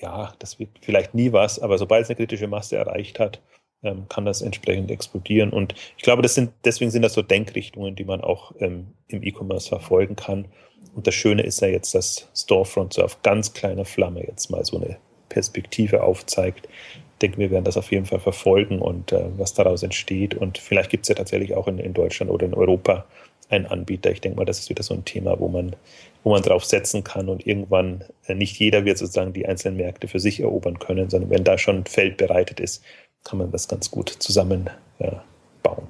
ja, 0.00 0.32
das 0.38 0.58
wird 0.58 0.70
vielleicht 0.80 1.14
nie 1.14 1.32
was, 1.32 1.58
aber 1.58 1.76
sobald 1.78 2.04
es 2.04 2.08
eine 2.08 2.16
kritische 2.16 2.48
Masse 2.48 2.76
erreicht 2.76 3.18
hat, 3.18 3.42
ähm, 3.82 4.06
kann 4.08 4.24
das 4.24 4.42
entsprechend 4.42 4.90
explodieren. 4.90 5.50
Und 5.50 5.74
ich 5.96 6.02
glaube, 6.02 6.22
das 6.22 6.34
sind, 6.34 6.52
deswegen 6.64 6.90
sind 6.90 7.02
das 7.02 7.14
so 7.14 7.22
Denkrichtungen, 7.22 7.96
die 7.96 8.04
man 8.04 8.20
auch 8.20 8.52
ähm, 8.60 8.88
im 9.08 9.22
E-Commerce 9.22 9.68
verfolgen 9.68 10.16
kann. 10.16 10.46
Und 10.94 11.06
das 11.06 11.14
Schöne 11.14 11.42
ist 11.42 11.60
ja 11.60 11.68
jetzt, 11.68 11.94
dass 11.94 12.28
Storefront 12.34 12.94
so 12.94 13.02
auf 13.02 13.22
ganz 13.22 13.52
kleiner 13.52 13.84
Flamme 13.84 14.26
jetzt 14.26 14.50
mal 14.50 14.64
so 14.64 14.76
eine 14.76 14.96
Perspektive 15.28 16.02
aufzeigt. 16.02 16.68
Ich 16.94 17.18
denke, 17.22 17.38
wir 17.38 17.50
werden 17.50 17.64
das 17.64 17.76
auf 17.76 17.92
jeden 17.92 18.06
Fall 18.06 18.20
verfolgen 18.20 18.80
und 18.80 19.12
äh, 19.12 19.26
was 19.36 19.54
daraus 19.54 19.82
entsteht. 19.82 20.34
Und 20.34 20.58
vielleicht 20.58 20.90
gibt 20.90 21.04
es 21.04 21.08
ja 21.08 21.14
tatsächlich 21.14 21.54
auch 21.54 21.68
in, 21.68 21.78
in 21.78 21.94
Deutschland 21.94 22.30
oder 22.32 22.46
in 22.46 22.54
Europa 22.54 23.04
einen 23.48 23.66
Anbieter. 23.66 24.10
Ich 24.10 24.20
denke 24.20 24.38
mal, 24.38 24.44
das 24.44 24.60
ist 24.60 24.70
wieder 24.70 24.82
so 24.82 24.94
ein 24.94 25.04
Thema, 25.04 25.38
wo 25.40 25.48
man 25.48 25.74
wo 26.22 26.30
man 26.30 26.42
drauf 26.42 26.64
setzen 26.64 27.04
kann 27.04 27.28
und 27.28 27.46
irgendwann 27.46 28.04
äh, 28.26 28.34
nicht 28.34 28.58
jeder 28.58 28.84
wird 28.84 28.98
sozusagen 28.98 29.32
die 29.32 29.46
einzelnen 29.46 29.76
Märkte 29.76 30.08
für 30.08 30.20
sich 30.20 30.40
erobern 30.40 30.78
können, 30.78 31.08
sondern 31.08 31.30
wenn 31.30 31.44
da 31.44 31.56
schon 31.58 31.78
ein 31.78 31.86
Feld 31.86 32.16
bereitet 32.16 32.60
ist, 32.60 32.82
kann 33.24 33.38
man 33.38 33.50
das 33.50 33.68
ganz 33.68 33.90
gut 33.90 34.08
zusammen 34.08 34.70
ja, 34.98 35.22
bauen. 35.62 35.86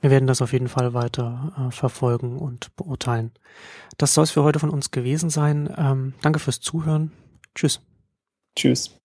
Wir 0.00 0.10
werden 0.10 0.26
das 0.26 0.42
auf 0.42 0.52
jeden 0.52 0.68
Fall 0.68 0.94
weiter 0.94 1.52
äh, 1.68 1.72
verfolgen 1.72 2.38
und 2.38 2.74
beurteilen. 2.76 3.32
Das 3.96 4.14
soll 4.14 4.24
es 4.24 4.30
für 4.30 4.44
heute 4.44 4.58
von 4.58 4.70
uns 4.70 4.90
gewesen 4.90 5.30
sein. 5.30 5.72
Ähm, 5.76 6.14
danke 6.22 6.38
fürs 6.38 6.60
Zuhören. 6.60 7.12
Tschüss. 7.54 7.80
Tschüss. 8.54 8.94